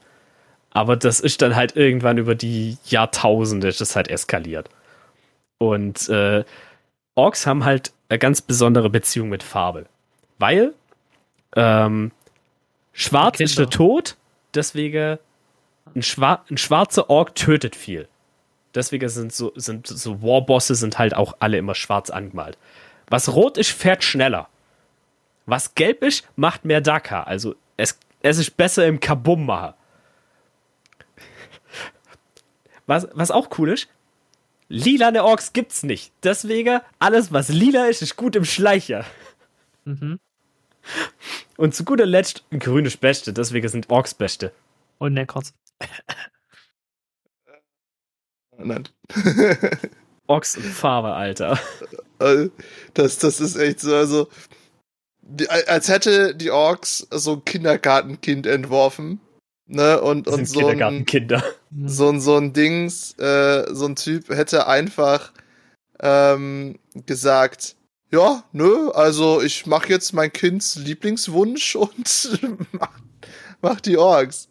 Aber 0.71 0.95
das 0.95 1.19
ist 1.19 1.41
dann 1.41 1.55
halt 1.55 1.75
irgendwann 1.75 2.17
über 2.17 2.35
die 2.35 2.77
Jahrtausende 2.85 3.67
ist 3.67 3.81
das 3.81 3.95
halt 3.95 4.09
eskaliert. 4.09 4.69
Und 5.57 6.07
äh, 6.09 6.43
Orks 7.15 7.47
haben 7.47 7.65
halt 7.65 7.91
eine 8.09 8.19
ganz 8.19 8.41
besondere 8.41 8.89
Beziehung 8.89 9.29
mit 9.29 9.43
Farbe. 9.43 9.85
Weil 10.37 10.73
ähm, 11.55 12.11
Schwarz 12.99 13.39
ist 13.39 13.59
der. 13.59 13.69
Tod, 13.69 14.17
deswegen 14.55 15.19
ein, 15.93 16.01
Schwa 16.01 16.43
ein 16.49 16.57
schwarzer 16.57 17.11
Ork 17.11 17.35
tötet 17.35 17.75
viel. 17.75 18.07
Deswegen 18.73 19.07
sind 19.07 19.31
so, 19.31 19.53
sind 19.55 19.85
so 19.85 20.23
Warbosse 20.23 20.73
sind 20.73 20.97
halt 20.97 21.15
auch 21.15 21.37
alle 21.39 21.59
immer 21.59 21.75
schwarz 21.75 22.09
angemalt. 22.09 22.57
Was 23.07 23.29
rot 23.35 23.59
ist, 23.59 23.69
fährt 23.69 24.03
schneller. 24.03 24.49
Was 25.45 25.75
gelb 25.75 26.01
ist, 26.03 26.27
macht 26.35 26.65
mehr 26.65 26.81
Daka. 26.81 27.21
Also 27.21 27.55
es, 27.77 27.99
es 28.23 28.39
ist 28.39 28.57
besser 28.57 28.87
im 28.87 28.99
Kabum 28.99 29.45
machen. 29.45 29.75
Was, 32.87 33.07
was 33.13 33.29
auch 33.29 33.59
cool 33.59 33.69
ist, 33.69 33.89
lilane 34.69 35.23
Orks 35.23 35.53
gibt's 35.53 35.83
nicht. 35.83 36.11
Deswegen, 36.23 36.79
alles 36.97 37.31
was 37.31 37.49
lila 37.49 37.85
ist, 37.85 38.01
ist 38.01 38.15
gut 38.15 38.35
im 38.35 38.43
Schleicher. 38.45 39.05
Mhm. 39.85 40.19
Und 41.57 41.73
zu 41.73 41.83
guter 41.83 42.05
Letzt, 42.05 42.43
grün 42.51 42.85
ist 42.85 42.97
Beste, 42.97 43.33
deswegen 43.33 43.67
sind 43.67 43.89
Orks 43.89 44.13
Beste. 44.13 44.51
Und 44.99 45.13
Necrons. 45.13 45.53
Nein. 48.57 48.87
Orks 50.27 50.57
und 50.57 50.65
Farbe, 50.65 51.13
Alter. 51.13 51.59
Also, 52.19 52.51
das, 52.93 53.17
das 53.19 53.39
ist 53.39 53.55
echt 53.55 53.79
so, 53.79 53.95
also, 53.95 54.27
die, 55.21 55.49
als 55.49 55.87
hätte 55.87 56.35
die 56.35 56.51
Orks 56.51 57.07
so 57.11 57.33
ein 57.33 57.45
Kindergartenkind 57.45 58.45
entworfen, 58.45 59.21
ne, 59.67 60.01
und, 60.01 60.27
Das 60.27 60.33
und 60.33 60.45
sind 60.45 60.49
so 60.49 60.59
ein, 60.59 60.65
Kindergartenkinder. 60.65 61.43
so 61.85 62.09
ein, 62.09 62.19
so 62.19 62.37
ein 62.37 62.53
Dings, 62.53 63.13
äh, 63.19 63.73
so 63.73 63.85
ein 63.85 63.95
Typ 63.95 64.29
hätte 64.29 64.67
einfach, 64.67 65.31
ähm, 66.01 66.77
gesagt, 67.05 67.76
ja, 68.11 68.43
nö, 68.51 68.89
also 68.91 69.41
ich 69.41 69.65
mach 69.65 69.87
jetzt 69.87 70.13
mein 70.13 70.31
Kinds 70.31 70.75
Lieblingswunsch 70.75 71.75
und 71.75 72.39
mach, 72.71 72.99
mach 73.61 73.81
die 73.81 73.97
Orks. 73.97 74.49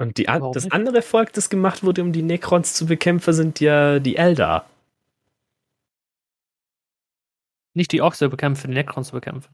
Und 0.00 0.16
die, 0.16 0.28
an, 0.30 0.40
Warum 0.40 0.54
das 0.54 0.64
nicht? 0.64 0.72
andere 0.72 1.02
Volk, 1.02 1.34
das 1.34 1.50
gemacht 1.50 1.84
wurde, 1.84 2.00
um 2.00 2.10
die 2.12 2.22
Necrons 2.22 2.72
zu 2.72 2.86
bekämpfen, 2.86 3.34
sind 3.34 3.60
ja 3.60 3.98
die 3.98 4.16
Eldar. 4.16 4.66
Nicht 7.74 7.92
die 7.92 8.00
Orks 8.00 8.16
zu 8.16 8.30
bekämpfen, 8.30 8.68
die 8.68 8.78
Necrons 8.78 9.08
zu 9.08 9.12
bekämpfen. 9.12 9.52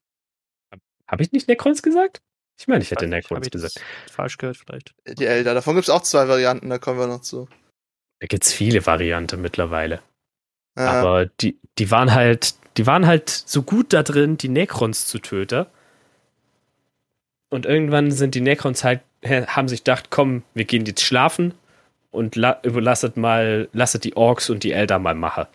Habe 1.09 1.25
ich 1.25 1.33
nicht 1.33 1.49
Necrons 1.49 1.83
gesagt? 1.83 2.23
Ich 2.61 2.69
meine, 2.69 2.85
ich 2.85 2.93
hätte 2.93 3.09
Necrons 3.09 3.51
gesagt. 3.51 3.83
Falsch 4.09 4.39
gehört 4.39 4.57
vielleicht. 4.57 4.95
Die 5.19 5.27
Elder, 5.27 5.53
davon 5.53 5.75
gibt's 5.75 5.91
auch 5.91 6.03
zwei 6.03 6.29
Varianten, 6.29 6.71
da 6.71 6.79
kommen 6.79 7.01
wir 7.01 7.09
noch 7.09 7.23
zu. 7.23 7.49
Da 8.21 8.29
gibt's 8.29 8.53
viele 8.53 8.87
Varianten 8.87 9.41
mittlerweile. 9.41 10.01
Aber 10.77 11.27
die, 11.27 11.59
die 11.79 11.91
waren 11.91 12.13
halt, 12.15 12.55
die 12.77 12.87
waren 12.87 13.07
halt 13.07 13.31
so 13.31 13.63
gut 13.63 13.93
da 13.93 14.03
drin, 14.03 14.37
die 14.37 14.49
Necrons 14.49 15.07
zu 15.07 15.19
töten. 15.19 15.67
Und 17.49 17.65
irgendwann 17.65 18.11
sind 18.11 18.35
die 18.35 18.41
Necrons 18.41 18.85
halt, 18.85 19.01
haben 19.25 19.69
sich 19.69 19.81
gedacht, 19.81 20.11
komm, 20.11 20.43
wir 20.55 20.65
gehen 20.65 20.85
jetzt 20.85 21.03
schlafen 21.03 21.55
und 22.11 22.37
la 22.37 22.61
überlasset 22.63 23.17
mal, 23.17 23.69
lasset 23.73 24.05
die 24.05 24.17
Orks 24.17 24.51
und 24.51 24.65
die 24.65 24.73
Eldar 24.73 24.99
mal 24.99 25.15
machen. 25.15 25.47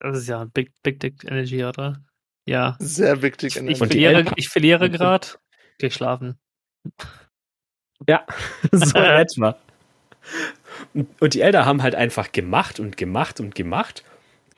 Das 0.00 0.18
ist 0.18 0.28
ja 0.28 0.44
Big, 0.44 0.72
Big 0.82 1.00
Dick 1.00 1.24
Energy, 1.24 1.64
oder? 1.64 2.04
Ja. 2.46 2.76
Sehr 2.78 3.22
wichtig. 3.22 3.56
in 3.56 3.68
Ich 3.68 3.80
Und 3.80 3.92
die 3.92 4.04
verliere, 4.04 4.32
ich 4.36 4.48
verliere 4.48 4.90
gerade. 4.90 5.28
Geh 5.78 5.90
schlafen. 5.90 6.38
Ja, 8.08 8.26
so 8.72 8.98
etwa. 8.98 9.56
Und 11.20 11.34
die 11.34 11.40
Elder 11.40 11.66
haben 11.66 11.82
halt 11.82 11.94
einfach 11.94 12.32
gemacht 12.32 12.80
und 12.80 12.96
gemacht 12.96 13.40
und 13.40 13.54
gemacht. 13.54 14.04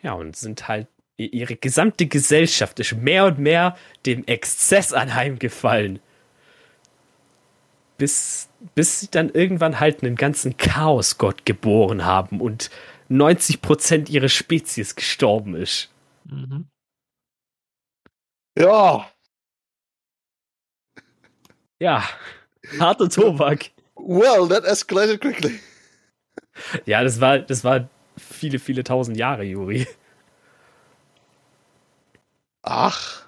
Ja, 0.03 0.13
und 0.13 0.37
sind 0.37 0.69
halt, 0.69 0.87
ihre 1.17 1.57
gesamte 1.57 2.07
Gesellschaft 2.07 2.79
ist 2.81 2.95
mehr 2.95 3.27
und 3.27 3.39
mehr 3.39 3.77
dem 4.05 4.25
Exzess 4.27 4.93
anheimgefallen. 4.93 5.99
Bis, 7.99 8.49
bis 8.75 9.01
sie 9.01 9.11
dann 9.11 9.31
irgendwann 9.31 9.81
halt 9.81 10.03
einen 10.03 10.17
ganzen 10.17 10.57
Chaosgott 10.57 11.47
geboren 11.47 12.05
haben 12.05 12.41
und 12.41 12.71
90% 13.11 14.11
ihrer 14.11 14.29
Spezies 14.29 14.95
gestorben 14.97 15.55
ist. 15.55 15.91
Mhm. 16.25 16.67
Ja, 18.59 19.11
Ja, 21.79 22.03
harter 22.81 23.09
Tobak. 23.09 23.71
Well, 23.97 24.49
that 24.49 24.65
escalated 24.65 25.21
quickly. 25.21 25.61
Ja, 26.87 27.05
das 27.05 27.21
war, 27.21 27.39
das 27.39 27.65
war 27.65 27.91
viele, 28.17 28.59
viele 28.59 28.83
tausend 28.83 29.19
Jahre, 29.19 29.43
Juri. 29.43 29.87
Ach. 32.63 33.27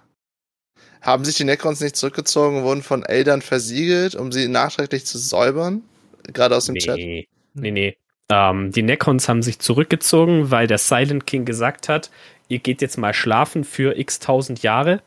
Haben 1.02 1.24
sich 1.26 1.36
die 1.36 1.44
Necrons 1.44 1.80
nicht 1.80 1.96
zurückgezogen 1.96 2.58
und 2.58 2.64
wurden 2.64 2.82
von 2.82 3.04
Eldern 3.04 3.42
versiegelt, 3.42 4.14
um 4.14 4.32
sie 4.32 4.48
nachträglich 4.48 5.04
zu 5.04 5.18
säubern? 5.18 5.82
Gerade 6.24 6.56
aus 6.56 6.66
dem 6.66 6.76
Chat. 6.76 6.96
Nee, 6.96 7.28
nee, 7.54 7.70
nee. 7.70 7.96
Ähm, 8.30 8.72
die 8.72 8.82
Necrons 8.82 9.28
haben 9.28 9.42
sich 9.42 9.58
zurückgezogen, 9.58 10.50
weil 10.50 10.66
der 10.66 10.78
Silent 10.78 11.26
King 11.26 11.44
gesagt 11.44 11.88
hat, 11.88 12.10
ihr 12.48 12.58
geht 12.58 12.82
jetzt 12.82 12.98
mal 12.98 13.14
schlafen 13.14 13.64
für 13.64 13.98
x 13.98 14.18
tausend 14.18 14.62
Jahre. 14.62 15.02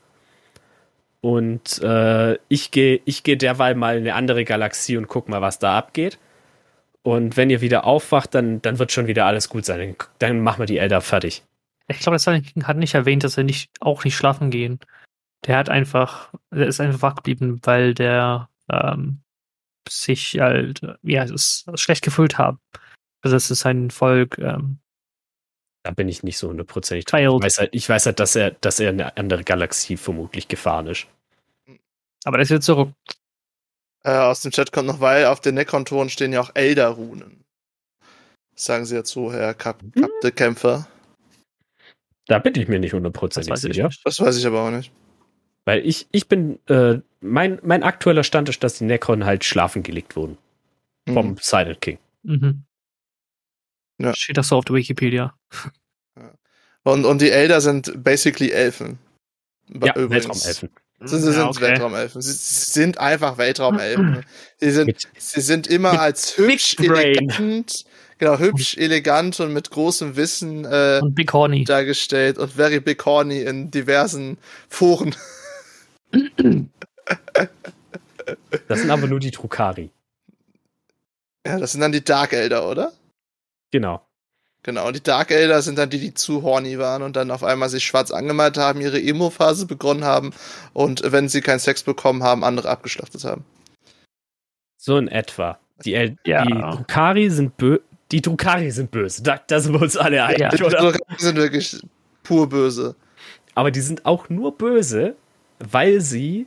Und 1.22 1.80
äh, 1.84 2.38
ich 2.48 2.72
gehe 2.72 3.00
ich 3.06 3.24
geh 3.24 3.36
derweil 3.36 3.76
mal 3.76 3.96
in 3.96 4.04
eine 4.04 4.16
andere 4.16 4.44
Galaxie 4.44 4.98
und 4.98 5.08
guck 5.08 5.30
mal, 5.30 5.42
was 5.42 5.60
da 5.60 5.78
abgeht. 5.78 6.18
Und 7.04 7.38
wenn 7.38 7.50
ihr 7.50 7.62
wieder 7.62 7.86
aufwacht, 7.86 8.36
dann, 8.36 8.62
dann 8.62 8.80
wird 8.80 8.92
schon 8.92 9.08
wieder 9.08 9.26
alles 9.26 9.50
gut 9.50 9.66
sein. 9.66 9.96
Dann, 10.20 10.42
machen 10.42 10.60
wir 10.60 10.66
die 10.66 10.78
Elder 10.78 11.02
fertig. 11.02 11.44
Ich 11.88 12.00
glaube, 12.00 12.16
das 12.16 12.28
hat 12.28 12.78
nicht 12.78 12.94
erwähnt, 12.94 13.24
dass 13.24 13.38
er 13.38 13.44
nicht, 13.44 13.72
auch 13.80 14.04
nicht 14.04 14.16
schlafen 14.16 14.52
gehen. 14.52 14.80
Der 15.46 15.58
hat 15.58 15.70
einfach, 15.70 16.32
der 16.52 16.68
ist 16.68 16.80
einfach 16.80 17.02
wach 17.02 17.16
geblieben, 17.16 17.60
weil 17.64 17.96
der 17.96 18.50
ähm, 18.72 19.22
sich 19.90 20.40
halt, 20.40 20.84
äh, 20.84 20.96
ja, 21.02 21.24
es 21.24 21.66
schlecht 21.76 22.04
gefühlt 22.04 22.38
haben. 22.38 22.60
Also 23.22 23.36
das 23.36 23.50
ist 23.50 23.60
sein 23.60 23.90
Volk, 23.90 24.38
ähm, 24.38 24.80
Da 25.84 25.92
bin 25.92 26.08
ich 26.08 26.22
nicht 26.24 26.38
so 26.38 26.50
hundertprozentig 26.50 27.06
dran. 27.06 27.22
Ich 27.24 27.28
weiß 27.44 27.58
halt, 27.58 27.70
ich 27.74 27.90
weiß 27.90 28.06
halt 28.06 28.20
dass, 28.20 28.36
er, 28.36 28.52
dass 28.52 28.80
er 28.80 28.92
in 28.92 29.02
eine 29.02 29.18
andere 29.18 29.44
Galaxie 29.44 29.98
vermutlich 29.98 30.48
gefahren 30.48 30.88
ist. 30.88 31.08
aber 32.24 32.38
der 32.38 32.44
ist 32.44 32.50
jetzt 32.50 32.66
zurück. 32.66 32.90
Äh, 34.04 34.12
aus 34.18 34.42
dem 34.42 34.52
Chat 34.52 34.72
kommt 34.72 34.88
noch, 34.88 35.00
weil 35.00 35.26
auf 35.26 35.42
den 35.42 35.56
Necron-Toren 35.56 36.10
stehen 36.10 36.34
ja 36.34 36.42
auch 36.42 36.52
Elder-Runen. 36.56 37.44
Das 38.54 38.66
sagen 38.66 38.86
sie 38.86 38.96
dazu, 38.96 39.32
Herr 39.32 39.54
Kap 39.54 39.82
Hm? 39.82 39.92
Kapte 39.94 40.32
Kämpfer. 40.32 40.88
Da 42.28 42.40
bin 42.40 42.54
ich 42.56 42.68
mir 42.68 42.80
nicht 42.80 42.92
Das 42.94 42.98
hundertprozentig 42.98 43.56
sicher. 43.58 43.88
nicht. 43.88 44.06
Das 44.06 44.20
weiß 44.20 44.38
ich 44.38 44.46
aber 44.46 44.62
auch 44.62 44.72
nicht. 44.72 44.92
Weil 45.66 45.86
ich, 45.86 46.08
ich 46.12 46.28
bin, 46.28 46.60
äh, 46.68 47.00
mein, 47.20 47.60
mein 47.64 47.84
aktueller 47.84 48.24
Stand 48.24 48.50
ist, 48.50 48.64
dass 48.64 48.78
die 48.78 48.86
Necron 48.86 49.26
halt 49.26 49.44
schlafen 49.44 49.84
gelegt 49.84 50.16
wurden. 50.16 50.38
Mhm. 51.08 51.14
Vom 51.14 51.38
Silent 51.40 51.82
King. 51.82 51.98
Mhm. 52.24 52.64
Ja. 54.04 54.14
Steht 54.16 54.38
das 54.38 54.48
so 54.50 54.58
auf 54.58 54.66
der 54.66 54.76
Wikipedia. 54.76 55.34
Und, 56.84 57.06
und 57.06 57.22
die 57.22 57.30
Elder 57.30 57.62
sind 57.62 58.04
basically 58.04 58.50
Elfen. 58.52 58.98
Ja, 59.70 59.96
Übrigens. 59.96 60.46
Weltraumelfen. 60.46 60.70
Sie, 61.04 61.20
sind 61.20 61.36
Ja, 61.36 61.48
okay. 61.50 61.62
Weltraumelfen. 61.62 62.22
Sie, 62.22 62.32
sie 62.32 62.72
sind 62.72 62.98
einfach 63.00 63.38
Weltraumelfen. 63.38 64.24
sie, 64.60 64.72
sind, 64.72 64.88
Mit- 64.88 65.08
sie 65.18 65.42
sind 65.42 65.68
immer 65.68 66.00
als 66.00 66.38
hübsch, 66.38 66.76
elegant, 66.80 67.86
genau, 68.20 68.38
hübsch, 68.38 68.78
elegant 68.78 69.40
und 69.40 69.52
mit 69.54 69.70
großem 69.72 70.16
Wissen 70.16 70.66
äh, 70.66 71.00
Und 71.02 71.16
Big 71.16 71.32
Horny. 71.34 71.64
dargestellt 71.64 72.38
und 72.38 72.52
very 72.52 72.80
big 72.80 73.04
horny 73.06 73.42
in 73.42 73.72
diversen 73.72 74.38
Foren. 74.70 75.16
Das 78.68 78.80
sind 78.82 78.92
aber 78.92 79.08
nur 79.08 79.20
die 79.20 79.32
Trukari. 79.32 79.90
Ja, 81.46 81.58
das 81.60 81.72
sind 81.72 81.82
dann 81.82 81.92
die 81.92 82.04
Dark 82.04 82.34
Elder, 82.34 82.70
oder? 82.70 82.92
Genau. 83.72 84.02
Genau, 84.64 84.88
und 84.88 84.96
die 84.96 85.02
Dark 85.02 85.32
Elder 85.32 85.62
sind 85.64 85.80
dann 85.80 85.90
die, 85.90 86.00
die 86.00 86.14
zu 86.14 86.44
horny 86.44 86.78
waren 86.78 87.02
und 87.02 87.16
dann 87.16 87.32
auf 87.32 87.44
einmal 87.44 87.70
sich 87.70 87.84
schwarz 87.84 88.12
angemalt 88.12 88.58
haben, 88.58 88.80
ihre 88.80 89.02
Emo-Phase 89.02 89.66
begonnen 89.66 90.04
haben 90.04 90.34
und 90.74 91.02
wenn 91.12 91.30
sie 91.30 91.42
keinen 91.42 91.58
Sex 91.60 91.82
bekommen 91.82 92.22
haben, 92.22 92.44
andere 92.44 92.70
abgeschlachtet 92.70 93.24
haben. 93.24 93.44
So 94.78 94.98
in 94.98 95.08
etwa. 95.08 95.58
Die, 95.84 95.96
El 95.96 96.16
Ja. 96.26 96.46
die 96.46 96.54
Drukari 96.54 97.30
sind 97.32 97.58
bö 97.58 97.80
die 98.12 98.22
Drukari 98.22 98.72
sind 98.72 98.92
böse. 98.92 99.24
Da, 99.24 99.40
da 99.48 99.60
sind 99.62 99.74
wir 99.74 99.82
uns 99.82 99.96
alle 99.98 100.24
einig, 100.24 100.42
Ja. 100.42 100.50
Die 100.50 100.64
oder? 100.64 100.78
Drukari 100.78 101.16
sind 101.18 101.38
wirklich 101.38 101.82
pur 102.24 102.48
böse. 102.50 102.96
Aber 103.56 103.72
die 103.72 103.82
sind 103.82 104.06
auch 104.06 104.30
nur 104.30 104.58
böse, 104.58 105.16
weil 105.60 106.02
sie 106.02 106.46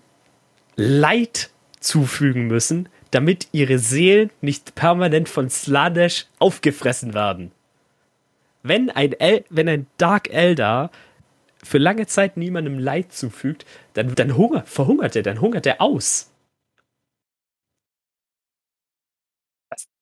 Leid 0.76 1.50
zufügen 1.80 2.46
müssen, 2.46 2.88
damit 3.14 3.48
ihre 3.52 3.78
Seelen 3.78 4.30
nicht 4.40 4.74
permanent 4.74 5.28
von 5.28 5.48
Slanesh 5.48 6.26
aufgefressen 6.38 7.14
werden. 7.14 7.52
Wenn 8.62 8.90
ein, 8.90 9.12
El 9.12 9.44
wenn 9.50 9.68
ein 9.68 9.86
Dark 9.98 10.30
Elder 10.32 10.90
für 11.62 11.78
lange 11.78 12.06
Zeit 12.06 12.36
niemandem 12.36 12.78
Leid 12.78 13.12
zufügt, 13.12 13.66
dann, 13.94 14.14
dann 14.14 14.36
hunger, 14.36 14.64
verhungert 14.64 15.16
er, 15.16 15.22
dann 15.22 15.40
hungert 15.40 15.66
er 15.66 15.80
aus. 15.80 16.30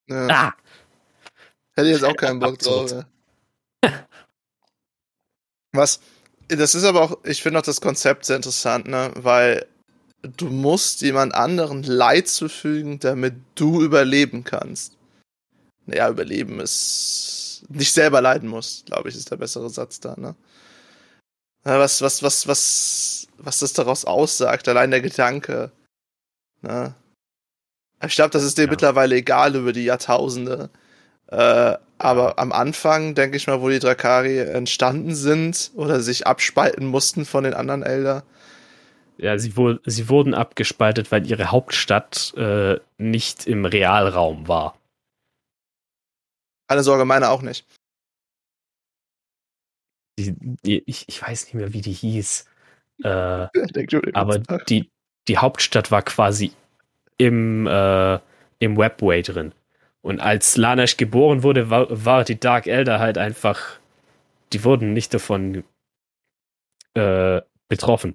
Ja. 0.08 0.26
Ah, 0.30 0.54
Hätte 1.74 1.88
ich 1.88 1.94
jetzt 1.94 2.04
auch 2.04 2.16
keinen 2.16 2.38
Bock 2.38 2.58
drauf. 2.58 2.90
Ja. 2.90 3.06
Was, 5.72 6.00
das 6.48 6.74
ist 6.74 6.84
aber 6.84 7.02
auch, 7.02 7.18
ich 7.24 7.42
finde 7.42 7.58
auch 7.58 7.62
das 7.64 7.80
Konzept 7.80 8.26
sehr 8.26 8.36
interessant, 8.36 8.86
ne, 8.88 9.10
weil 9.16 9.66
du 10.22 10.46
musst 10.46 11.02
jemand 11.02 11.34
anderen 11.34 11.82
Leid 11.82 12.28
zufügen, 12.28 13.00
damit 13.00 13.34
du 13.54 13.82
überleben 13.82 14.44
kannst. 14.44 14.96
Naja, 15.86 16.08
überleben 16.08 16.60
ist 16.60 17.64
nicht 17.68 17.92
selber 17.92 18.20
leiden 18.20 18.48
musst, 18.48 18.86
glaube 18.86 19.08
ich, 19.08 19.16
ist 19.16 19.30
der 19.30 19.36
bessere 19.36 19.70
Satz 19.70 20.00
da, 20.00 20.14
ne? 20.16 20.34
Was, 21.64 22.02
was, 22.02 22.22
was, 22.22 22.48
was, 22.48 23.28
was 23.38 23.58
das 23.60 23.72
daraus 23.72 24.04
aussagt, 24.04 24.68
allein 24.68 24.90
der 24.90 25.00
Gedanke, 25.00 25.70
ne? 26.62 26.94
Ich 28.04 28.16
glaube, 28.16 28.30
das 28.30 28.42
ist 28.42 28.58
dir 28.58 28.66
Ja. 28.66 28.70
mittlerweile 28.70 29.14
egal 29.14 29.54
über 29.54 29.72
die 29.72 29.84
Jahrtausende. 29.84 30.70
Äh, 31.28 31.76
aber 31.98 32.38
am 32.40 32.50
Anfang, 32.52 33.14
denke 33.14 33.36
ich 33.36 33.46
mal, 33.46 33.60
wo 33.60 33.68
die 33.68 33.78
Drakari 33.78 34.40
entstanden 34.40 35.14
sind 35.14 35.70
oder 35.74 36.00
sich 36.00 36.26
abspalten 36.26 36.86
mussten 36.86 37.24
von 37.24 37.44
den 37.44 37.54
anderen 37.54 37.84
Elder. 37.84 38.24
Ja, 39.22 39.38
sie, 39.38 39.56
wohl, 39.56 39.80
sie 39.84 40.08
wurden 40.08 40.34
abgespaltet, 40.34 41.12
weil 41.12 41.24
ihre 41.30 41.52
Hauptstadt 41.52 42.34
äh, 42.36 42.80
nicht 42.98 43.46
im 43.46 43.64
Realraum 43.64 44.48
war. 44.48 44.76
Keine 46.68 46.82
Sorge, 46.82 47.04
meine 47.04 47.30
auch 47.30 47.40
nicht. 47.40 47.64
Die, 50.18 50.34
die, 50.36 50.82
ich, 50.86 51.08
ich 51.08 51.22
weiß 51.22 51.44
nicht 51.44 51.54
mehr, 51.54 51.72
wie 51.72 51.80
die 51.80 51.92
hieß. 51.92 52.46
Äh, 53.04 53.48
aber 54.12 54.38
die, 54.68 54.88
die 55.26 55.38
Hauptstadt 55.38 55.90
war 55.90 56.02
quasi 56.02 56.52
im, 57.18 57.66
äh, 57.66 58.20
im 58.60 58.76
Webway 58.76 59.22
drin. 59.22 59.52
Und 60.02 60.20
als 60.20 60.52
Slanesh 60.52 60.98
geboren 60.98 61.42
wurde, 61.42 61.68
war, 61.68 61.86
war 61.90 62.22
die 62.22 62.38
Dark 62.38 62.68
Elder 62.68 63.00
halt 63.00 63.18
einfach, 63.18 63.80
die 64.52 64.62
wurden 64.62 64.92
nicht 64.92 65.14
davon 65.14 65.64
äh, 66.94 67.40
betroffen. 67.66 68.14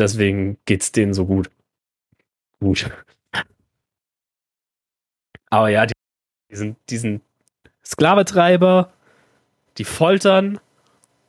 Deswegen 0.00 0.56
geht's 0.64 0.92
denen 0.92 1.12
so 1.12 1.26
gut. 1.26 1.50
Gut. 2.58 2.90
Aber 5.50 5.68
ja, 5.68 5.84
die, 5.84 5.92
die 6.50 6.56
sind, 6.56 6.78
die 6.88 6.96
sind 6.96 7.20
Sklaventreiber, 7.84 8.92
die 9.76 9.84
foltern 9.84 10.58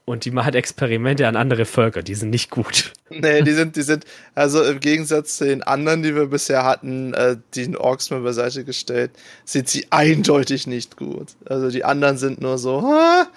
und 0.06 0.24
die 0.24 0.32
machen 0.32 0.54
Experimente 0.54 1.28
an 1.28 1.36
andere 1.36 1.66
Völker. 1.66 2.02
Die 2.02 2.16
sind 2.16 2.30
nicht 2.30 2.50
gut. 2.50 2.94
Nee, 3.10 3.42
die 3.42 3.52
sind, 3.60 3.76
die 3.76 3.82
sind, 3.82 4.06
also 4.36 4.64
im 4.64 4.80
Gegensatz 4.80 5.38
zu 5.38 5.46
den 5.46 5.64
anderen, 5.64 6.02
die 6.02 6.16
wir 6.16 6.28
bisher 6.28 6.64
hatten, 6.64 7.14
äh, 7.14 7.36
den 7.56 7.76
Orks 7.76 8.10
mal 8.10 8.22
beiseite 8.22 8.64
gestellt, 8.64 9.12
sind 9.44 9.68
sie 9.68 9.88
eindeutig 9.90 10.66
nicht 10.66 10.96
gut. 10.96 11.28
Also 11.44 11.70
die 11.70 11.84
anderen 11.84 12.18
sind 12.18 12.40
nur 12.40 12.58
so, 12.58 12.84
ha, 12.84 13.28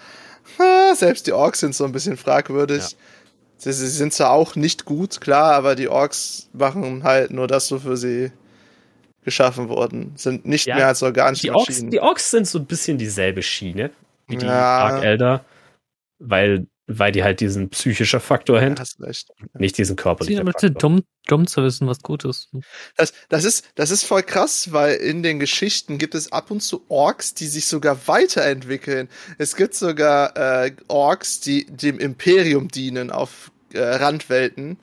ha, 0.60 0.94
selbst 0.94 1.26
die 1.26 1.32
Orks 1.32 1.58
sind 1.58 1.74
so 1.74 1.84
ein 1.84 1.92
bisschen 1.92 2.16
fragwürdig. 2.16 2.92
Ja. 2.92 2.98
Sie, 3.56 3.72
sie 3.72 3.88
sind 3.88 4.12
zwar 4.12 4.30
auch 4.30 4.56
nicht 4.56 4.84
gut, 4.84 5.20
klar, 5.20 5.54
aber 5.54 5.74
die 5.74 5.88
Orks 5.88 6.48
machen 6.52 7.02
halt 7.04 7.30
nur 7.30 7.46
das, 7.46 7.70
wofür 7.72 7.96
sie 7.96 8.30
geschaffen 9.24 9.68
wurden. 9.68 10.12
Sind 10.16 10.44
nicht 10.44 10.66
Ja, 10.66 10.76
mehr 10.76 10.88
als 10.88 11.02
organische 11.02 11.42
Die 11.42 11.50
Orks, 11.50 11.68
Maschinen. 11.68 11.90
die 11.90 12.00
Orks 12.00 12.30
sind 12.30 12.46
so 12.46 12.58
ein 12.58 12.66
bisschen 12.66 12.98
dieselbe 12.98 13.42
Schiene 13.42 13.90
wie 14.28 14.36
die 14.36 14.44
Ja. 14.46 14.88
Dark 14.90 15.04
Elder, 15.04 15.44
weil, 16.18 16.66
weil 16.86 17.12
die 17.12 17.22
halt 17.24 17.40
diesen 17.40 17.70
psychischer 17.70 18.20
Faktor 18.20 18.60
Ja, 18.60 18.62
haben, 18.62 18.78
hast 18.78 19.00
recht. 19.00 19.28
nicht 19.58 19.78
diesen 19.78 19.96
körperlichen 19.96 20.48
Faktor. 20.48 20.78
dumm, 20.78 21.02
dumm 21.26 21.46
zu 21.46 21.62
wissen, 21.62 21.86
was 21.86 22.02
gut 22.02 22.24
ist. 22.24 22.50
Das, 22.96 23.12
das, 23.28 23.44
ist, 23.44 23.66
das 23.74 23.90
ist 23.90 24.04
voll 24.04 24.22
krass, 24.22 24.72
weil 24.72 24.96
in 24.96 25.22
den 25.22 25.40
Geschichten 25.40 25.98
gibt 25.98 26.14
es 26.14 26.32
ab 26.32 26.50
und 26.50 26.60
zu 26.60 26.84
Orks, 26.88 27.34
die 27.34 27.46
sich 27.46 27.66
sogar 27.66 28.06
weiterentwickeln. 28.06 29.08
Es 29.38 29.56
gibt 29.56 29.74
sogar 29.74 30.36
äh, 30.36 30.72
Orks, 30.88 31.40
die 31.40 31.66
dem 31.66 31.98
Imperium 31.98 32.68
dienen 32.68 33.10
auf 33.10 33.50
äh, 33.72 33.80
Randwelten, 33.80 34.78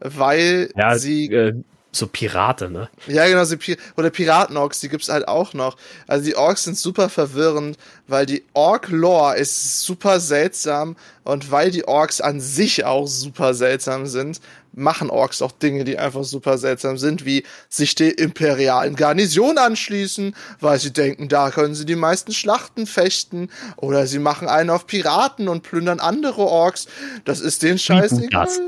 weil 0.00 0.70
Ja, 0.74 0.98
sie 0.98 1.26
äh, 1.32 1.62
so 1.90 2.06
Pirate, 2.06 2.70
ne? 2.70 2.90
ja, 3.06 3.26
genau, 3.26 3.44
so 3.44 3.56
Pi 3.56 3.76
oder 3.96 4.10
Piraten-Orks, 4.10 4.80
die 4.80 4.88
gibt's 4.88 5.08
halt 5.08 5.26
auch 5.26 5.54
noch. 5.54 5.76
Also 6.06 6.26
die 6.26 6.36
Orks 6.36 6.64
sind 6.64 6.76
super 6.76 7.08
verwirrend, 7.08 7.78
weil 8.06 8.26
die 8.26 8.44
Ork-Lore 8.52 9.36
ist 9.36 9.82
super 9.82 10.20
seltsam 10.20 10.96
und 11.24 11.50
weil 11.50 11.70
die 11.70 11.88
Orks 11.88 12.20
an 12.20 12.40
sich 12.40 12.84
auch 12.84 13.06
super 13.06 13.54
seltsam 13.54 14.06
sind, 14.06 14.40
machen 14.72 15.10
Orks 15.10 15.40
auch 15.40 15.52
Dinge, 15.52 15.84
die 15.84 15.98
einfach 15.98 16.24
super 16.24 16.58
seltsam 16.58 16.98
sind, 16.98 17.24
wie 17.24 17.44
sich 17.68 17.94
der 17.94 18.18
imperialen 18.18 18.94
Garnison 18.94 19.56
anschließen, 19.58 20.36
weil 20.60 20.78
sie 20.78 20.92
denken, 20.92 21.28
da 21.28 21.50
können 21.50 21.74
sie 21.74 21.86
die 21.86 21.96
meisten 21.96 22.32
Schlachten 22.32 22.86
fechten, 22.86 23.48
oder 23.76 24.06
sie 24.06 24.18
machen 24.18 24.46
einen 24.46 24.70
auf 24.70 24.86
Piraten 24.86 25.48
und 25.48 25.62
plündern 25.62 26.00
andere 26.00 26.42
Orks. 26.42 26.86
Das 27.24 27.40
ist 27.40 27.62
denen 27.62 27.78
scheißegal. 27.78 28.46
Freebooters. 28.46 28.60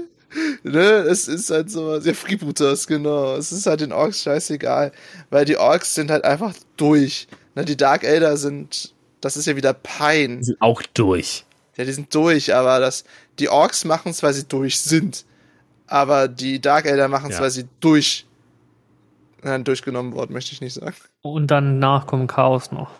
Ne, 0.62 0.80
es 0.80 1.26
ist 1.28 1.50
halt 1.50 1.70
so, 1.70 1.96
ja, 1.98 2.14
Freebooters, 2.14 2.86
genau. 2.86 3.34
Es 3.36 3.50
ist 3.52 3.66
halt 3.66 3.80
den 3.80 3.92
Orks 3.92 4.22
scheißegal, 4.22 4.92
weil 5.30 5.44
die 5.44 5.56
Orks 5.56 5.94
sind 5.94 6.10
halt 6.10 6.24
einfach 6.24 6.54
durch. 6.76 7.26
Ne, 7.54 7.64
die 7.64 7.76
Dark 7.76 8.04
Elder 8.04 8.36
sind, 8.36 8.94
das 9.20 9.36
ist 9.36 9.46
ja 9.46 9.56
wieder 9.56 9.72
Die 9.74 9.80
Pein. 9.82 10.42
sind 10.42 10.60
auch 10.62 10.82
durch. 10.94 11.44
Ja, 11.76 11.84
die 11.84 11.92
sind 11.92 12.14
durch, 12.14 12.54
aber 12.54 12.78
das, 12.78 13.04
die 13.38 13.48
Orks 13.48 13.84
machen 13.84 14.10
es, 14.10 14.22
weil 14.22 14.34
sie 14.34 14.44
durch 14.44 14.80
sind. 14.80 15.24
Aber 15.86 16.28
die 16.28 16.60
Dark 16.60 16.86
Elder 16.86 17.08
machen 17.08 17.30
es, 17.30 17.36
Ja. 17.36 17.42
weil 17.42 17.50
sie 17.50 17.66
durch, 17.80 18.26
nein, 19.42 19.64
durchgenommen 19.64 20.12
wurden, 20.14 20.32
möchte 20.32 20.52
ich 20.52 20.60
nicht 20.60 20.74
sagen. 20.74 20.94
Und 21.22 21.48
danach 21.50 22.06
kommt 22.06 22.30
Chaos 22.30 22.70
noch. 22.70 22.90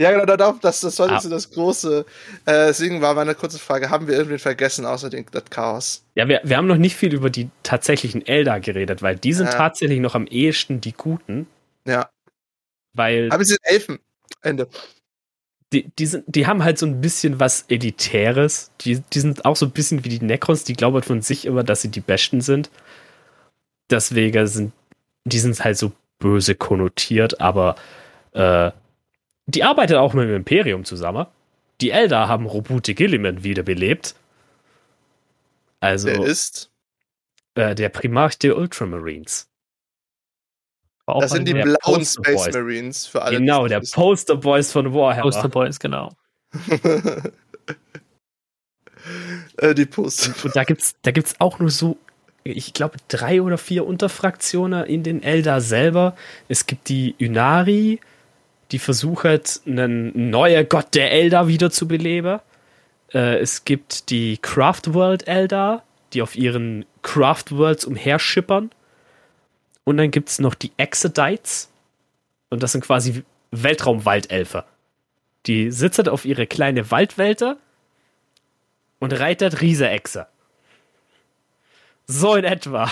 Ja, 0.00 0.12
genau, 0.12 0.26
da- 0.26 0.56
das, 0.60 0.80
das 0.80 0.98
war 1.00 1.10
Ah. 1.10 1.20
so 1.20 1.28
das 1.28 1.50
große. 1.50 2.06
Äh, 2.46 2.66
deswegen 2.68 3.00
war 3.02 3.14
meine 3.14 3.34
kurze 3.34 3.58
Frage, 3.58 3.90
haben 3.90 4.06
wir 4.06 4.14
irgendwen 4.14 4.38
vergessen, 4.38 4.86
außer 4.86 5.10
den, 5.10 5.26
das 5.32 5.44
Chaos? 5.50 6.04
Ja, 6.14 6.28
wir, 6.28 6.40
wir 6.44 6.56
haben 6.56 6.68
noch 6.68 6.76
nicht 6.76 6.94
viel 6.96 7.12
über 7.12 7.30
die 7.30 7.50
tatsächlichen 7.64 8.24
Elder 8.24 8.60
geredet, 8.60 9.02
weil 9.02 9.16
die 9.16 9.32
sind 9.32 9.46
Ja. 9.46 9.52
tatsächlich 9.54 9.98
noch 9.98 10.14
am 10.14 10.26
ehesten 10.28 10.80
die 10.80 10.92
Guten, 10.92 11.48
Ja. 11.84 12.08
weil 12.94 13.28
Aber 13.32 13.44
sie 13.44 13.54
sind 13.54 13.60
Elfen. 13.64 13.98
Ende. 14.40 14.68
die, 15.72 15.90
die, 15.98 16.06
sind, 16.06 16.24
die 16.28 16.46
haben 16.46 16.62
halt 16.64 16.78
so 16.78 16.86
ein 16.86 17.00
bisschen 17.00 17.40
was 17.40 17.62
Elitäres. 17.68 18.70
Die, 18.82 19.00
die 19.00 19.20
sind 19.20 19.44
auch 19.44 19.56
so 19.56 19.66
ein 19.66 19.72
bisschen 19.72 20.04
wie 20.04 20.08
die 20.10 20.24
Necrons, 20.24 20.62
die 20.64 20.74
glauben 20.74 21.02
von 21.02 21.20
sich 21.22 21.44
immer, 21.44 21.64
dass 21.64 21.82
sie 21.82 21.88
die 21.88 22.00
Besten 22.00 22.40
sind. 22.40 22.70
Deswegen 23.90 24.46
sind, 24.46 24.72
die 25.24 25.38
sind 25.40 25.62
halt 25.64 25.76
so 25.76 25.92
böse 26.20 26.54
konnotiert, 26.54 27.40
aber 27.40 27.76
äh, 28.32 28.70
die 29.48 29.64
arbeiten 29.64 29.96
auch 29.96 30.12
mit 30.14 30.28
dem 30.28 30.36
Imperium 30.36 30.84
zusammen. 30.84 31.26
Die 31.80 31.90
Elder 31.90 32.28
haben 32.28 32.46
Robute 32.46 32.94
Gilliman 32.94 33.42
wiederbelebt. 33.44 34.14
Also 35.80 36.08
Der 36.08 36.22
ist. 36.22 36.70
äh, 37.54 37.74
der 37.74 37.88
Primarch 37.88 38.38
der 38.38 38.56
Ultramarines. 38.56 39.48
War 41.06 41.16
auch 41.16 41.20
Das 41.22 41.30
sind 41.30 41.48
die 41.48 41.54
blauen 41.54 41.76
Poster 41.80 42.22
Space 42.24 42.44
Boys. 42.44 42.54
Marines 42.54 43.06
für 43.06 43.22
alle. 43.22 43.38
Genau, 43.38 43.66
der 43.68 43.80
Poster 43.80 44.36
Boys 44.36 44.70
von 44.70 44.92
Warhammer. 44.92 45.22
Poster 45.22 45.48
Boys, 45.48 45.80
genau. 45.80 46.12
äh, 49.56 49.74
die 49.74 49.86
Poster. 49.86 50.34
Und 50.44 50.54
da 50.56 50.64
gibt's, 50.64 50.94
da 51.02 51.10
gibt's 51.10 51.36
auch 51.38 51.58
nur 51.58 51.70
so, 51.70 51.96
ich 52.44 52.74
glaube, 52.74 52.98
drei 53.08 53.40
oder 53.40 53.56
vier 53.56 53.86
Unterfraktionen 53.86 54.84
in 54.84 55.02
den 55.02 55.22
Elder 55.22 55.62
selber. 55.62 56.16
Es 56.48 56.66
gibt 56.66 56.88
die 56.90 57.14
Unari, 57.20 58.00
die 58.70 58.78
versucht, 58.78 59.62
einen 59.66 60.30
neuen 60.30 60.68
Gott 60.68 60.94
der 60.94 61.10
Elder 61.12 61.48
wieder 61.48 61.70
zu 61.70 61.88
beleben. 61.88 62.40
Äh, 63.12 63.38
es 63.38 63.64
gibt 63.64 64.10
die 64.10 64.38
Craft 64.38 64.92
World 64.92 65.26
Elder, 65.26 65.82
die 66.12 66.22
auf 66.22 66.36
ihren 66.36 66.84
Craft 67.02 67.50
Worlds 67.50 67.84
umherschippern. 67.84 68.70
Und 69.84 69.96
dann 69.96 70.10
gibt's 70.10 70.38
noch 70.38 70.54
die 70.54 70.72
Exodites. 70.76 71.70
Und 72.50 72.62
das 72.62 72.72
sind 72.72 72.84
quasi 72.84 73.24
Weltraumwaldelfer. 73.50 74.66
Die 75.46 75.70
sitzen 75.70 76.08
auf 76.08 76.24
ihre 76.24 76.46
kleine 76.46 76.90
Waldwälder 76.90 77.56
und 78.98 79.12
reitet 79.12 79.60
Riese-Echse. 79.60 80.26
So 82.06 82.34
in 82.34 82.44
etwa. 82.44 82.90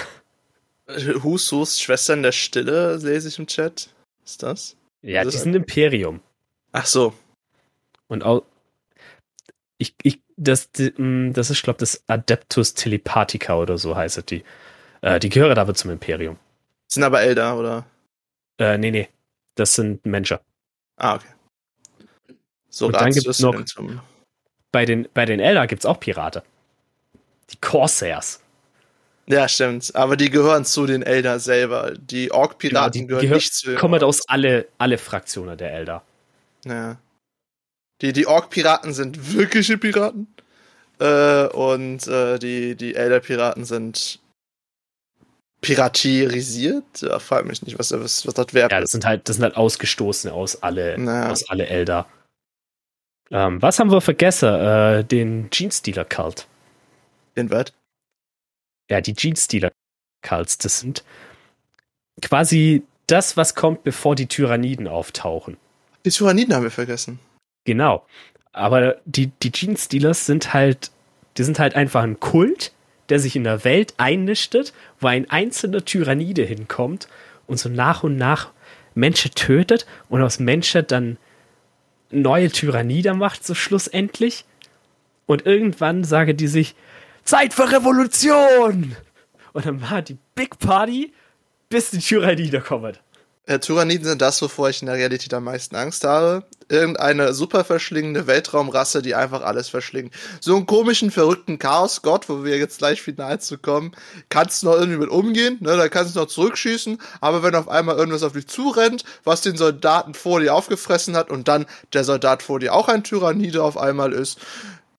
Husus 1.23 1.81
Schwestern 1.81 2.23
der 2.23 2.33
Stille, 2.33 2.97
lese 2.97 3.29
ich 3.29 3.39
im 3.39 3.47
Chat. 3.47 3.91
Ist 4.25 4.43
das? 4.43 4.77
Ja, 5.07 5.23
Das 5.25 5.33
die 5.33 5.37
ist 5.39 5.43
sind 5.45 5.55
Imperium. 5.55 6.21
Ach 6.73 6.87
so. 6.87 7.15
Und 8.09 8.25
auch. 8.25 8.43
Ich, 9.79 9.95
ich, 10.03 10.21
das, 10.37 10.69
mm, 10.97 11.33
das 11.33 11.51
ist, 11.51 11.63
glaube 11.63 11.79
das 11.79 12.03
Adeptus 12.09 12.75
Telepathica 12.75 13.57
oder 13.57 13.79
so 13.79 13.95
heißt 13.97 14.31
die. 14.31 14.43
Äh, 15.03 15.21
die 15.21 15.29
gehören 15.29 15.59
aber 15.59 15.75
zum 15.75 15.91
Imperium. 15.91 16.39
Sind 16.89 17.03
aber 17.05 17.21
Elder, 17.21 17.57
oder? 17.59 17.87
Äh, 18.59 18.79
nee, 18.79 18.91
nee. 18.91 19.09
Das 19.55 19.75
sind 19.75 20.05
Menschen. 20.07 20.39
Ah, 20.97 21.17
okay. 21.17 21.27
So 22.69 22.87
Und 22.87 22.97
dann 22.97 23.11
gibt's 23.13 23.27
es 23.29 23.41
noch- 23.41 23.55
Bei 24.73 24.85
den, 24.85 25.09
bei 25.15 25.25
den 25.25 25.41
Elder 25.41 25.67
gibt's 25.67 25.87
auch 25.87 26.01
Pirate. 26.01 26.43
Die 27.51 27.57
Corsairs. 27.61 28.43
Ja, 29.29 29.49
stimmt. 29.49 29.95
Aber 29.97 30.17
die 30.17 30.31
gehören 30.31 30.65
zu 30.65 30.87
den 30.87 31.03
Elder 31.03 31.41
selber. 31.41 31.93
Die 31.99 32.31
Ork-Piraten 32.31 32.93
Genau, 32.93 33.05
die 33.05 33.07
gehören 33.09 33.27
gehör- 33.27 33.35
nicht 33.37 33.55
zu 33.55 33.67
den 33.71 33.79
Kommen 33.79 34.03
aus 34.03 34.21
alle, 34.29 34.69
alle 34.79 34.99
Fraktionen 34.99 35.59
der 35.59 35.73
Elder. 35.73 36.03
Ja. 36.65 36.97
Die, 38.03 38.13
die 38.13 38.27
Ork-Piraten 38.27 38.93
sind 38.93 39.35
wirkliche 39.35 39.79
Piraten. 39.79 40.29
Äh, 41.01 41.47
und 41.49 42.07
äh, 42.07 42.39
die, 42.39 42.75
die 42.77 42.95
Elder-Piraten 42.95 43.65
sind 43.65 44.21
piratierisiert. 45.61 46.85
Ja, 47.03 47.19
frag 47.19 47.45
mich 47.47 47.63
nicht, 47.63 47.79
was, 47.79 47.91
was, 47.93 48.27
was 48.27 48.35
das 48.35 48.55
Verb 48.55 48.71
Ja, 48.73 48.81
das 48.81 48.91
sind 48.93 49.05
halt, 49.05 49.29
das 49.29 49.37
sind 49.37 49.43
halt 49.43 49.57
Ausgestoßene 49.57 50.33
aus 50.33 50.63
alle, 50.63 50.99
Ja. 50.99 51.31
aus 51.31 51.49
alle 51.49 51.67
Elder. 51.67 52.07
Ähm, 53.31 53.61
was 53.61 53.79
haben 53.81 53.91
wir 53.91 54.01
vergessen? 54.01 54.49
Äh, 54.55 55.05
den 55.05 55.51
Jeans-Stealer-Cult. 55.51 56.47
In 57.35 57.51
was? 57.51 57.73
Ja, 58.91 59.01
die 59.01 59.15
Jeans-Stealer-Cults, 59.15 60.59
das 60.59 60.81
sind 60.81 61.05
quasi 62.23 62.83
das, 63.07 63.37
was 63.37 63.55
kommt, 63.55 63.85
bevor 63.85 64.15
die 64.15 64.27
Tyranniden 64.27 64.89
auftauchen. 64.89 65.57
Die 66.05 66.11
Tyranniden 66.11 66.55
haben 66.55 66.63
wir 66.63 66.71
vergessen. 66.71 67.19
Genau. 67.65 68.07
Aber 68.53 68.97
die, 69.05 69.27
die 69.43 69.53
Gene-Stealers 69.53 70.25
sind 70.25 70.55
halt, 70.55 70.91
die 71.37 71.45
sind 71.45 71.59
halt 71.59 71.75
einfach 71.75 72.03
ein 72.03 72.21
Kult, 72.21 72.73
der 73.09 73.21
sich 73.21 73.37
in 73.37 73.45
der 73.45 73.65
Welt 73.65 73.95
einnistet, 73.99 74.73
wo 74.99 75.09
ein 75.09 75.29
einzelner 75.31 75.85
Tyrannide 75.85 76.45
hinkommt 76.45 77.09
und 77.47 77.59
so 77.59 77.69
nach 77.69 78.03
und 78.03 78.17
nach 78.17 78.51
Menschen 78.95 79.33
tötet 79.33 79.87
und 80.09 80.23
aus 80.23 80.39
Menschen 80.39 80.87
dann 80.87 81.19
neue 82.11 82.51
Tyrannide 82.51 83.15
macht, 83.15 83.45
so 83.45 83.55
schlussendlich. 83.55 84.45
Und 85.27 85.45
irgendwann 85.45 86.05
sagen 86.05 86.37
die 86.37 86.49
sich, 86.49 86.75
Zeit 87.27 87.53
für 87.53 87.71
Revolution! 87.71 88.97
Und 89.53 89.67
dann 89.67 89.83
war 89.83 90.01
die 90.01 90.17
Big 90.35 90.59
Party, 90.59 91.13
bis 91.69 91.91
die 91.91 91.99
Tyrannide 91.99 92.61
kommen. 92.61 92.97
Äh, 93.47 93.61
Tyranniden 93.61 94.07
sind 94.07 94.23
das, 94.23 94.43
wovor 94.43 94.69
ich 94.71 94.83
in 94.83 94.87
der 94.87 94.97
Realität 94.97 95.33
am 95.33 95.45
meisten 95.45 95.77
Angst 95.77 96.05
habe. 96.05 96.45
Irgendeine 96.69 97.33
super 97.33 97.65
verschlingende 97.65 98.27
Weltraumrasse, 98.27 99.03
die 99.03 99.15
einfach 99.15 99.43
alles 99.43 99.69
verschlingt. 99.69 100.13
So 100.41 100.57
einen 100.57 100.67
komischen, 100.67 101.13
verrückten 101.13 101.61
Chaos-Gott, 101.61 102.29
wo 102.29 102.45
wir 102.45 102.59
jetzt 102.59 102.79
gleich 102.79 103.03
final 103.03 103.41
zu 103.41 103.57
kommen, 103.57 103.93
kannst 104.31 104.63
du 104.63 104.67
noch 104.67 104.75
irgendwie 104.75 104.99
mit 104.99 105.11
umgehen, 105.11 105.59
ne? 105.61 105.77
Da 105.77 105.89
kannst 105.89 106.17
du 106.17 106.21
noch 106.21 106.27
zurückschießen, 106.27 106.99
aber 107.21 107.45
wenn 107.45 107.55
auf 107.55 107.69
einmal 107.69 107.97
irgendwas 107.97 108.25
auf 108.25 108.33
dich 108.33 108.49
zurennt, 108.49 109.05
was 109.23 109.43
den 109.43 109.57
Soldaten 109.57 110.15
vor 110.15 110.41
dir 110.41 110.53
aufgefressen 110.53 111.17
hat 111.17 111.31
und 111.31 111.47
dann 111.47 111.67
der 111.93 112.03
Soldat 112.03 112.43
vor 112.43 112.59
dir 112.59 112.75
auch 112.75 112.89
ein 112.89 113.05
Tyrannide 113.05 113.63
auf 113.63 113.77
einmal 113.77 114.13
ist, 114.13 114.41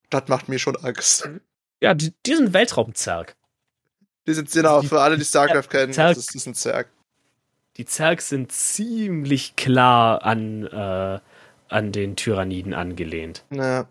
das 0.10 0.24
macht 0.28 0.48
mir 0.48 0.60
schon 0.60 0.78
Angst. 0.78 1.30
Ja, 1.82 1.94
die, 1.94 2.14
die 2.26 2.36
sind 2.36 2.54
Weltraumzerg. 2.54 3.36
Die 4.26 4.34
sind 4.34 4.52
genau, 4.52 4.82
für 4.82 5.00
alle, 5.02 5.18
die 5.18 5.24
StarCraft 5.26 5.70
kennen, 5.70 5.94
Zerg- 5.94 6.16
das 6.16 6.26
ist, 6.26 6.36
das 6.36 6.46
ein 6.48 6.54
Zerg. 6.56 6.90
Die 7.78 7.86
Zergs 7.86 8.30
sind 8.30 8.52
ziemlich 8.52 9.56
klar 9.56 10.24
an, 10.24 10.66
äh, 10.66 11.20
an 11.70 11.92
den 11.92 12.16
Tyranniden 12.16 12.74
angelehnt. 12.74 13.46
Ja. 13.52 13.88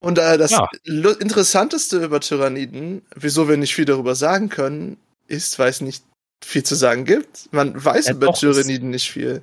Und 0.00 0.18
äh, 0.18 0.36
das 0.38 0.50
Ja. 0.50 0.68
Interessanteste 0.84 2.02
über 2.04 2.20
Tyranniden, 2.20 3.02
wieso 3.14 3.48
wir 3.48 3.56
nicht 3.56 3.74
viel 3.74 3.84
darüber 3.84 4.14
sagen 4.16 4.48
können, 4.48 4.96
ist, 5.28 5.58
weil 5.58 5.68
es 5.70 5.80
nicht 5.80 6.04
viel 6.44 6.64
zu 6.64 6.74
sagen 6.74 7.04
gibt. 7.04 7.48
Man 7.52 7.82
weiß 7.84 8.06
Ja, 8.06 8.14
über 8.14 8.30
es- 8.30 8.40
Tyranniden 8.40 8.90
nicht 8.90 9.10
viel. 9.12 9.42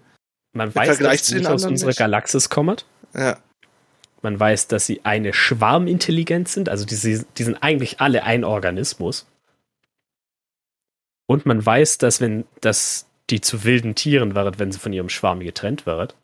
Man 0.51 0.69
Im 0.69 0.75
weiß, 0.75 0.87
Vergleich 0.87 1.19
dass 1.21 1.31
nicht 1.31 1.45
aus 1.47 1.63
unserer. 1.63 1.93
Galaxis 1.93 2.49
kommen. 2.49 2.75
Ja. 3.13 3.37
Man 4.21 4.39
weiß, 4.39 4.67
dass 4.67 4.85
sie 4.85 5.01
eine 5.05 5.33
Schwarmintelligenz 5.33 6.53
sind. 6.53 6.69
Also 6.69 6.85
die, 6.85 6.95
die 7.37 7.43
sind 7.43 7.57
eigentlich 7.63 8.01
alle 8.01 8.23
ein 8.23 8.43
Organismus. 8.43 9.27
Und 11.25 11.45
man 11.45 11.65
weiß, 11.65 11.99
dass 11.99 12.21
wenn 12.21 12.45
dass 12.61 13.07
die 13.29 13.41
zu 13.41 13.63
wilden 13.63 13.95
Tieren 13.95 14.35
werden, 14.35 14.57
wenn 14.57 14.71
sie 14.71 14.79
von 14.79 14.93
ihrem 14.93 15.09
Schwarm 15.09 15.39
getrennt 15.39 15.85
wird. 15.85 16.15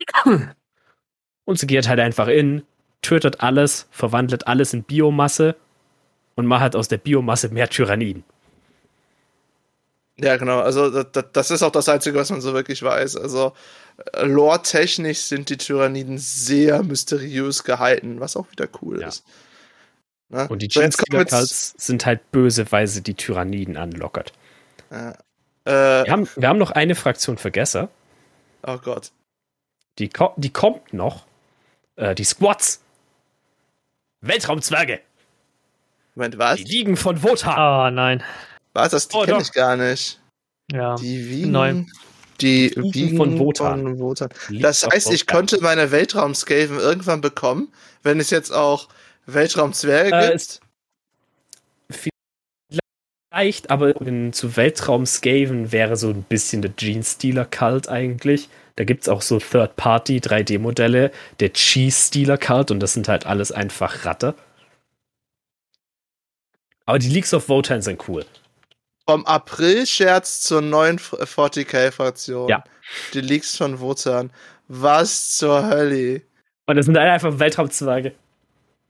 Und 1.44 1.58
sie 1.58 1.66
geht 1.66 1.88
halt 1.88 2.00
einfach 2.00 2.26
in, 2.26 2.62
tötet 3.02 3.40
alles, 3.40 3.86
verwandelt 3.92 4.48
alles 4.48 4.74
in 4.74 4.82
Biomasse 4.82 5.54
und 6.34 6.46
macht 6.46 6.74
aus 6.74 6.88
der 6.88 6.98
Biomasse 6.98 7.50
mehr 7.50 7.70
Tyranniden. 7.70 8.24
Ja, 10.18 10.36
genau. 10.36 10.60
Also 10.60 11.02
das, 11.02 11.24
das 11.32 11.50
ist 11.50 11.62
auch 11.62 11.70
das 11.72 11.88
Einzige, 11.88 12.18
was 12.18 12.30
man 12.30 12.40
so 12.40 12.54
wirklich 12.54 12.82
weiß. 12.82 13.16
Also 13.16 13.52
äh, 14.14 14.24
lore-technisch 14.24 15.18
sind 15.20 15.50
die 15.50 15.58
Tyranniden 15.58 16.16
sehr 16.18 16.82
mysteriös 16.82 17.64
gehalten, 17.64 18.18
was 18.20 18.36
auch 18.36 18.50
wieder 18.50 18.66
cool 18.80 19.00
Ja. 19.02 19.08
ist. 19.08 19.24
Ne? 20.28 20.48
Und 20.48 20.60
die 20.62 20.68
So, 20.72 20.80
Jeans 20.80 21.74
sind 21.76 22.06
halt 22.06 22.30
böse, 22.32 22.70
weil 22.72 22.86
sie 22.86 23.02
die 23.02 23.14
Tyranniden 23.14 23.76
anlockert. 23.76 24.32
Äh, 24.90 25.12
Wir 25.64 26.04
haben, 26.10 26.28
wir 26.34 26.48
haben 26.48 26.58
noch 26.58 26.70
eine 26.70 26.94
Fraktion 26.94 27.36
vergessen. 27.38 27.88
Oh 28.66 28.78
Gott. 28.78 29.12
Die, 29.98 30.08
ko 30.08 30.32
die 30.36 30.50
kommt 30.50 30.92
noch. 30.92 31.26
Äh, 31.96 32.14
die 32.14 32.24
Squats. 32.24 32.80
Weltraumzwerge. 34.20 35.00
Moment, 36.14 36.38
was? 36.38 36.56
Die 36.56 36.64
liegen 36.64 36.96
von 36.96 37.22
Wotan. 37.22 37.54
Ah, 37.56 37.90
nein. 37.90 38.22
Was? 38.76 38.90
Das 38.90 39.08
Oh, 39.14 39.22
kenne 39.24 39.40
ich 39.42 39.52
gar 39.52 39.76
nicht. 39.76 40.20
Ja. 40.70 40.94
Die 40.96 41.28
wiegen. 41.30 41.50
Nein. 41.50 41.90
Die 42.42 42.70
Wiegen 42.76 42.92
wiegen 42.94 43.16
von 43.16 43.38
Wotan. 43.38 43.82
von 43.82 43.98
Wotan. 43.98 44.28
Das 44.60 44.86
heißt, 44.86 45.10
ich 45.12 45.26
könnte 45.26 45.60
meine 45.62 45.90
Weltraumskaven 45.90 46.78
irgendwann 46.78 47.22
bekommen, 47.22 47.72
wenn 48.02 48.20
es 48.20 48.28
jetzt 48.30 48.52
auch 48.52 48.88
Weltraumzwerge 49.24 50.14
Äh, 50.14 50.30
gibt. 50.32 50.60
Vielleicht, 53.32 53.70
aber 53.70 53.98
in, 54.00 54.32
zu 54.34 54.56
Weltraumskaven 54.56 55.72
wäre 55.72 55.96
so 55.96 56.08
ein 56.10 56.22
bisschen 56.22 56.60
der 56.62 56.70
Gene-Stealer-Cult 56.72 57.88
eigentlich. 57.88 58.48
Da 58.76 58.84
gibt 58.84 59.02
es 59.02 59.08
auch 59.08 59.22
so 59.22 59.38
Third-Party 59.38 60.18
3D-Modelle, 60.18 61.10
der 61.40 61.52
Cheese-Stealer-Cult 61.52 62.70
und 62.70 62.80
das 62.80 62.92
sind 62.92 63.08
halt 63.08 63.24
alles 63.26 63.50
einfach 63.52 64.04
Ratte. 64.04 64.34
Aber 66.84 66.98
die 66.98 67.08
Leaks 67.08 67.32
of 67.34 67.48
Wotan 67.48 67.80
sind 67.82 68.06
cool. 68.08 68.24
Vom 69.08 69.24
April-Scherz 69.24 70.40
zur 70.40 70.62
neuen 70.62 70.96
F- 70.96 71.14
40k-Fraktion. 71.14 72.48
Ja. 72.48 72.64
Die 73.14 73.20
Leaks 73.20 73.56
von 73.56 73.78
Wotan. 73.80 74.30
Was 74.68 75.36
zur 75.38 75.66
Hölle? 75.68 76.22
Und 76.66 76.76
das 76.76 76.86
sind 76.86 76.98
halt 76.98 77.08
einfach 77.10 77.38
Weltraumzwerge. 77.38 78.14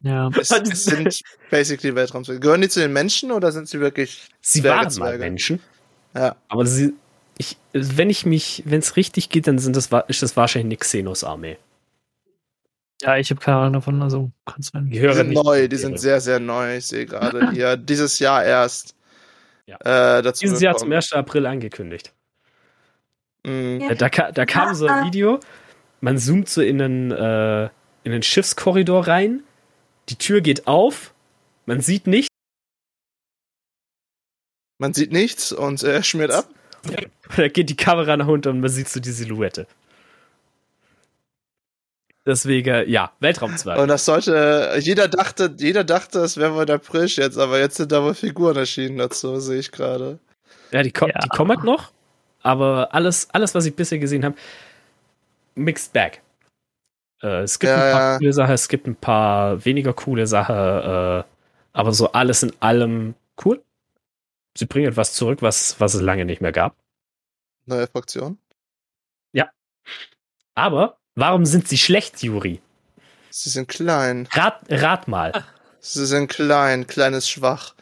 Ja. 0.00 0.30
Es, 0.38 0.50
es 0.50 0.84
sind 0.84 1.20
basically 1.50 1.94
Weltraumzwerge. 1.94 2.40
Gehören 2.40 2.62
die 2.62 2.68
zu 2.68 2.80
den 2.80 2.92
Menschen 2.92 3.30
oder 3.30 3.52
sind 3.52 3.68
sie 3.68 3.80
wirklich 3.80 4.28
Sie 4.40 4.64
waren 4.64 4.92
mal? 4.98 5.18
Menschen. 5.18 5.60
Ja. 6.14 6.36
Aber 6.48 6.64
sie, 6.64 6.94
ich, 7.36 7.58
wenn 7.72 8.08
ich 8.08 8.24
mich, 8.24 8.62
wenn 8.64 8.78
es 8.78 8.96
richtig 8.96 9.28
geht, 9.28 9.46
dann 9.46 9.58
sind 9.58 9.76
das, 9.76 9.90
ist 10.08 10.22
das 10.22 10.36
wahrscheinlich 10.36 10.66
eine 10.68 10.76
Xenos-Armee. 10.78 11.58
Ja, 13.02 13.18
ich 13.18 13.28
habe 13.30 13.40
keine 13.40 13.58
Ahnung 13.58 13.74
davon, 13.74 14.02
also 14.02 14.30
kann 14.46 14.60
es 14.60 14.68
sein. 14.68 14.86
Die 14.88 14.98
Die 14.98 15.12
sind 15.12 15.28
nicht 15.28 15.44
neu, 15.44 15.68
die 15.68 15.76
sind 15.76 16.00
sehr, 16.00 16.22
sehr 16.22 16.40
neu. 16.40 16.78
Ich 16.78 16.86
sehe 16.86 17.04
gerade 17.04 17.50
hier 17.52 17.76
dieses 17.76 18.18
Jahr 18.18 18.42
erst. 18.42 18.94
Ja. 19.66 19.76
Äh, 20.18 20.22
dazu 20.22 20.40
Dieses 20.40 20.60
Jahr 20.60 20.76
zum 20.76 20.88
gekommen. 20.88 20.96
1. 20.96 21.12
April 21.12 21.46
angekündigt. 21.46 22.12
Mm, 23.44 23.80
Äh, 23.80 23.96
Da, 23.96 24.08
da 24.08 24.46
kam 24.46 24.74
so 24.74 24.86
ein 24.86 25.06
Video, 25.06 25.40
man 26.00 26.18
zoomt 26.18 26.48
so 26.48 26.62
in 26.62 26.80
einen, 26.80 27.10
äh, 27.10 27.64
in 28.04 28.12
einen 28.12 28.22
Schiffskorridor 28.22 29.06
rein, 29.08 29.42
die 30.08 30.16
Tür 30.16 30.40
geht 30.40 30.66
auf, 30.66 31.12
man 31.66 31.80
sieht 31.80 32.06
nichts, 32.06 32.28
Man 34.78 34.92
sieht 34.92 35.10
nichts 35.10 35.52
und 35.52 35.82
er 35.82 36.02
schmiert 36.02 36.30
ab. 36.30 36.48
da 37.36 37.48
geht 37.48 37.70
die 37.70 37.76
Kamera 37.76 38.16
nach 38.16 38.28
unten 38.28 38.48
und 38.50 38.60
man 38.60 38.70
sieht 38.70 38.88
so 38.88 39.00
die 39.00 39.10
Silhouette. 39.10 39.66
Deswegen, 42.26 42.88
ja, 42.88 43.12
Weltraumzwerg. 43.20 43.78
Und 43.78 43.86
das 43.86 44.04
sollte, 44.04 44.76
jeder 44.80 45.06
dachte, 45.06 45.54
jeder 45.58 45.84
dachte, 45.84 46.18
es 46.20 46.36
wäre 46.36 46.54
wohl 46.56 46.66
der 46.66 46.78
Prisch 46.78 47.18
jetzt, 47.18 47.38
aber 47.38 47.60
jetzt 47.60 47.76
sind 47.76 47.92
da 47.92 48.02
wohl 48.02 48.14
Figuren 48.14 48.56
erschienen 48.56 48.98
dazu, 48.98 49.38
sehe 49.38 49.60
ich 49.60 49.70
gerade. 49.70 50.18
Ja, 50.72 50.82
die, 50.82 50.90
ko 50.90 51.06
Ja. 51.06 51.18
die 51.20 51.28
kommen 51.28 51.64
noch, 51.64 51.92
aber 52.42 52.92
alles, 52.92 53.28
alles, 53.30 53.54
was 53.54 53.64
ich 53.66 53.76
bisher 53.76 54.00
gesehen 54.00 54.24
habe, 54.24 54.34
mixed 55.54 55.92
bag. 55.92 56.20
Äh, 57.22 57.42
es 57.42 57.60
gibt 57.60 57.70
Ja, 57.70 57.76
ein 57.76 57.92
paar 57.92 58.12
ja. 58.12 58.18
coole 58.18 58.32
Sachen, 58.32 58.54
es 58.54 58.68
gibt 58.68 58.88
ein 58.88 58.96
paar 58.96 59.64
weniger 59.64 59.92
coole 59.92 60.26
Sachen, 60.26 60.56
äh, 60.56 61.22
aber 61.72 61.92
so 61.92 62.10
alles 62.10 62.42
in 62.42 62.52
allem 62.58 63.14
cool. 63.44 63.62
Sie 64.58 64.66
bringen 64.66 64.88
etwas 64.88 65.12
zurück, 65.14 65.42
was, 65.42 65.78
was 65.80 65.94
es 65.94 66.00
lange 66.00 66.24
nicht 66.24 66.40
mehr 66.40 66.52
gab. 66.52 66.74
Neue 67.66 67.86
Fraktion. 67.86 68.38
Aber 70.58 70.96
warum 71.16 71.44
sind 71.44 71.68
sie 71.68 71.78
schlecht, 71.78 72.22
Juri? 72.22 72.60
Sie 73.30 73.50
sind 73.50 73.66
klein. 73.68 74.28
Rat, 74.32 74.60
rat 74.70 75.08
mal. 75.08 75.44
Sie 75.80 76.06
sind 76.06 76.28
klein, 76.28 76.86
kleines 76.86 77.28
Schwach. 77.28 77.74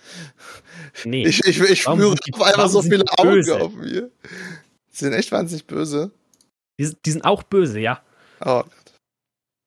Nee. 1.04 1.26
Ich, 1.26 1.44
ich, 1.44 1.60
ich 1.60 1.82
spüre 1.82 2.14
die- 2.26 2.34
auf 2.34 2.42
einmal 2.42 2.68
so 2.68 2.82
viele 2.82 3.04
die 3.04 3.10
Augen 3.18 3.30
böse? 3.30 3.60
auf 3.60 3.72
mir. 3.74 4.10
Sie 4.90 5.04
sind 5.04 5.12
echt 5.12 5.30
wahnsinnig 5.32 5.66
böse. 5.66 6.10
Die, 6.78 6.94
die 7.04 7.10
sind 7.12 7.24
auch 7.24 7.42
böse, 7.44 7.78
ja. 7.80 8.00
Oh, 8.44 8.62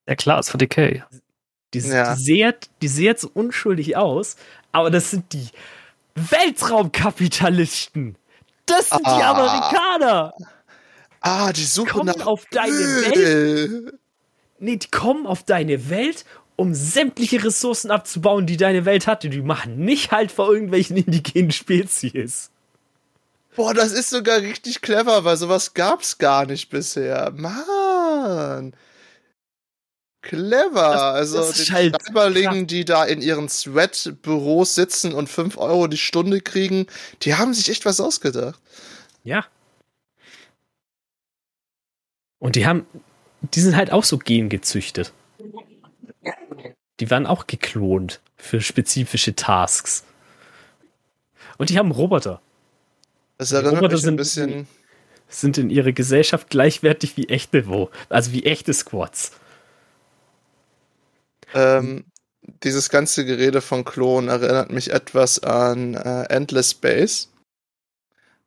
Ja 0.07 0.15
klar, 0.15 0.39
ist 0.39 0.49
für 0.49 0.57
Decay. 0.57 1.03
Die, 1.73 1.79
Ja. 1.79 2.15
die, 2.15 2.21
sehen, 2.21 2.53
die 2.81 2.87
jetzt 2.87 3.21
so 3.21 3.29
unschuldig 3.33 3.95
aus, 3.97 4.35
aber 4.71 4.89
das 4.91 5.11
sind 5.11 5.33
die 5.33 5.49
Weltraumkapitalisten. 6.15 8.17
Das 8.65 8.89
sind 8.89 9.01
die 9.05 9.09
Ah. 9.09 9.31
Amerikaner. 9.31 10.33
Ah, 11.21 11.51
die 11.53 11.63
suchen 11.65 11.89
Kommen 11.89 12.05
nach 12.17 12.25
auf 12.25 12.45
deine 12.51 12.73
Öl. 13.15 13.99
Nee, 14.59 14.77
die 14.77 14.89
kommen 14.89 15.27
auf 15.27 15.43
deine 15.43 15.89
Welt, 15.89 16.25
um 16.55 16.73
sämtliche 16.73 17.43
Ressourcen 17.43 17.91
abzubauen, 17.91 18.47
die 18.47 18.57
deine 18.57 18.85
Welt 18.85 19.05
hatte. 19.07 19.29
Die 19.29 19.41
machen 19.41 19.77
nicht 19.77 20.11
halt 20.11 20.31
vor 20.31 20.51
irgendwelchen 20.51 20.97
indigenen 20.97 21.51
Spezies. 21.51 22.49
Boah, 23.55 23.73
das 23.73 23.91
ist 23.91 24.09
sogar 24.09 24.37
richtig 24.41 24.81
clever, 24.81 25.23
weil 25.25 25.37
sowas 25.37 25.73
gab's 25.73 26.17
gar 26.17 26.45
nicht 26.45 26.69
bisher. 26.69 27.31
Mann. 27.35 28.73
Clever. 30.21 30.71
Das- 30.93 31.01
also 31.01 31.37
das 31.37 31.59
ist 31.59 31.71
halt 31.71 31.95
Schreiberlingen, 32.01 32.67
die 32.67 32.83
da 32.85 33.03
in 33.05 33.21
ihren 33.21 33.49
Sweat-Büros 33.49 34.75
sitzen 34.75 35.13
und 35.13 35.29
5 35.29 35.57
Euro 35.57 35.87
die 35.87 35.97
Stunde 35.97 36.41
kriegen, 36.41 36.87
die 37.21 37.35
haben 37.35 37.53
sich 37.53 37.69
echt 37.69 37.85
was 37.85 37.99
ausgedacht. 37.99 38.59
Ja. 39.23 39.45
Und 42.39 42.55
die 42.55 42.65
haben, 42.67 42.85
die 43.41 43.61
sind 43.61 43.75
halt 43.75 43.91
auch 43.91 44.03
so 44.03 44.17
gengezüchtet. 44.17 45.13
Die 46.99 47.09
werden 47.09 47.25
auch 47.27 47.47
geklont 47.47 48.21
für 48.35 48.61
spezifische 48.61 49.35
Tasks. 49.35 50.03
Und 51.57 51.69
die 51.69 51.77
haben 51.77 51.91
Roboter. 51.91 52.41
Das 53.37 53.51
erinnert 53.51 53.75
Roboter 53.75 53.93
mich 53.93 54.01
ein 54.01 54.05
sind- 54.05 54.15
bisschen. 54.17 54.67
Sind 55.29 55.57
in 55.57 55.69
ihrer 55.69 55.91
Gesellschaft 55.91 56.49
gleichwertig 56.49 57.17
wie 57.17 57.27
echte 57.27 57.67
Wo, 57.67 57.89
also 58.07 58.31
wie 58.31 58.45
echte 58.45 58.73
Squads. 58.73 59.31
Ähm, 61.53 62.05
dieses 62.63 62.89
ganze 62.89 63.25
Gerede 63.25 63.59
von 63.59 63.83
Klonen 63.83 64.29
erinnert 64.29 64.71
mich 64.71 64.91
etwas 64.91 65.39
an 65.43 65.95
äh, 65.95 66.23
Endless 66.29 66.71
Space. 66.71 67.29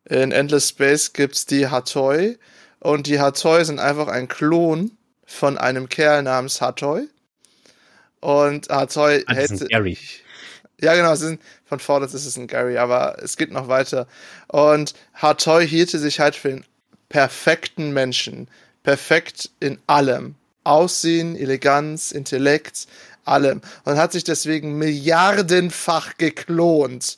In 0.05 0.31
Endless 0.31 0.69
Space 0.69 1.13
gibt's 1.13 1.45
die 1.45 1.67
Hatoi 1.67 2.39
und 2.81 3.05
die 3.05 3.19
Hatoi 3.19 3.63
sind 3.63 3.79
einfach 3.79 4.07
ein 4.07 4.27
Klon 4.27 4.91
von 5.23 5.57
einem 5.57 5.87
Kerl 5.87 6.23
namens 6.23 6.61
Hatoi. 6.61 7.07
Und 8.19 8.69
Hatoi 8.69 9.23
Ah, 9.27 9.33
ein 9.33 9.67
Gary. 9.69 9.97
Ja, 10.81 10.95
genau, 10.95 11.13
es 11.13 11.19
sind, 11.19 11.39
von 11.65 11.79
vorne 11.79 12.07
ist 12.07 12.15
es 12.15 12.37
ein 12.37 12.47
Gary, 12.47 12.77
aber 12.79 13.17
es 13.21 13.37
geht 13.37 13.51
noch 13.51 13.67
weiter. 13.67 14.07
Und 14.47 14.95
Hatoi 15.13 15.67
hielte 15.67 15.99
sich 15.99 16.19
halt 16.19 16.35
für 16.35 16.49
den 16.49 16.65
perfekten 17.09 17.93
Menschen. 17.93 18.47
Perfekt 18.81 19.51
in 19.59 19.77
allem. 19.85 20.33
Aussehen, 20.63 21.35
Eleganz, 21.35 22.11
Intellekt, 22.11 22.87
allem. 23.25 23.61
Und 23.85 23.97
hat 23.97 24.11
sich 24.11 24.23
deswegen 24.23 24.79
milliardenfach 24.79 26.17
geklont. 26.17 27.15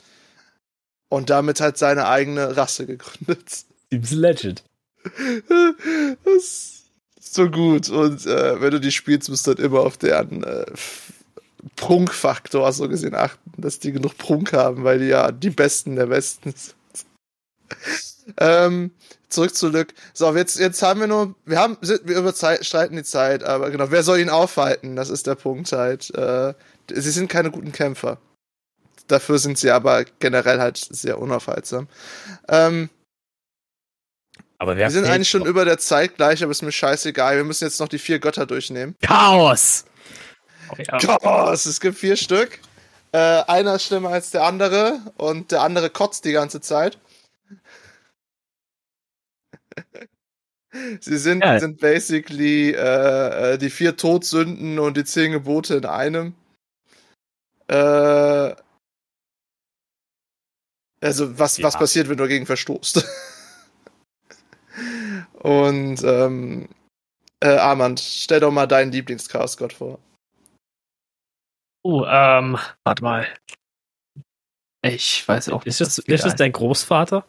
Und 1.07 1.29
damit 1.29 1.61
halt 1.61 1.77
seine 1.77 2.07
eigene 2.07 2.57
Rasse 2.57 2.85
gegründet. 2.85 3.63
Seems 3.89 4.11
legend. 4.11 4.63
Das 6.23 6.43
ist 7.25 7.35
so 7.35 7.49
gut. 7.49 7.89
Und 7.89 8.25
äh, 8.25 8.61
wenn 8.61 8.71
du 8.71 8.79
die 8.79 8.91
spielst, 8.91 9.29
musst 9.29 9.47
du 9.47 9.51
halt 9.51 9.59
immer 9.59 9.81
auf 9.81 9.97
deren 9.97 10.43
äh, 10.43 10.65
Prunkfaktor 11.75 12.71
so 12.73 12.89
gesehen 12.89 13.15
achten, 13.15 13.51
dass 13.57 13.79
die 13.79 13.91
genug 13.91 14.17
Prunk 14.17 14.53
haben, 14.53 14.83
weil 14.83 14.99
die 14.99 15.07
ja 15.07 15.31
die 15.31 15.49
Besten 15.49 15.95
der 15.95 16.07
Besten 16.07 16.53
sind. 16.55 16.75
ähm, 18.37 18.91
zurück 19.29 19.55
zu 19.55 19.69
Lück. 19.69 19.93
So, 20.13 20.35
jetzt, 20.35 20.59
jetzt 20.59 20.81
haben 20.81 20.99
wir 20.99 21.07
nur, 21.07 21.35
wir 21.45 21.59
haben, 21.59 21.77
wir 21.81 22.17
überstreiten 22.17 22.97
die 22.97 23.03
Zeit, 23.03 23.43
aber 23.43 23.71
genau, 23.71 23.91
wer 23.91 24.03
soll 24.03 24.19
ihn 24.19 24.29
aufhalten? 24.29 24.95
Das 24.95 25.09
ist 25.09 25.27
der 25.27 25.35
Punkt 25.35 25.71
halt. 25.71 26.13
Äh, 26.15 26.53
sie 26.91 27.11
sind 27.11 27.29
keine 27.29 27.51
guten 27.51 27.71
Kämpfer. 27.71 28.19
Dafür 29.07 29.39
sind 29.39 29.57
sie 29.57 29.71
aber 29.71 30.05
generell 30.19 30.59
halt 30.59 30.77
sehr 30.77 31.19
unaufhaltsam. 31.19 31.87
Ähm, 32.47 32.89
Aber 34.57 34.77
wer 34.77 34.87
wir 34.87 34.91
sind 34.91 35.05
eigentlich 35.05 35.29
schon 35.29 35.41
doch? 35.41 35.47
über 35.49 35.65
der 35.65 35.77
Zeit 35.77 36.15
gleich, 36.15 36.41
aber 36.43 36.51
ist 36.51 36.61
mir 36.61 36.71
scheißegal. 36.71 37.35
Wir 37.37 37.43
müssen 37.43 37.65
jetzt 37.65 37.79
noch 37.79 37.87
die 37.89 37.99
vier 37.99 38.19
Götter 38.19 38.45
durchnehmen. 38.45 38.95
Chaos! 39.01 39.85
Ja. 40.77 40.97
Chaos! 40.97 41.65
Es 41.65 41.79
gibt 41.81 41.97
vier 41.97 42.15
Stück. 42.15 42.59
Äh, 43.11 43.17
einer 43.17 43.75
ist 43.75 43.83
schlimmer 43.83 44.09
als 44.09 44.31
der 44.31 44.43
andere 44.43 44.99
und 45.17 45.51
der 45.51 45.61
andere 45.61 45.89
kotzt 45.89 46.25
die 46.25 46.31
ganze 46.31 46.61
Zeit. 46.61 46.97
Sie 51.01 51.17
sind, 51.19 51.43
Ja. 51.43 51.59
sind 51.59 51.79
basically 51.79 52.71
äh, 52.71 53.53
äh, 53.53 53.57
die 53.59 53.69
vier 53.69 53.95
Todsünden 53.95 54.79
und 54.79 54.97
die 54.97 55.03
zehn 55.03 55.31
Gebote 55.31 55.75
in 55.75 55.85
einem. 55.85 56.33
Äh, 57.67 58.55
also 61.01 61.37
was, 61.37 61.61
was 61.61 61.73
Ja. 61.73 61.79
passiert, 61.79 62.09
wenn 62.09 62.17
du 62.17 62.23
dagegen 62.23 62.45
verstoßt. 62.47 63.05
und 65.43 66.01
ähm, 66.03 66.69
äh, 67.41 67.57
Armand, 67.57 67.99
stell 67.99 68.39
doch 68.39 68.51
mal 68.51 68.67
deinen 68.67 68.91
Lieblings-Chaos-Gott 68.91 69.73
vor. 69.73 69.99
Oh, 71.83 72.05
ähm, 72.05 72.57
warte 72.85 73.03
mal. 73.03 73.27
Ich 74.81 75.27
weiß 75.27 75.49
auch 75.49 75.65
Ist 75.65 75.79
nicht. 75.79 75.81
das, 75.81 75.97
was 75.99 76.05
ist 76.07 76.25
das 76.25 76.35
dein 76.35 76.51
Großvater? 76.51 77.25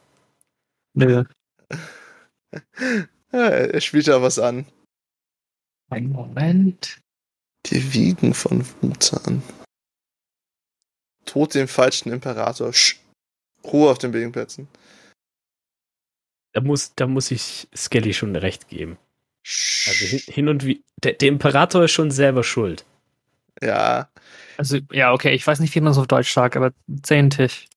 Nö. 0.95 1.25
Ja, 3.33 3.49
er 3.49 3.81
spielt 3.81 4.07
ja 4.07 4.23
was 4.23 4.39
an. 4.39 4.65
Einen 5.91 6.13
Moment. 6.13 7.01
Die 7.67 7.93
Wiegen 7.93 8.33
von 8.33 8.65
Wutan. 8.81 9.43
Tod 11.25 11.57
dem 11.57 11.67
falschen 11.67 12.13
Imperator. 12.13 12.73
Sch. 12.73 13.01
Ruhe 13.65 13.91
auf 13.91 13.99
den 13.99 14.13
Begenplätzen. 14.13 14.69
Da 16.55 16.61
muss, 16.61 16.95
da 16.95 17.07
muss 17.07 17.31
ich 17.31 17.69
Skelly 17.77 18.15
schon 18.15 18.35
recht 18.37 18.69
geben. 18.69 18.97
Also 19.87 20.07
hin, 20.07 20.21
hin 20.27 20.49
und 20.49 20.65
wie. 20.65 20.83
Der, 21.03 21.13
der 21.13 21.29
Imperator 21.29 21.85
ist 21.85 21.93
schon 21.93 22.11
selber 22.11 22.43
schuld. 22.45 22.87
ja. 23.61 24.09
Also, 24.57 24.79
ja, 24.93 25.13
okay, 25.13 25.35
ich 25.35 25.45
weiß 25.45 25.59
nicht, 25.59 25.75
wie 25.75 25.81
man 25.81 25.91
es 25.91 25.99
auf 25.99 26.07
Deutsch 26.07 26.33
sagt, 26.33 26.57
aber 26.57 26.73
zehntig. 27.03 27.69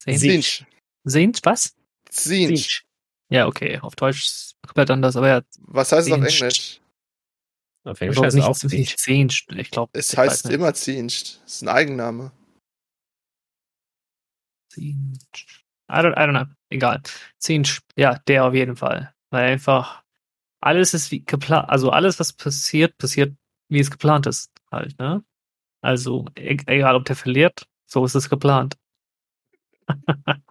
Zehn- 0.00 0.16
Sie- 0.18 0.28
Zinsch. 0.30 0.64
Sehnt, 1.02 1.40
was? 1.42 1.74
Zinsch. 2.08 2.84
Ja, 3.30 3.48
okay, 3.48 3.78
auf 3.80 3.96
Deutsch 3.96 4.52
komplett 4.64 4.90
anders, 4.92 5.16
aber 5.16 5.26
ja, 5.28 5.42
Was 5.58 5.90
heißt 5.90 6.06
es 6.06 6.12
auf. 6.12 6.18
Englisch? 6.18 6.80
Auf 7.82 7.96
ich 7.98 8.02
Englisch 8.02 8.14
glaube 8.14 8.26
heißt 8.26 8.34
es 8.34 8.34
nicht, 8.34 8.44
auch 8.44 8.62
nicht, 8.62 8.78
nicht 8.78 8.98
zehnt, 9.00 9.44
ich 9.56 9.70
glaube. 9.72 9.90
Es 9.98 10.16
heißt 10.16 10.48
immer 10.50 10.72
Zinsch. 10.72 11.40
Das 11.42 11.54
ist 11.56 11.62
ein 11.62 11.68
Eigenname. 11.68 12.30
Zinsch. 14.72 15.63
I 15.94 16.02
don't, 16.02 16.12
I 16.16 16.26
don't 16.26 16.32
know. 16.32 16.52
Egal. 16.70 17.00
Zinsch. 17.38 17.80
Ja, 17.96 18.18
der 18.26 18.44
auf 18.46 18.54
jeden 18.54 18.76
Fall. 18.76 19.14
Weil 19.30 19.52
einfach 19.52 20.02
alles 20.60 20.94
ist 20.94 21.10
wie 21.10 21.24
geplant. 21.24 21.68
Also 21.68 21.90
alles, 21.90 22.18
was 22.20 22.32
passiert, 22.32 22.96
passiert, 22.98 23.34
wie 23.68 23.80
es 23.80 23.90
geplant 23.90 24.26
ist. 24.26 24.50
Halt, 24.70 24.98
ne? 24.98 25.22
Also, 25.82 26.26
e 26.36 26.56
egal 26.66 26.96
ob 26.96 27.04
der 27.04 27.16
verliert, 27.16 27.66
so 27.86 28.04
ist 28.04 28.14
es 28.14 28.30
geplant. 28.30 28.76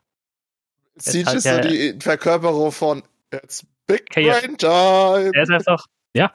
Zinsch 0.97 1.25
halt 1.27 1.37
ist 1.37 1.43
so 1.43 1.49
ja- 1.49 1.59
die 1.61 1.97
Verkörperung 1.99 2.71
von 2.71 3.03
It's 3.33 3.65
Big 3.87 4.05
Okay, 4.11 4.27
ja. 4.27 4.39
Brain 4.39 4.57
Time. 4.57 5.31
Er 5.33 5.43
ist 5.43 5.49
einfach. 5.49 5.87
Ja. 6.15 6.33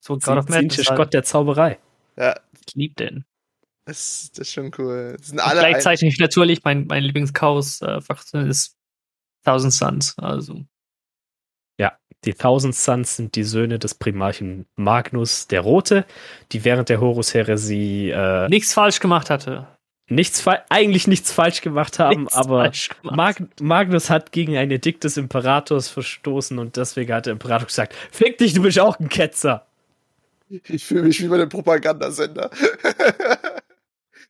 So 0.00 0.14
God 0.14 0.28
of 0.38 0.46
Zinsch 0.46 0.54
Madness. 0.56 0.78
ist 0.78 0.88
Halt. 0.90 0.96
Gott 0.98 1.14
der 1.14 1.24
Zauberei. 1.24 1.78
Ja, 2.16 2.38
Ich 2.66 2.74
lieb 2.74 2.96
den. 2.96 3.24
Das, 3.88 4.30
das 4.32 4.48
ist 4.48 4.52
schon 4.52 4.70
cool. 4.78 5.16
Das 5.18 5.28
sind 5.28 5.40
alle 5.40 5.60
ein, 5.60 5.70
gleichzeitig 5.70 6.18
natürlich 6.18 6.62
mein, 6.64 6.86
mein 6.86 7.02
Lieblingschaos-Fraktion 7.02 8.48
ist 8.48 8.76
Thousand 9.44 9.72
Suns. 9.72 10.16
Also, 10.18 10.64
Die 12.24 12.34
Thousand 12.34 12.74
Sons 12.74 13.16
sind 13.16 13.36
die 13.36 13.44
Söhne 13.44 13.78
des 13.78 13.94
Primarchen 13.94 14.66
Magnus 14.74 15.46
der 15.46 15.60
Rote, 15.60 16.04
die 16.50 16.64
während 16.64 16.88
der 16.88 17.00
Horus-Heresie 17.00 18.10
äh, 18.10 18.48
nichts 18.48 18.74
falsch 18.74 18.98
gemacht 18.98 19.30
hatte. 19.30 19.68
nichts 20.08 20.44
eigentlich 20.68 21.06
nichts 21.06 21.30
falsch 21.30 21.60
gemacht 21.60 22.00
haben, 22.00 22.22
Nichts 22.22 22.34
aber 22.34 22.70
gemacht. 22.70 23.02
Mag 23.02 23.36
Magnus 23.60 24.10
hat 24.10 24.32
gegen 24.32 24.56
ein 24.56 24.70
Edikt 24.70 25.04
des 25.04 25.16
Imperators 25.16 25.88
verstoßen 25.88 26.58
und 26.58 26.76
deswegen 26.76 27.12
hat 27.12 27.26
der 27.26 27.34
Imperator 27.34 27.66
gesagt: 27.66 27.94
Fick 28.10 28.38
dich, 28.38 28.52
du 28.52 28.62
bist 28.62 28.80
auch 28.80 28.98
ein 28.98 29.08
Ketzer. 29.08 29.64
Ich 30.48 30.84
fühle 30.86 31.02
mich 31.02 31.22
wie 31.22 31.28
bei 31.28 31.36
dem 31.36 31.48
Propagandasender. 31.48 32.50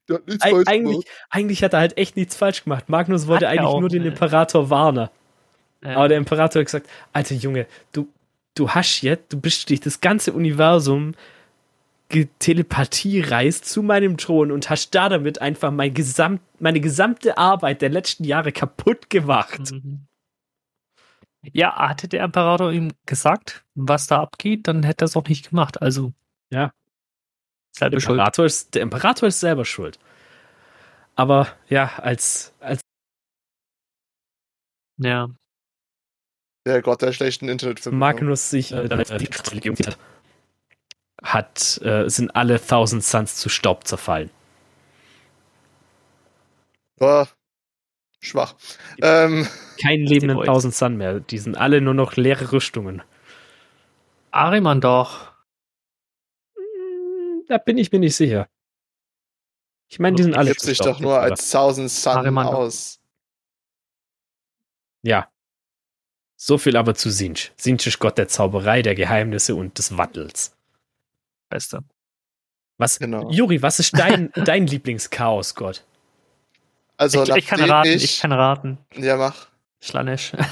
du 0.07 0.14
hast 0.14 0.26
nichts 0.26 0.45
Eig 0.45 0.53
falsch 0.53 0.68
eigentlich, 0.68 1.05
gemacht. 1.05 1.26
eigentlich 1.30 1.64
hat 1.64 1.72
er 1.72 1.80
halt 1.80 1.99
echt 1.99 2.16
nichts 2.16 2.36
falsch 2.36 2.64
gemacht. 2.64 2.89
Magnus 2.89 3.26
wollte 3.26 3.47
Hat 3.47 3.53
eigentlich 3.59 3.68
auch, 3.68 3.80
nur 3.80 3.89
den 3.89 4.03
ne? 4.03 4.09
Imperator 4.09 4.70
warnen. 4.70 5.09
Ja. 5.82 5.97
Aber 5.97 6.09
der 6.09 6.18
Imperator 6.18 6.61
hat 6.61 6.66
gesagt, 6.66 6.89
alter 7.12 7.34
Junge, 7.34 7.66
du, 7.93 8.09
du 8.55 8.70
hast 8.70 9.03
jetzt, 9.03 9.32
du 9.32 9.41
bist 9.41 9.68
durch 9.70 9.80
das 9.80 10.01
ganze 10.01 10.32
Universum 10.32 11.14
Telepathie 12.39 13.20
reist 13.20 13.66
zu 13.66 13.82
meinem 13.82 14.16
Thron 14.16 14.51
und 14.51 14.70
hast 14.70 14.95
da 14.95 15.09
damit 15.09 15.43
einfach 15.43 15.70
mein 15.70 15.93
gesamt, 15.93 16.41
meine 16.59 16.80
gesamte 16.80 17.36
Arbeit 17.36 17.82
der 17.82 17.91
letzten 17.91 18.24
Jahre 18.24 18.51
kaputt 18.51 19.11
gemacht. 19.11 19.72
Mhm. 19.72 20.07
Ja, 21.53 21.76
hatte 21.76 22.09
der 22.09 22.24
Imperator 22.24 22.72
ihm 22.72 22.93
gesagt, 23.07 23.64
was 23.74 24.07
da 24.07 24.22
abgeht, 24.22 24.66
dann 24.66 24.82
hätte 24.82 25.05
er 25.05 25.07
es 25.07 25.16
auch 25.16 25.28
nicht 25.28 25.51
gemacht. 25.51 25.80
Also. 25.82 26.12
Ja. 26.51 26.72
Selbe 27.78 27.96
Der. 27.96 28.10
Imperator, 28.10 28.44
ist, 28.44 28.74
der 28.74 28.82
Imperator 28.82 29.28
ist 29.28 29.40
selber 29.40 29.64
schuld. 29.64 29.98
Aber 31.14 31.48
ja, 31.68 31.92
als, 31.98 32.52
als 32.60 32.80
Ja. 34.98 35.28
Der 36.66 36.82
Gott 36.82 37.02
der 37.02 37.12
schlechten 37.12 37.48
Internetverbindung. 37.48 37.98
Magnus 37.98 38.50
sich 38.50 38.72
äh, 38.72 38.88
dann, 38.88 39.00
äh, 39.00 39.04
hat, 39.04 39.98
hat 41.22 41.80
äh, 41.82 42.08
sind 42.08 42.34
alle 42.34 42.60
Thousand 42.60 43.04
Suns 43.04 43.36
zu 43.36 43.48
Staub 43.48 43.86
zerfallen. 43.86 44.30
Boah, 46.98 47.28
schwach. 48.20 48.54
Ähm, 49.00 49.46
Kein 49.80 50.00
lebenden. 50.00 50.42
Thousand 50.42 50.74
Sun 50.74 50.96
mehr. 50.96 51.20
Die 51.20 51.38
sind 51.38 51.56
alle 51.56 51.80
nur 51.80 51.94
noch 51.94 52.16
leere 52.16 52.50
Rüstungen. 52.52 53.02
Ariman 54.32 54.80
doch. 54.80 55.32
Da 57.49 57.59
bin 57.59 57.78
ich 57.78 57.90
mir 57.90 57.99
nicht 57.99 58.14
sicher. 58.16 58.49
Ich 59.88 59.99
meine, 59.99 60.16
die 60.16 60.22
sind 60.22 60.36
alle 60.36 60.51
gibt 60.51 60.61
sich 60.61 60.78
doch 60.78 61.01
nur 61.01 61.18
als 61.18 61.51
Thousand 61.51 61.90
Sun 61.90 62.38
aus. 62.38 63.01
Ja. 65.03 65.30
So 66.36 66.59
viel 66.59 66.76
aber 66.76 66.94
zu 66.94 67.11
Sinch. 67.11 67.53
Sinch 67.57 67.86
ist 67.86 67.99
Gott 67.99 68.18
der 68.18 68.28
Zauberei, 68.28 68.82
der 68.82 68.94
Geheimnisse 68.94 69.55
und 69.55 69.78
des 69.78 69.96
Wattels. 69.96 70.55
Beste. 71.49 71.82
Was, 72.76 72.99
Genau. 72.99 73.30
Juri, 73.30 73.62
was 73.62 73.80
ist 73.80 73.99
dein, 73.99 74.30
dein 74.34 74.66
Lieblingschaos-Gott? 74.66 75.84
Also, 76.96 77.22
ich, 77.22 77.30
ich 77.30 77.46
kann 77.46 77.61
raten, 77.61 77.88
ich, 77.88 78.05
ich 78.05 78.20
kann 78.20 78.32
raten. 78.32 78.78
Ja, 78.94 79.16
mach. 79.16 79.49
Schlanesh. 79.80 80.32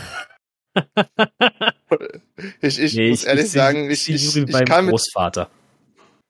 Ich, 2.61 2.79
ich 2.79 2.95
Nee, 2.95 3.11
muss 3.11 3.25
ehrlich 3.25 3.51
sagen, 3.51 3.91
ich, 3.91 4.09
ich, 4.11 4.35
Juri 4.35 4.45
ich, 4.47 4.53
beim 4.53 4.67
kann 4.67 4.85
mit, 4.85 4.93
Großvater. 4.93 5.49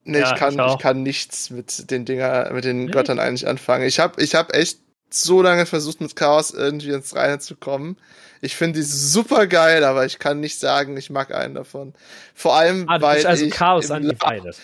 Nee, 0.06 0.20
Ja, 0.20 0.32
ich, 0.32 0.34
kann, 0.34 0.58
ich 0.58 0.66
ich 0.66 0.78
kann 0.78 1.02
nichts 1.02 1.50
mit 1.50 1.90
den 1.90 2.04
Dinger, 2.04 2.50
mit 2.52 2.64
den 2.64 2.86
Nee. 2.86 2.90
Göttern 2.90 3.18
eigentlich 3.18 3.46
anfangen. 3.48 3.84
Ich 3.86 3.98
habe 4.00 4.22
ich 4.22 4.34
hab 4.34 4.54
echt 4.54 4.80
so 5.10 5.42
lange 5.42 5.66
versucht, 5.66 6.00
mit 6.00 6.16
Chaos 6.16 6.50
irgendwie 6.52 6.90
ins 6.90 7.14
Reine 7.14 7.38
zu 7.38 7.56
kommen. 7.56 7.96
Ich 8.40 8.56
finde 8.56 8.80
die 8.80 8.84
super 8.84 9.46
geil, 9.46 9.84
aber 9.84 10.04
ich 10.06 10.18
kann 10.18 10.40
nicht 10.40 10.58
sagen, 10.60 10.96
ich 10.96 11.10
mag 11.10 11.34
einen 11.34 11.54
davon. 11.54 11.94
Vor 12.34 12.54
allem, 12.56 12.88
Ah, 12.88 12.98
du 12.98 13.04
weil 13.04 13.14
bist 13.16 13.26
also 13.26 13.44
ich 13.44 13.52
Chaos 13.52 13.90
undivided. 13.90 14.56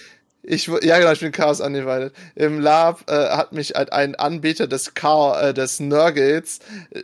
Ich, 0.45 0.67
ja, 0.67 0.99
genau, 0.99 1.13
ich 1.13 1.21
bin 1.21 1.31
Chaos 1.31 1.61
Undivided. 1.61 2.13
Im 2.35 2.59
Lab 2.59 3.09
äh, 3.09 3.13
hat 3.13 3.53
mich 3.53 3.77
ein, 3.77 3.89
ein 3.91 4.15
Anbieter 4.17 4.67
des 4.67 4.95
Chaos, 4.95 5.41
äh, 5.41 5.55
des 5.55 5.79
Nurgles 5.79 6.59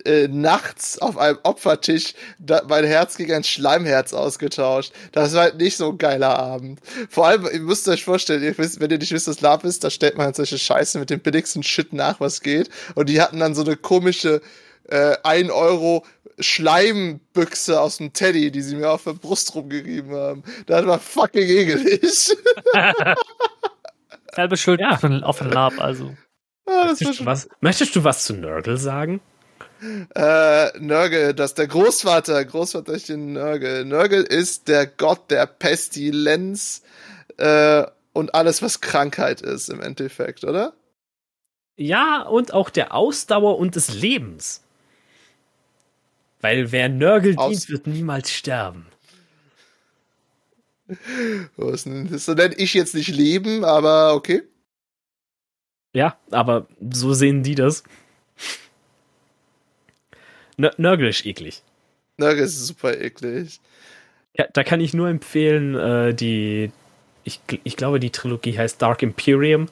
äh, 0.04 0.26
nachts 0.26 0.98
auf 0.98 1.16
einem 1.16 1.38
Opfertisch 1.44 2.14
da, 2.40 2.62
mein 2.68 2.84
Herz 2.84 3.16
gegen 3.16 3.32
ein 3.34 3.44
Schleimherz 3.44 4.12
ausgetauscht. 4.12 4.92
Das 5.12 5.34
war 5.34 5.42
halt 5.42 5.58
nicht 5.58 5.76
so 5.76 5.90
ein 5.90 5.98
geiler 5.98 6.36
Abend. 6.36 6.80
Vor 7.08 7.28
allem, 7.28 7.48
ihr 7.52 7.60
müsst 7.60 7.88
euch 7.88 8.04
vorstellen, 8.04 8.42
ihr 8.42 8.58
wisst, 8.58 8.80
wenn 8.80 8.90
ihr 8.90 8.98
nicht 8.98 9.12
wisst, 9.12 9.28
was 9.28 9.40
Lab 9.40 9.62
ist, 9.62 9.84
da 9.84 9.90
stellt 9.90 10.16
man 10.16 10.26
halt 10.26 10.36
solche 10.36 10.58
Scheiße 10.58 10.98
mit 10.98 11.10
dem 11.10 11.20
billigsten 11.20 11.62
Shit 11.62 11.92
nach, 11.92 12.18
was 12.18 12.40
geht. 12.40 12.70
Und 12.96 13.08
die 13.08 13.20
hatten 13.20 13.38
dann 13.38 13.54
so 13.54 13.62
eine 13.62 13.76
komische 13.76 14.40
äh, 14.88 15.16
1 15.22 15.50
Euro 15.50 16.04
Schleimbüchse 16.40 17.80
aus 17.80 17.98
dem 17.98 18.12
Teddy, 18.12 18.50
die 18.50 18.62
sie 18.62 18.76
mir 18.76 18.90
auf 18.90 19.04
der 19.04 19.12
Brust 19.14 19.54
rumgerieben 19.54 20.14
haben. 20.14 20.42
Das 20.66 20.86
war 20.86 20.98
fucking 20.98 21.48
ekelig. 21.48 22.36
Selbe 24.34 24.56
Schuld 24.56 24.80
Ja. 24.80 24.90
auf 24.90 25.00
den, 25.00 25.22
auf 25.22 25.38
den 25.38 25.50
Lab, 25.50 25.80
also. 25.80 26.14
Ah, 26.66 26.86
das 26.88 27.00
war 27.00 27.08
Möchtest 27.08 27.20
du, 27.20 27.26
was, 27.26 27.48
möchtest 27.60 27.96
du 27.96 28.04
was 28.04 28.24
zu 28.24 28.34
Nurgle 28.34 28.76
sagen? 28.76 29.20
äh, 30.14 30.78
Nurgle, 30.78 31.34
das 31.34 31.52
ist 31.52 31.58
der 31.58 31.68
Großvater, 31.68 32.44
Großvaterchen 32.44 33.32
Nurgle. 33.32 33.84
Nurgle 33.84 34.22
ist 34.22 34.68
der 34.68 34.86
Gott 34.86 35.30
der 35.30 35.46
Pestilenz 35.46 36.82
äh, 37.38 37.84
und 38.12 38.34
alles, 38.34 38.60
was 38.62 38.80
Krankheit 38.80 39.40
ist 39.40 39.68
im 39.70 39.80
Endeffekt, 39.80 40.44
oder? 40.44 40.72
Ja, 41.76 42.22
und 42.22 42.52
auch 42.52 42.70
der 42.70 42.92
Ausdauer 42.94 43.58
und 43.58 43.76
des 43.76 43.94
Lebens. 43.94 44.62
Weil 46.40 46.70
wer 46.72 46.88
Nurgle 46.88 47.36
Aus- 47.36 47.50
dient, 47.66 47.70
wird 47.70 47.86
niemals 47.86 48.32
sterben. 48.32 48.86
Was 51.56 51.84
denn? 51.84 52.08
Das 52.10 52.24
so 52.24 52.34
nenne 52.34 52.54
ich 52.54 52.72
jetzt 52.74 52.94
nicht 52.94 53.08
Leben, 53.08 53.64
aber 53.64 54.14
okay. 54.14 54.42
Ja, 55.92 56.16
aber 56.30 56.66
so 56.90 57.12
sehen 57.12 57.42
die 57.42 57.54
das. 57.54 57.82
N 60.56 60.70
Nurgle 60.76 61.08
ist 61.10 61.26
eklig. 61.26 61.62
Nurgle 62.16 62.44
ist 62.44 62.66
super 62.66 62.98
eklig. 62.98 63.60
Ja, 64.34 64.46
da 64.52 64.64
kann 64.64 64.80
ich 64.80 64.94
nur 64.94 65.08
empfehlen, 65.08 65.74
äh, 65.74 66.14
die, 66.14 66.70
ich, 67.24 67.40
ich 67.64 67.76
glaube, 67.76 68.00
die 68.00 68.10
Trilogie 68.10 68.56
heißt 68.56 68.80
Dark 68.80 69.02
Imperium. 69.02 69.68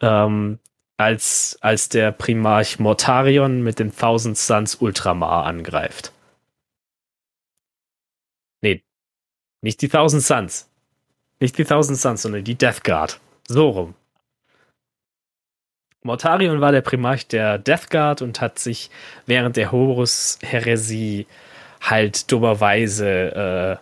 Ähm, 0.00 0.58
als, 0.96 1.58
als 1.60 1.88
der 1.88 2.12
Primarch 2.12 2.78
Mortarion 2.78 3.62
mit 3.62 3.78
den 3.78 3.94
Thousand 3.94 4.38
Suns 4.38 4.76
Ultramar 4.76 5.44
angreift. 5.44 6.12
Nee, 8.62 8.82
nicht 9.62 9.82
die 9.82 9.88
Thousand 9.88 10.22
Suns. 10.22 10.68
Nicht 11.38 11.58
die 11.58 11.64
Thousand 11.64 11.98
Suns, 11.98 12.22
sondern 12.22 12.44
die 12.44 12.54
Death 12.54 12.82
Guard. 12.82 13.20
So 13.46 13.68
rum. 13.68 13.94
Mortarion 16.02 16.60
war 16.60 16.72
der 16.72 16.80
Primarch 16.82 17.26
der 17.26 17.58
Death 17.58 17.90
Guard 17.90 18.22
und 18.22 18.40
hat 18.40 18.58
sich 18.58 18.90
während 19.26 19.56
der 19.56 19.72
Horus-Häresie 19.72 21.26
halt 21.80 22.30
dummerweise 22.30 23.80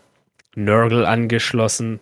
äh, 0.57 0.59
Nurgle 0.59 1.07
angeschlossen. 1.07 2.01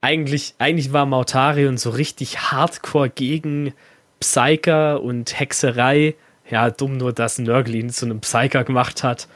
Eigentlich, 0.00 0.54
eigentlich 0.58 0.92
war 0.92 1.06
Mortarion 1.06 1.76
so 1.76 1.90
richtig 1.90 2.38
hardcore 2.38 3.10
gegen 3.10 3.74
Psyker 4.20 5.02
und 5.02 5.38
Hexerei. 5.38 6.14
Ja, 6.48 6.70
dumm 6.70 6.96
nur, 6.96 7.12
dass 7.12 7.38
Nurgle 7.38 7.76
ihn 7.76 7.90
zu 7.90 8.06
einem 8.06 8.20
Psyker 8.20 8.64
gemacht 8.64 9.02
hat. 9.02 9.28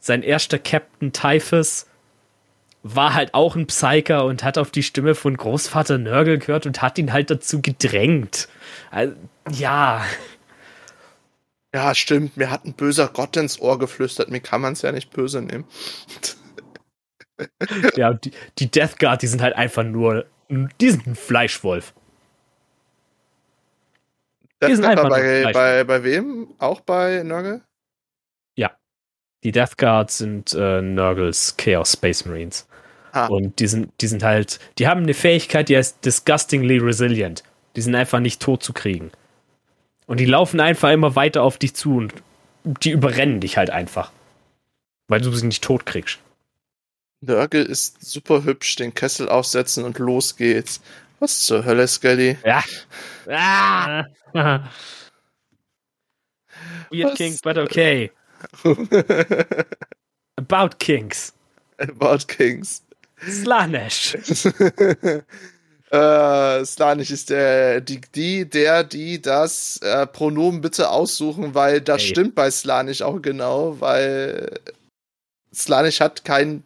Sein 0.00 0.22
erster 0.22 0.58
Captain 0.58 1.12
Typhus 1.12 1.86
war 2.82 3.14
halt 3.14 3.34
auch 3.34 3.56
ein 3.56 3.66
Psyker 3.66 4.24
und 4.24 4.44
hat 4.44 4.58
auf 4.58 4.70
die 4.70 4.82
Stimme 4.82 5.14
von 5.14 5.36
Großvater 5.36 5.98
Nurgle 5.98 6.38
gehört 6.38 6.66
und 6.66 6.82
hat 6.82 6.98
ihn 6.98 7.12
halt 7.12 7.30
dazu 7.30 7.60
gedrängt. 7.62 8.48
Also, 8.90 9.14
ja, 9.50 10.04
Ja, 11.74 11.94
stimmt. 11.94 12.36
Mir 12.36 12.50
hat 12.50 12.64
ein 12.64 12.72
böser 12.74 13.08
Gott 13.08 13.36
ins 13.36 13.60
Ohr 13.60 13.78
geflüstert. 13.78 14.30
Mir 14.30 14.40
kann 14.40 14.60
man 14.62 14.72
es 14.72 14.82
ja 14.82 14.92
nicht 14.92 15.10
böse 15.10 15.42
nehmen. 15.42 15.64
ja, 17.96 18.14
die, 18.14 18.32
die 18.58 18.70
Death 18.70 18.98
Guard, 18.98 19.22
die 19.22 19.26
sind 19.26 19.42
halt 19.42 19.56
einfach 19.56 19.84
nur, 19.84 20.26
die 20.48 20.90
sind 20.90 21.06
ein 21.06 21.16
Fleischwolf. 21.16 21.92
Das 24.58 24.72
sind 24.72 24.84
einfach 24.84 25.04
nur 25.04 25.10
bei, 25.10 25.40
Fleisch. 25.42 25.54
bei, 25.54 25.84
bei 25.84 26.04
wem? 26.04 26.48
Auch 26.58 26.80
bei 26.80 27.22
Nurgle? 27.22 27.62
Die 29.46 29.52
Death 29.52 29.78
Guard 29.78 30.10
sind 30.10 30.54
äh, 30.54 30.82
Nurgles 30.82 31.56
Chaos 31.56 31.92
Space 31.92 32.24
Marines. 32.24 32.66
Ah. 33.12 33.26
Und 33.26 33.60
die 33.60 33.68
sind, 33.68 33.92
die 34.00 34.08
sind 34.08 34.24
halt, 34.24 34.58
die 34.78 34.88
haben 34.88 35.04
eine 35.04 35.14
Fähigkeit, 35.14 35.68
die 35.68 35.76
heißt 35.76 36.04
disgustingly 36.04 36.78
resilient. 36.78 37.44
Die 37.76 37.80
sind 37.80 37.94
einfach 37.94 38.18
nicht 38.18 38.42
tot 38.42 38.64
zu 38.64 38.72
kriegen. 38.72 39.12
Und 40.06 40.18
die 40.18 40.24
laufen 40.24 40.58
einfach 40.58 40.90
immer 40.90 41.14
weiter 41.14 41.44
auf 41.44 41.58
dich 41.58 41.74
zu 41.74 41.96
und 41.96 42.12
die 42.82 42.90
überrennen 42.90 43.38
dich 43.38 43.56
halt 43.56 43.70
einfach. 43.70 44.10
Weil 45.06 45.20
du 45.20 45.30
sie 45.30 45.46
nicht 45.46 45.62
tot 45.62 45.86
kriegst. 45.86 46.18
Nurgle 47.20 47.62
ist 47.62 48.04
super 48.04 48.44
hübsch. 48.44 48.76
Den 48.76 48.94
Kessel 48.94 49.28
aufsetzen 49.28 49.84
und 49.84 49.98
los 49.98 50.36
geht's. 50.36 50.80
Was 51.18 51.40
zur 51.40 51.64
Hölle, 51.64 51.88
Skelly? 51.88 52.36
Ja. 52.44 52.62
Ah! 53.28 54.04
Weird 56.90 57.10
Was? 57.10 57.18
King, 57.18 57.38
but 57.42 57.58
okay. 57.58 58.10
About 60.36 60.78
Kings. 60.78 61.32
About 61.78 62.26
Kings. 62.28 62.82
Slanesh. 63.26 64.14
äh, 65.90 66.64
Slanisch 66.64 67.10
ist 67.10 67.30
der, 67.30 67.80
die, 67.80 68.00
die, 68.14 68.48
der, 68.48 68.84
die, 68.84 69.22
das 69.22 69.78
äh, 69.78 70.06
Pronomen 70.06 70.60
bitte 70.60 70.90
aussuchen, 70.90 71.54
weil 71.54 71.80
das 71.80 72.02
Ey. 72.02 72.08
stimmt 72.08 72.34
bei 72.34 72.50
Slanisch 72.50 73.00
auch 73.02 73.22
genau, 73.22 73.80
weil 73.80 74.60
Slanisch 75.54 76.00
hat 76.00 76.24
kein 76.24 76.62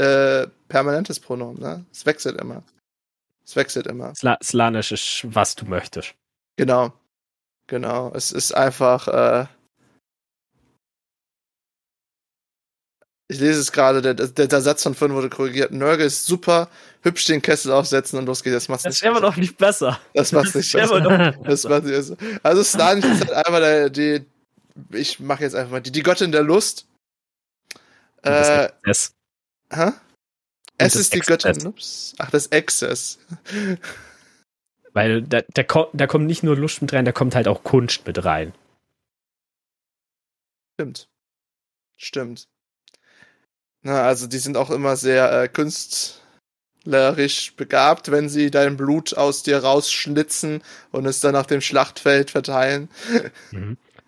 äh, 0.00 0.48
permanentes 0.68 1.20
Pronomen, 1.20 1.60
ne? 1.60 1.84
Es 1.92 2.06
wechselt 2.06 2.40
immer. 2.40 2.62
Es 3.44 3.54
wechselt 3.56 3.86
immer. 3.86 4.14
Sla 4.14 4.38
Slanesh 4.42 4.92
ist, 4.92 5.34
was 5.34 5.54
du 5.54 5.66
möchtest. 5.66 6.14
Genau. 6.56 6.92
Genau. 7.66 8.12
Es 8.14 8.32
ist 8.32 8.52
einfach, 8.52 9.08
äh, 9.08 9.46
Ich 13.28 13.38
lese 13.38 13.60
es 13.60 13.70
gerade, 13.70 14.02
der, 14.02 14.14
der, 14.14 14.48
der 14.48 14.60
Satz 14.60 14.82
von 14.82 14.96
vorhin 14.96 15.16
wurde 15.16 15.30
korrigiert. 15.30 15.70
Nörgel 15.70 16.06
ist 16.06 16.26
super, 16.26 16.68
hübsch 17.02 17.26
den 17.26 17.40
Kessel 17.40 17.70
aufsetzen 17.70 18.18
und 18.18 18.26
los 18.26 18.42
geht's. 18.42 18.54
Das 18.54 18.68
macht's 18.68 18.82
Das 18.82 18.94
nicht 18.94 19.02
wäre 19.02 19.16
aber 19.16 19.20
doch 19.20 19.36
nicht 19.36 19.56
besser. 19.56 20.00
Das 20.14 20.32
macht's 20.32 20.52
nicht 20.52 20.72
besser. 20.72 21.00
doch 21.00 21.44
Das 21.44 21.62
macht 21.62 21.84
nicht 21.84 21.94
besser. 21.94 22.16
Also 22.42 22.64
Slanich 22.64 23.04
ist 23.04 23.20
halt 23.20 23.32
einfach 23.32 23.60
der, 23.60 23.88
die, 23.88 24.26
ich 24.90 25.20
mache 25.20 25.44
jetzt 25.44 25.54
einfach 25.54 25.70
mal 25.70 25.80
die, 25.80 25.92
die 25.92 26.02
Göttin 26.02 26.32
der 26.32 26.42
Lust. 26.42 26.86
Äh, 28.22 28.70
das 28.82 29.14
hä? 29.72 29.92
Es 30.78 30.96
ist 30.96 31.14
die. 31.14 31.20
Göttin, 31.20 31.66
ups. 31.66 32.14
Ach, 32.18 32.30
das 32.30 32.48
Excess. 32.48 33.18
Weil 34.92 35.22
da, 35.22 35.42
da, 35.54 35.62
da 35.92 36.06
kommt 36.06 36.26
nicht 36.26 36.42
nur 36.42 36.56
Lust 36.56 36.82
mit 36.82 36.92
rein, 36.92 37.04
da 37.04 37.12
kommt 37.12 37.34
halt 37.34 37.48
auch 37.48 37.62
Kunst 37.62 38.06
mit 38.06 38.24
rein. 38.24 38.52
Stimmt. 40.74 41.08
Stimmt. 41.96 42.48
Na, 43.82 44.02
also 44.02 44.26
die 44.26 44.38
sind 44.38 44.56
auch 44.56 44.70
immer 44.70 44.96
sehr 44.96 45.32
äh, 45.32 45.48
künstlerisch 45.48 47.54
begabt, 47.56 48.10
wenn 48.10 48.28
sie 48.28 48.50
dein 48.50 48.76
Blut 48.76 49.16
aus 49.16 49.42
dir 49.42 49.58
rausschlitzen 49.58 50.62
und 50.90 51.06
es 51.06 51.20
dann 51.20 51.36
auf 51.36 51.46
dem 51.46 51.60
Schlachtfeld 51.60 52.30
verteilen. 52.30 52.88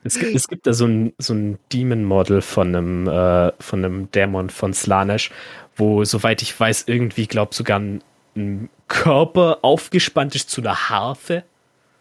Es 0.05 0.19
gibt, 0.19 0.35
es 0.35 0.49
gibt 0.49 0.67
da 0.67 0.73
so 0.73 0.87
ein, 0.87 1.13
so 1.19 1.35
ein 1.35 1.59
Demon-Model 1.73 2.43
von 2.43 2.75
einem, 2.75 3.07
äh, 3.07 3.53
von 3.61 3.85
einem 3.85 4.11
Dämon 4.11 4.51
von 4.51 4.75
Slanesh, 4.75 5.31
wo, 5.77 6.05
soweit 6.05 6.43
ich 6.43 6.59
weiß, 6.59 6.85
irgendwie, 6.87 7.27
glaub 7.27 7.55
sogar 7.55 7.79
ein, 7.79 8.03
ein 8.37 8.69
Körper 8.89 9.59
aufgespannt 9.63 10.35
ist 10.35 10.51
zu 10.51 10.61
einer 10.61 10.89
Harfe. 10.89 11.45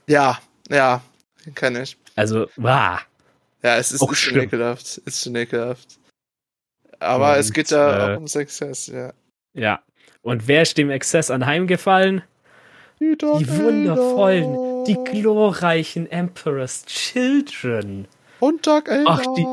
Ja, 0.07 0.39
ja, 0.69 1.01
den 1.45 1.53
kenn 1.53 1.75
ich. 1.75 1.97
Also, 2.15 2.47
wow. 2.57 2.99
Ja, 3.63 3.77
es 3.77 3.91
ist, 3.91 4.01
ist 4.01 4.19
schon 4.19 4.39
ekelhaft. 4.39 4.97
Ist 4.97 5.23
schon 5.23 5.35
ekelhaft. 5.35 5.99
Aber 6.99 7.33
Und, 7.33 7.39
es 7.39 7.53
geht 7.53 7.71
da 7.71 8.11
äh, 8.11 8.13
auch 8.13 8.17
um 8.17 8.27
Success, 8.27 8.87
ja. 8.87 9.13
Ja. 9.53 9.81
Und 10.21 10.47
wer 10.47 10.63
ist 10.63 10.77
dem 10.77 10.89
Exzess 10.89 11.31
anheimgefallen? 11.31 12.23
Die 12.99 13.15
wundervollen, 13.19 14.53
die 14.87 14.97
glorreichen 15.03 16.09
Emperor's 16.11 16.85
Children. 16.85 18.07
Und 18.39 18.65
Dark 18.67 18.87
Elder. 18.89 19.05
Ach, 19.09 19.21
die- 19.35 19.45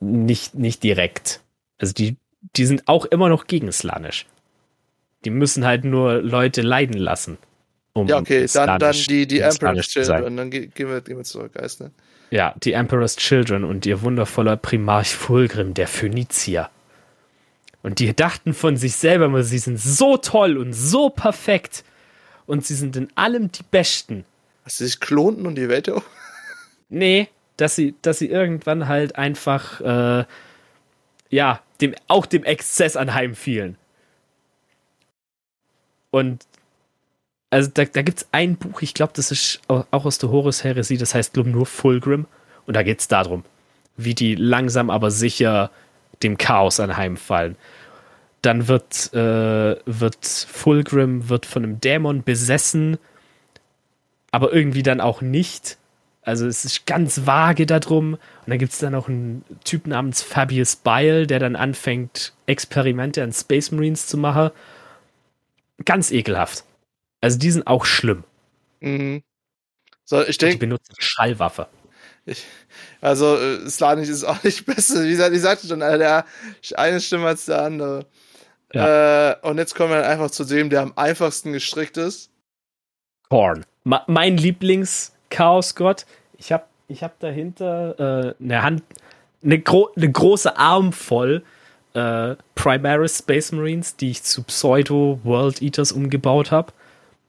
Nicht, 0.00 0.54
nicht 0.54 0.82
direkt. 0.82 1.40
Also 1.78 1.92
die, 1.92 2.16
die 2.56 2.66
sind 2.66 2.82
auch 2.86 3.04
immer 3.06 3.28
noch 3.28 3.46
gegen 3.46 3.70
Slanisch. 3.72 4.26
Die 5.24 5.30
müssen 5.30 5.64
halt 5.64 5.84
nur 5.84 6.20
Leute 6.22 6.60
leiden 6.62 6.98
lassen. 6.98 7.38
Um 7.94 8.06
Ja, 8.08 8.18
okay, 8.18 8.46
dann, 8.52 8.78
dann 8.78 8.92
die, 8.94 9.26
die 9.26 9.40
Emperor's. 9.40 9.88
Children. 9.88 10.36
Dann 10.36 10.50
ge 10.50 10.66
gehen, 10.66 10.88
wir, 10.88 11.00
gehen 11.00 11.16
wir 11.16 11.24
zurück, 11.24 11.54
Geist, 11.54 11.80
ne? 11.80 11.90
Ja, 12.30 12.54
die 12.62 12.72
Emperor's 12.72 13.16
Children 13.16 13.64
und 13.64 13.86
ihr 13.86 14.02
wundervoller 14.02 14.56
Primarch 14.56 15.14
Fulgrim, 15.14 15.72
der 15.72 15.86
Phönizier. 15.86 16.68
Und 17.82 17.98
die 18.00 18.14
dachten 18.14 18.52
von 18.54 18.76
sich 18.76 18.96
selber 18.96 19.26
immer, 19.26 19.42
sie 19.42 19.58
sind 19.58 19.78
so 19.78 20.16
toll 20.16 20.56
und 20.58 20.72
so 20.72 21.10
perfekt. 21.10 21.84
Und 22.46 22.64
sie 22.66 22.74
sind 22.74 22.96
in 22.96 23.08
allem 23.16 23.50
die 23.50 23.62
Besten. 23.62 24.24
Dass 24.64 24.78
sie 24.78 24.86
sich 24.86 25.00
klonten 25.00 25.46
und 25.46 25.54
die 25.56 25.68
Welt 25.68 25.88
auch. 25.90 26.02
Nee, 26.90 27.28
dass 27.56 27.74
sie, 27.74 27.94
dass 28.02 28.18
sie 28.18 28.28
irgendwann 28.28 28.86
halt 28.86 29.16
einfach, 29.16 29.80
äh, 29.80 30.24
ja, 31.30 31.60
dem, 31.80 31.94
auch 32.08 32.26
dem 32.26 32.44
Exzess 32.44 32.94
anheimfielen. 32.94 33.76
Und 36.10 36.46
also 37.50 37.70
da, 37.72 37.84
da 37.84 38.02
gibt 38.02 38.18
es 38.18 38.28
ein 38.32 38.56
Buch, 38.56 38.82
ich 38.82 38.94
glaube, 38.94 39.12
das 39.16 39.30
ist 39.30 39.60
au- 39.68 39.84
auch 39.90 40.04
aus 40.04 40.18
der 40.18 40.30
Horus-Heresie, 40.30 40.98
das 40.98 41.14
heißt, 41.14 41.32
glaube 41.32 41.50
nur 41.50 41.66
Fulgrim. 41.66 42.26
Und 42.66 42.74
da 42.74 42.82
geht 42.82 43.00
es 43.00 43.08
darum, 43.08 43.44
wie 43.96 44.14
die 44.14 44.34
langsam 44.34 44.90
aber 44.90 45.10
sicher 45.10 45.70
dem 46.22 46.38
Chaos 46.38 46.80
anheimfallen. 46.80 47.56
Dann 48.44 48.68
wird, 48.68 49.12
äh, 49.14 49.76
wird 49.86 50.26
Fulgrim 50.26 51.28
wird 51.28 51.46
von 51.46 51.64
einem 51.64 51.80
Dämon 51.80 52.22
besessen, 52.24 52.98
aber 54.32 54.52
irgendwie 54.52 54.82
dann 54.82 55.00
auch 55.00 55.22
nicht. 55.22 55.78
Also 56.22 56.46
es 56.46 56.64
ist 56.64 56.86
ganz 56.86 57.26
vage 57.26 57.66
darum. 57.66 58.14
Und 58.14 58.20
dann 58.46 58.58
gibt 58.58 58.72
es 58.72 58.78
dann 58.78 58.92
noch 58.92 59.08
einen 59.08 59.44
Typ 59.64 59.86
namens 59.86 60.22
Fabius 60.22 60.76
Bile, 60.76 61.26
der 61.26 61.38
dann 61.38 61.56
anfängt, 61.56 62.34
Experimente 62.46 63.22
an 63.22 63.32
Space 63.32 63.70
Marines 63.70 64.06
zu 64.06 64.16
machen. 64.18 64.50
Ganz 65.84 66.10
ekelhaft. 66.10 66.64
Also 67.20 67.38
die 67.38 67.50
sind 67.50 67.66
auch 67.66 67.84
schlimm. 67.86 68.24
Mhm. 68.80 69.22
So, 70.04 70.22
ich 70.26 70.38
Die 70.38 70.46
denke, 70.46 70.58
benutzen 70.58 70.94
Schallwaffe. 70.98 71.68
ich, 72.26 72.44
also 73.00 73.36
äh, 73.36 73.68
Slanich 73.68 74.08
ist 74.08 74.24
auch 74.24 74.42
nicht 74.42 74.64
besser. 74.66 75.04
Wie 75.04 75.10
gesagt, 75.10 75.34
ich 75.34 75.42
sagte 75.42 75.66
schon, 75.66 75.80
der 75.80 76.24
eine 76.76 77.00
Stimme 77.00 77.26
als 77.26 77.46
der 77.46 77.62
andere. 77.62 78.06
Äh, 78.74 79.36
und 79.42 79.58
jetzt 79.58 79.74
kommen 79.74 79.90
wir 79.90 80.00
dann 80.00 80.10
einfach 80.10 80.30
zu 80.30 80.44
dem, 80.44 80.70
der 80.70 80.82
am 80.82 80.92
einfachsten 80.96 81.52
gestrickt 81.52 81.96
ist. 81.96 82.30
Korn. 83.28 83.64
Ma 83.84 84.02
mein 84.06 84.36
Lieblings-Chaos-Gott. 84.36 86.06
Ich 86.38 86.52
habe 86.52 86.64
ich 86.88 87.02
hab 87.02 87.18
dahinter 87.20 88.34
äh, 88.38 88.42
eine 88.42 88.62
Hand, 88.62 88.82
eine, 89.42 89.58
gro 89.58 89.90
eine 89.96 90.10
große 90.10 90.56
Arm 90.56 90.92
voll 90.92 91.44
äh, 91.94 92.36
Primaris 92.54 93.18
Space 93.18 93.52
Marines, 93.52 93.96
die 93.96 94.10
ich 94.10 94.22
zu 94.22 94.42
Pseudo 94.42 95.20
World 95.22 95.62
Eaters 95.62 95.92
umgebaut 95.92 96.50
habe. 96.50 96.72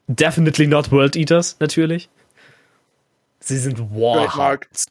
Definitely 0.07 0.67
not 0.67 0.91
World 0.91 1.15
Eaters, 1.15 1.57
natürlich. 1.59 2.09
Sie 3.39 3.57
sind 3.57 3.79
Warhounds. 3.79 4.87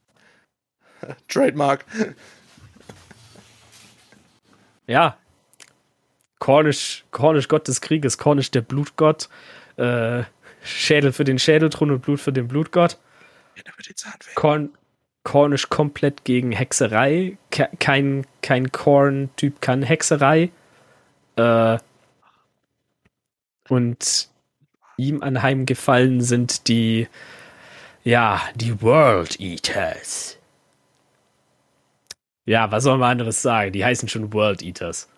Trademark. 1.28 1.28
Trademark. 1.28 1.84
Ja. 4.86 5.16
Cornish, 6.44 7.06
Cornish 7.10 7.48
Gott 7.48 7.68
des 7.68 7.80
Krieges, 7.80 8.18
Cornish 8.18 8.50
der 8.50 8.60
Blutgott, 8.60 9.30
äh, 9.78 10.24
Schädel 10.62 11.10
für 11.12 11.24
den 11.24 11.38
Schädelthron 11.38 11.90
und 11.90 12.02
Blut 12.02 12.20
für 12.20 12.34
den 12.34 12.48
Blutgott. 12.48 12.98
Korn, 14.34 14.68
Cornish 15.22 15.70
komplett 15.70 16.24
gegen 16.24 16.52
Hexerei. 16.52 17.38
Ke 17.50 17.70
kein, 17.80 18.26
kein 18.42 18.70
Korn-Typ 18.70 19.62
kann 19.62 19.82
Hexerei. 19.82 20.50
Äh, 21.36 21.78
und 23.70 24.28
ihm 24.98 25.22
anheimgefallen 25.22 26.20
sind 26.20 26.68
die, 26.68 27.08
ja, 28.02 28.42
die 28.54 28.82
World 28.82 29.40
Eaters. 29.40 30.36
Ja, 32.44 32.70
was 32.70 32.84
soll 32.84 32.98
man 32.98 33.12
anderes 33.12 33.40
sagen? 33.40 33.72
Die 33.72 33.82
heißen 33.82 34.10
schon 34.10 34.34
World 34.34 34.60
Eaters. 34.60 35.08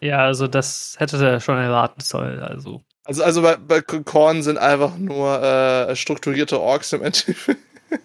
Ja, 0.00 0.18
also 0.18 0.46
das 0.46 0.96
hätte 0.98 1.24
er 1.24 1.40
schon 1.40 1.58
erwarten 1.58 2.00
sollen. 2.00 2.40
Also 2.40 2.82
Also, 3.04 3.22
also 3.22 3.42
bei, 3.42 3.56
bei 3.56 3.80
Korn 3.80 4.42
sind 4.42 4.58
einfach 4.58 4.96
nur 4.98 5.42
äh, 5.42 5.96
strukturierte 5.96 6.60
Orks 6.60 6.92
im 6.92 7.02
Endeffekt. 7.02 7.60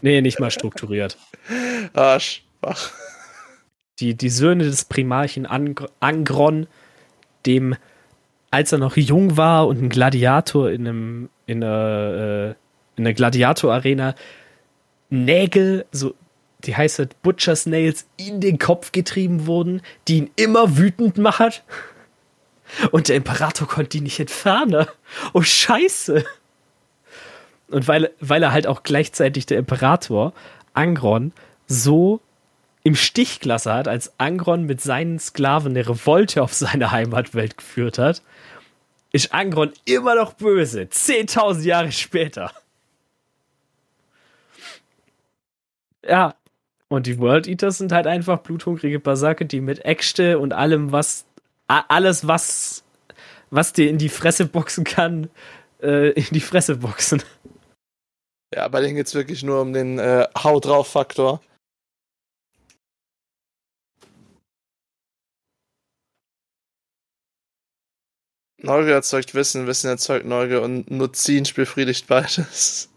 Nee, 0.00 0.20
nicht 0.22 0.40
mal 0.40 0.50
strukturiert. 0.50 1.18
ah, 1.94 2.18
schwach. 2.18 2.90
Die, 4.00 4.14
die 4.14 4.28
Söhne 4.30 4.64
des 4.64 4.86
Primarchen 4.86 5.46
Ang 5.46 5.80
Angron, 6.00 6.66
dem, 7.46 7.76
als 8.50 8.72
er 8.72 8.78
noch 8.78 8.96
jung 8.96 9.36
war 9.36 9.66
und 9.66 9.82
ein 9.82 9.88
Gladiator 9.88 10.70
in 10.70 10.86
einem, 10.86 11.30
in 11.46 11.62
einer, 11.62 12.14
äh, 12.14 12.48
in 12.96 13.06
einer 13.06 13.14
Gladiator-Arena 13.14 14.14
Nägel, 15.10 15.86
so, 15.92 16.14
die 16.66 16.76
heißt 16.76 16.98
halt 16.98 17.22
Butcher's 17.22 17.66
Nails, 17.66 18.06
in 18.16 18.40
den 18.40 18.58
Kopf 18.58 18.92
getrieben 18.92 19.46
wurden, 19.46 19.82
die 20.08 20.18
ihn 20.18 20.30
immer 20.36 20.76
wütend 20.76 21.18
machen. 21.18 21.52
Und 22.90 23.08
der 23.08 23.16
Imperator 23.16 23.68
konnte 23.68 23.90
die 23.90 24.00
nicht 24.00 24.20
entfernen. 24.20 24.86
Oh, 25.32 25.42
scheiße. 25.42 26.24
Und 27.68 27.88
weil, 27.88 28.10
weil 28.20 28.42
er 28.42 28.52
halt 28.52 28.66
auch 28.66 28.82
gleichzeitig 28.82 29.46
der 29.46 29.58
Imperator, 29.58 30.32
Angron, 30.72 31.32
so 31.66 32.20
im 32.82 32.94
Stich 32.94 33.40
gelassen 33.40 33.72
hat, 33.72 33.88
als 33.88 34.12
Angron 34.18 34.64
mit 34.64 34.80
seinen 34.80 35.18
Sklaven 35.18 35.72
eine 35.72 35.88
Revolte 35.88 36.42
auf 36.42 36.52
seine 36.52 36.90
Heimatwelt 36.90 37.56
geführt 37.56 37.98
hat, 37.98 38.22
ist 39.12 39.32
Angron 39.32 39.72
immer 39.84 40.14
noch 40.16 40.34
böse. 40.34 40.82
10.000 40.82 41.62
Jahre 41.62 41.92
später. 41.92 42.52
Ja. 46.06 46.34
Und 46.94 47.08
die 47.08 47.18
World 47.18 47.48
Eaters 47.48 47.78
sind 47.78 47.90
halt 47.90 48.06
einfach 48.06 48.38
bluthungrige 48.38 49.00
Basake, 49.00 49.46
die 49.46 49.60
mit 49.60 49.84
Äxte 49.84 50.38
und 50.38 50.52
allem, 50.52 50.92
was, 50.92 51.26
alles, 51.66 52.28
was, 52.28 52.84
was 53.50 53.72
dir 53.72 53.90
in 53.90 53.98
die 53.98 54.08
Fresse 54.08 54.46
boxen 54.46 54.84
kann, 54.84 55.28
äh, 55.82 56.10
in 56.10 56.26
die 56.30 56.38
Fresse 56.38 56.76
boxen. 56.76 57.20
Ja, 58.54 58.68
bei 58.68 58.80
denen 58.80 58.94
geht's 58.94 59.16
wirklich 59.16 59.42
nur 59.42 59.60
um 59.60 59.72
den 59.72 59.98
äh, 59.98 60.28
Hau 60.40 60.60
drauf 60.60 60.86
Faktor. 60.86 61.40
Neugier 68.62 68.94
erzeugt 68.94 69.34
Wissen, 69.34 69.66
Wissen 69.66 69.88
erzeugt 69.88 70.26
Neugier 70.26 70.62
und 70.62 70.92
Nuzin 70.92 71.42
befriedigt 71.56 72.06
beides. 72.06 72.88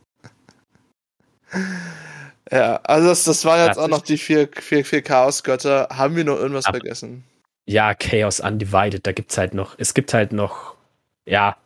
Ja, 2.52 2.78
also 2.84 3.10
das, 3.10 3.24
das 3.26 3.44
waren 3.46 3.60
jetzt 3.66 3.78
Das 3.78 3.84
auch 3.84 3.88
noch 3.90 4.02
die 4.02 4.18
vier, 4.18 4.48
vier, 4.54 4.86
vier 4.86 5.02
Chaosgötter. 5.02 5.90
Haben 5.92 6.16
wir 6.16 6.24
noch 6.24 6.38
irgendwas 6.38 6.66
Aber- 6.66 6.80
vergessen? 6.80 7.24
Ja, 7.70 7.94
Chaos 7.94 8.40
Undivided, 8.40 9.06
da 9.06 9.12
gibt's 9.12 9.38
halt 9.38 9.54
noch, 9.54 9.76
es 9.78 9.94
gibt 9.94 10.14
halt 10.14 10.32
noch, 10.32 10.76
ja, 11.26 11.58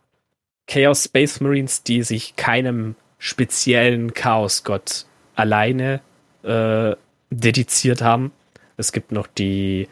Chaos 0.66 1.04
Space 1.04 1.40
Marines, 1.40 1.84
die 1.84 2.02
sich 2.02 2.34
keinem 2.34 2.96
speziellen 3.18 4.12
Chaosgott 4.12 5.06
alleine 5.36 6.00
äh, 6.42 6.96
dediziert 7.30 8.02
haben. 8.02 8.32
Es 8.76 8.90
gibt 8.90 9.12
noch 9.12 9.28
die, 9.28 9.88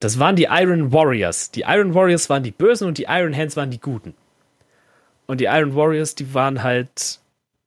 das 0.00 0.18
waren 0.18 0.36
die 0.36 0.48
Iron 0.50 0.92
Warriors. 0.92 1.50
Die 1.50 1.62
Iron 1.62 1.94
Warriors 1.94 2.28
waren 2.28 2.42
die 2.42 2.50
Bösen 2.50 2.86
und 2.86 2.98
die 2.98 3.06
Iron 3.08 3.34
Hands 3.34 3.56
waren 3.56 3.70
die 3.70 3.80
Guten. 3.80 4.12
Und 5.26 5.40
die 5.40 5.46
Iron 5.46 5.74
Warriors, 5.74 6.14
die 6.14 6.34
waren 6.34 6.62
halt 6.62 7.18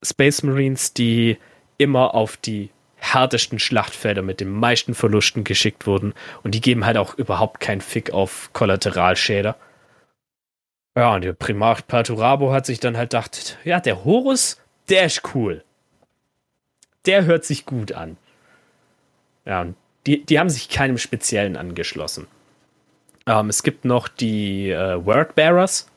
Space 0.04 0.44
Marines, 0.44 0.94
die 0.94 1.40
immer 1.78 2.14
auf 2.14 2.38
die 2.38 2.70
härtesten 2.98 3.60
Schlachtfelder 3.60 4.22
mit 4.22 4.40
den 4.40 4.50
meisten 4.50 4.96
Verlusten 4.96 5.44
geschickt 5.44 5.88
wurden. 5.88 6.14
Und 6.44 6.56
die 6.56 6.62
geben 6.62 6.86
halt 6.86 6.98
auch 6.98 7.16
überhaupt 7.16 7.60
keinen 7.60 7.82
Fick 7.82 8.12
auf 8.12 8.50
Kollateralschäden. 8.54 9.54
Ja, 10.96 11.14
und 11.14 11.24
der 11.24 11.34
Primarch 11.34 11.86
Perturabo 11.86 12.52
hat 12.52 12.66
sich 12.66 12.80
dann 12.80 12.98
halt 12.98 13.12
gedacht, 13.12 13.58
ja, 13.64 13.80
der 13.80 14.04
Horus, 14.04 14.60
der 14.90 15.06
ist 15.06 15.22
cool. 15.36 15.64
Der 17.06 17.26
hört 17.26 17.46
sich 17.46 17.66
gut 17.66 17.92
an. 17.92 18.18
Ja, 19.46 19.62
und 19.62 19.76
die, 20.08 20.26
die 20.26 20.40
haben 20.40 20.50
sich 20.50 20.70
keinem 20.70 20.98
Speziellen 20.98 21.56
angeschlossen. 21.56 22.28
Ähm, 23.28 23.50
es 23.50 23.62
gibt 23.62 23.86
noch 23.86 24.08
die 24.08 24.72
äh, 24.72 25.06
Wordbearers. 25.06 25.88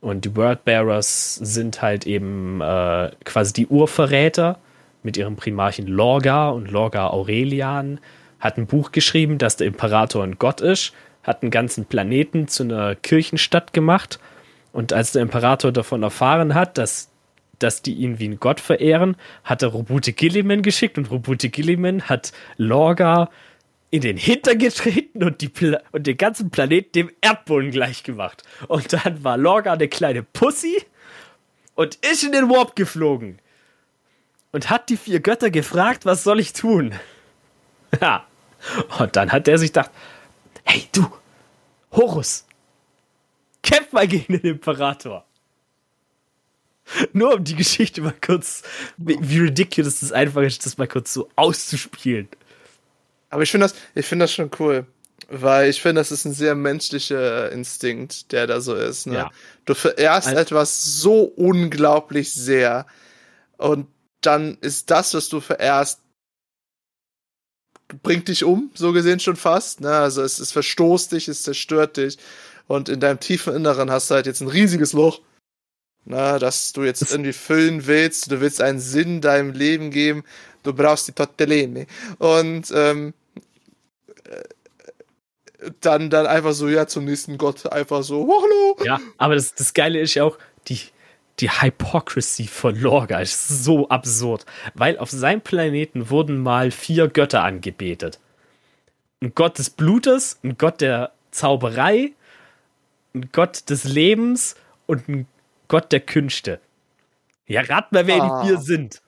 Und 0.00 0.24
die 0.24 0.36
Wordbearers 0.36 1.34
sind 1.34 1.82
halt 1.82 2.06
eben 2.06 2.60
äh, 2.60 3.10
quasi 3.24 3.52
die 3.52 3.66
Urverräter 3.66 4.58
mit 5.02 5.16
ihrem 5.16 5.36
Primarchen 5.36 5.86
Lorga 5.86 6.50
und 6.50 6.70
Lorga 6.70 7.08
Aurelian. 7.08 8.00
Hat 8.40 8.56
ein 8.56 8.66
Buch 8.66 8.92
geschrieben, 8.92 9.38
dass 9.38 9.56
der 9.56 9.66
Imperator 9.66 10.22
ein 10.22 10.38
Gott 10.38 10.60
ist, 10.60 10.92
hat 11.22 11.42
einen 11.42 11.50
ganzen 11.50 11.86
Planeten 11.86 12.48
zu 12.48 12.62
einer 12.62 12.94
Kirchenstadt 12.94 13.72
gemacht. 13.72 14.18
Und 14.72 14.92
als 14.92 15.12
der 15.12 15.22
Imperator 15.22 15.72
davon 15.72 16.02
erfahren 16.02 16.54
hat, 16.54 16.78
dass, 16.78 17.10
dass 17.58 17.82
die 17.82 17.94
ihn 17.94 18.18
wie 18.18 18.26
einen 18.26 18.40
Gott 18.40 18.60
verehren, 18.60 19.16
hat 19.44 19.62
er 19.62 19.68
Robute 19.68 20.12
Gilliman 20.12 20.62
geschickt 20.62 20.98
und 20.98 21.10
Robute 21.10 21.48
Gilliman 21.48 22.02
hat 22.02 22.32
Lorga 22.56 23.30
in 23.90 24.02
den 24.02 24.16
Hintern 24.16 24.58
getreten 24.58 25.24
und, 25.24 25.40
die 25.40 25.48
Pla 25.48 25.80
und 25.92 26.06
den 26.06 26.16
ganzen 26.16 26.50
Planeten 26.50 26.92
dem 26.92 27.10
Erdboden 27.20 27.70
gleich 27.70 28.02
gemacht. 28.02 28.42
Und 28.68 28.92
dann 28.92 29.24
war 29.24 29.38
Lorga 29.38 29.72
eine 29.72 29.88
kleine 29.88 30.22
Pussy 30.22 30.82
und 31.74 31.94
ist 31.96 32.24
in 32.24 32.32
den 32.32 32.50
Warp 32.50 32.76
geflogen. 32.76 33.38
Und 34.52 34.70
hat 34.70 34.88
die 34.88 34.96
vier 34.96 35.20
Götter 35.20 35.50
gefragt, 35.50 36.06
was 36.06 36.24
soll 36.24 36.40
ich 36.40 36.52
tun? 36.52 36.94
Ja. 38.02 38.26
Und 38.98 39.16
dann 39.16 39.32
hat 39.32 39.48
er 39.48 39.56
sich 39.56 39.70
gedacht, 39.70 39.90
hey 40.64 40.86
du, 40.92 41.10
Horus, 41.90 42.44
kämpf 43.62 43.92
mal 43.92 44.06
gegen 44.06 44.34
den 44.34 44.42
Imperator. 44.42 45.24
Nur 47.14 47.34
um 47.34 47.44
die 47.44 47.54
Geschichte 47.54 48.02
mal 48.02 48.14
kurz, 48.24 48.62
wie, 48.98 49.16
wie 49.20 49.38
ridiculous 49.38 50.00
das 50.00 50.12
einfach 50.12 50.42
ist, 50.42 50.66
das 50.66 50.76
mal 50.76 50.86
kurz 50.86 51.14
so 51.14 51.30
auszuspielen. 51.34 52.28
Aber 53.30 53.42
ich 53.42 53.50
finde 53.50 53.64
das, 53.66 53.74
ich 53.94 54.04
finde 54.04 54.24
das 54.24 54.32
schon 54.34 54.50
cool. 54.58 54.86
Weil 55.30 55.70
ich 55.70 55.80
finde, 55.80 56.00
das 56.00 56.12
ist 56.12 56.26
ein 56.26 56.32
sehr 56.34 56.54
menschlicher 56.54 57.50
Instinkt, 57.52 58.32
der 58.32 58.46
da 58.46 58.60
so 58.60 58.74
ist. 58.74 59.06
Ne? 59.06 59.14
Ja. 59.14 59.30
Du 59.64 59.74
verehrst 59.74 60.28
Also- 60.28 60.40
etwas 60.40 60.84
so 61.00 61.22
unglaublich 61.22 62.32
sehr. 62.34 62.86
Und 63.56 63.86
dann 64.20 64.58
ist 64.60 64.90
das, 64.90 65.14
was 65.14 65.28
du 65.28 65.40
verehrst, 65.40 66.00
bringt 68.02 68.28
dich 68.28 68.44
um, 68.44 68.70
so 68.74 68.92
gesehen 68.92 69.20
schon 69.20 69.36
fast. 69.36 69.80
Ne? 69.80 69.90
Also 69.90 70.22
es, 70.22 70.38
es 70.38 70.52
verstoßt 70.52 71.12
dich, 71.12 71.28
es 71.28 71.42
zerstört 71.42 71.96
dich. 71.96 72.18
Und 72.66 72.88
in 72.88 73.00
deinem 73.00 73.20
tiefen 73.20 73.54
Inneren 73.54 73.90
hast 73.90 74.10
du 74.10 74.14
halt 74.14 74.26
jetzt 74.26 74.42
ein 74.42 74.48
riesiges 74.48 74.92
Loch, 74.92 75.20
na, 76.04 76.38
das 76.38 76.72
du 76.72 76.84
jetzt 76.84 77.02
irgendwie 77.10 77.32
füllen 77.32 77.86
willst. 77.86 78.30
Du 78.30 78.40
willst 78.40 78.60
einen 78.60 78.80
Sinn 78.80 79.20
deinem 79.20 79.52
Leben 79.52 79.90
geben. 79.90 80.24
Du 80.62 80.72
brauchst 80.72 81.08
die 81.08 81.12
Tortellini. 81.12 81.86
Und 82.18 82.70
ähm, 82.74 83.14
äh, 84.24 84.42
dann, 85.80 86.10
dann 86.10 86.26
einfach 86.26 86.52
so, 86.52 86.68
ja, 86.68 86.86
zum 86.86 87.04
nächsten 87.04 87.38
Gott 87.38 87.70
einfach 87.72 88.02
so, 88.02 88.22
oh, 88.22 88.42
hallo. 88.42 88.76
Ja, 88.84 89.00
aber 89.16 89.34
das, 89.34 89.54
das 89.54 89.72
Geile 89.72 90.00
ist 90.00 90.14
ja 90.14 90.24
auch, 90.24 90.38
die, 90.68 90.80
die 91.40 91.50
Hypocrisy 91.50 92.46
von 92.46 92.74
Lorga 92.76 93.20
ist 93.20 93.48
so 93.64 93.88
absurd. 93.88 94.44
Weil 94.74 94.98
auf 94.98 95.10
seinem 95.10 95.40
Planeten 95.40 96.10
wurden 96.10 96.38
mal 96.42 96.70
vier 96.70 97.08
Götter 97.08 97.44
angebetet. 97.44 98.18
Ein 99.20 99.34
Gott 99.34 99.58
des 99.58 99.70
Blutes, 99.70 100.38
ein 100.42 100.58
Gott 100.58 100.80
der 100.80 101.12
Zauberei, 101.30 102.12
ein 103.14 103.28
Gott 103.32 103.68
des 103.70 103.84
Lebens 103.84 104.56
und 104.86 105.08
ein 105.08 105.26
Gott 105.68 105.92
der 105.92 106.00
Künste. 106.00 106.60
Ja, 107.46 107.62
rat 107.62 107.92
mal, 107.92 108.06
wer 108.06 108.22
Ah. 108.22 108.42
die 108.42 108.48
vier 108.48 108.58
sind. 108.58 109.02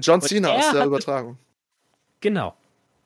John 0.00 0.20
Cena 0.20 0.50
aus 0.50 0.70
der 0.70 0.84
Übertragung. 0.84 1.38
Genau. 2.20 2.54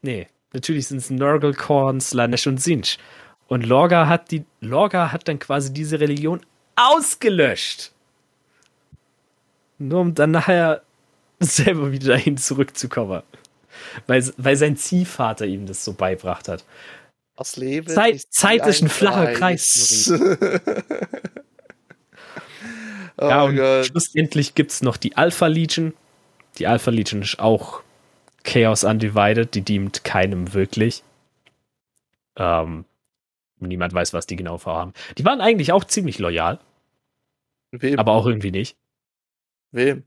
Nee, 0.02 0.26
natürlich 0.52 0.88
sind 0.88 0.98
es 0.98 1.08
Nurgle, 1.08 1.54
Slanesh 2.00 2.46
und 2.46 2.60
Sinch. 2.60 2.98
Und 3.46 3.64
Lorga 3.64 4.06
hat 4.08 4.30
die 4.30 4.44
Lorga 4.60 5.12
hat 5.12 5.28
dann 5.28 5.38
quasi 5.38 5.72
diese 5.72 6.00
Religion 6.00 6.40
ausgelöscht. 6.76 7.93
Nur 9.78 10.00
um 10.00 10.14
dann 10.14 10.30
nachher 10.30 10.82
selber 11.40 11.92
wieder 11.92 12.08
dahin 12.08 12.36
zurückzukommen. 12.36 13.22
Weil, 14.06 14.24
weil 14.36 14.56
sein 14.56 14.76
Ziehvater 14.76 15.46
ihm 15.46 15.66
das 15.66 15.84
so 15.84 15.92
beibracht 15.94 16.48
hat. 16.48 16.64
Das 17.36 17.56
Leben 17.56 17.88
Zeit- 17.88 18.14
ist 18.14 18.32
Zeit 18.32 18.64
ist 18.66 18.82
ein 18.82 18.88
flacher 18.88 19.32
Kreis, 19.32 20.12
oh 23.18 23.28
ja, 23.28 23.42
und 23.42 23.56
Gott. 23.56 23.86
schlussendlich 23.86 24.54
gibt 24.54 24.70
es 24.70 24.82
noch 24.82 24.96
die 24.96 25.16
Alpha 25.16 25.46
Legion. 25.48 25.94
Die 26.58 26.66
Alpha 26.68 26.90
Legion 26.92 27.22
ist 27.22 27.38
auch 27.40 27.82
Chaos 28.44 28.84
Undivided, 28.84 29.54
die 29.54 29.62
dient 29.62 30.04
keinem 30.04 30.54
wirklich. 30.54 31.02
Ähm, 32.36 32.84
niemand 33.58 33.92
weiß, 33.94 34.12
was 34.12 34.26
die 34.26 34.36
genau 34.36 34.58
vorhaben. 34.58 34.92
Die 35.18 35.24
waren 35.24 35.40
eigentlich 35.40 35.72
auch 35.72 35.84
ziemlich 35.84 36.18
loyal, 36.18 36.60
Wem? 37.72 37.98
aber 37.98 38.12
auch 38.12 38.26
irgendwie 38.26 38.50
nicht. 38.52 38.76
Wem? 39.74 40.04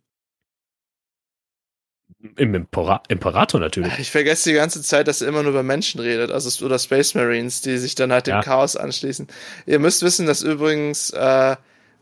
Im 2.38 2.56
Impera 2.56 3.04
Imperator 3.10 3.60
natürlich. 3.60 4.00
Ich 4.00 4.12
vergesse 4.12 4.50
die 4.50 4.56
ganze 4.56 4.82
Zeit, 4.82 5.08
dass 5.08 5.22
er 5.22 5.28
immer 5.28 5.44
nur 5.44 5.52
über 5.52 5.62
Menschen 5.62 6.00
redet, 6.00 6.32
also 6.32 6.66
oder 6.66 6.80
Space 6.80 7.14
Marines, 7.14 7.62
die 7.62 7.78
sich 7.78 7.94
dann 7.94 8.12
halt 8.12 8.28
dem 8.28 8.36
Ja. 8.36 8.42
Chaos 8.42 8.76
anschließen. 8.76 9.28
Ihr 9.66 9.80
müsst 9.80 10.02
wissen, 10.02 10.26
dass 10.26 10.42
übrigens 10.42 11.12
äh, 11.12 11.58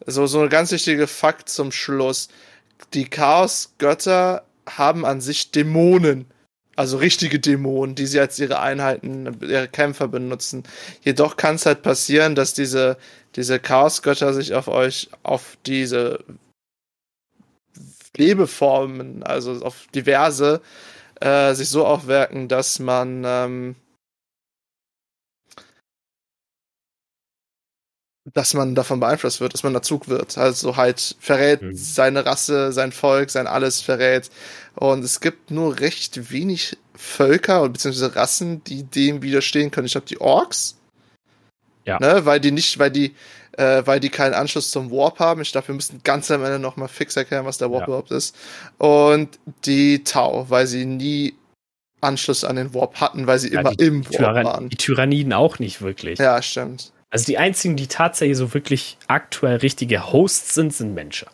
so 0.06 0.28
so 0.28 0.42
ein 0.42 0.50
ganz 0.50 0.72
wichtiger 0.72 1.08
Fakt 1.08 1.50
zum 1.50 1.72
Schluss: 1.72 2.30
Die 2.94 3.06
Chaos-Götter 3.06 4.46
haben 4.70 5.04
an 5.06 5.20
sich 5.20 5.52
Dämonen, 5.52 6.28
also 6.76 6.98
richtige 6.98 7.40
Dämonen, 7.40 7.96
die 7.96 8.06
sie 8.06 8.20
als 8.20 8.40
ihre 8.40 8.60
Einheiten, 8.60 9.38
ihre 9.42 9.68
Kämpfer 9.68 10.08
benutzen. 10.08 10.64
Jedoch 11.02 11.36
kann 11.36 11.56
es 11.56 11.66
halt 11.66 11.82
passieren, 11.82 12.36
dass 12.36 12.54
diese 12.54 12.98
diese 13.36 13.60
Chaos-Götter 13.60 14.34
sich 14.34 14.54
auf 14.54 14.68
euch, 14.70 15.10
auf 15.24 15.58
diese 15.66 16.24
Lebeformen, 18.18 19.24
also 19.24 19.62
auf 19.64 19.88
diverse, 19.94 20.62
äh, 21.22 21.54
sich 21.54 21.70
so 21.70 21.86
aufwerken, 21.86 22.48
dass 22.48 22.80
man 22.80 23.24
ähm, 23.26 23.76
dass 28.34 28.54
man 28.56 28.74
davon 28.74 29.00
beeinflusst 29.00 29.40
wird, 29.40 29.54
dass 29.54 29.64
man 29.64 29.74
dazu 29.74 30.02
wird. 30.08 30.38
Also 30.38 30.78
halt 30.78 31.16
verrät 31.20 31.62
Mhm. 31.62 31.76
seine 31.76 32.26
Rasse, 32.26 32.72
sein 32.72 32.92
Volk, 32.92 33.30
sein 33.30 33.46
alles 33.48 33.82
verrät. 33.82 34.32
Und 34.74 35.04
es 35.04 35.20
gibt 35.22 35.52
nur 35.52 35.80
recht 35.80 36.32
wenig 36.32 36.78
Völker 36.96 37.62
und 37.62 37.74
beziehungsweise 37.74 38.16
Rassen, 38.16 38.64
die 38.64 38.84
dem 38.84 39.22
widerstehen 39.22 39.70
können. 39.70 39.86
Ich 39.86 39.92
glaube, 39.94 40.08
die 40.08 40.20
Orks. 40.22 40.76
Ja. 41.86 42.00
Ne, 42.00 42.26
weil 42.26 42.40
die 42.40 42.52
nicht, 42.52 42.80
weil 42.80 42.90
die, 42.90 43.14
äh, 43.58 43.82
weil 43.86 44.00
die 44.00 44.10
keinen 44.10 44.34
Anschluss 44.34 44.72
zum 44.72 44.92
Warp 44.92 45.20
haben. 45.20 45.42
Ich 45.42 45.52
glaube, 45.52 45.68
wir 45.70 45.76
müssen 45.76 46.02
ganz 46.04 46.30
am 46.32 46.44
Ende 46.44 46.60
nochmal 46.60 46.88
fix 46.88 47.16
erklären, 47.16 47.46
was 47.46 47.58
der 47.58 47.72
Warp 47.72 47.82
Ja. 47.82 47.88
überhaupt 47.88 48.12
ist. 48.12 48.36
Und 48.78 49.40
die 49.66 50.04
Tau, 50.04 50.46
weil 50.50 50.68
sie 50.68 50.86
nie 50.86 51.36
Anschluss 52.02 52.44
an 52.44 52.56
den 52.58 52.74
Warp 52.74 53.00
hatten, 53.02 53.26
weil 53.28 53.40
sie 53.40 53.52
Ja, 53.54 53.62
immer 53.62 53.74
im 53.80 54.06
Warp 54.06 54.12
Tyran 54.16 54.46
waren. 54.46 54.70
die 54.70 54.78
Tyranniden 54.78 55.34
auch 55.34 55.60
nicht 55.60 55.82
wirklich. 55.82 56.20
Ja, 56.20 56.42
stimmt. 56.42 56.92
Also 57.10 57.26
die 57.26 57.38
einzigen, 57.38 57.78
die 57.78 57.88
tatsächlich 57.88 58.38
so 58.38 58.54
wirklich 58.54 58.98
aktuell 59.08 59.58
richtige 59.58 60.12
Hosts 60.12 60.54
sind, 60.56 60.74
sind 60.74 60.94
Menschen. 60.94 61.28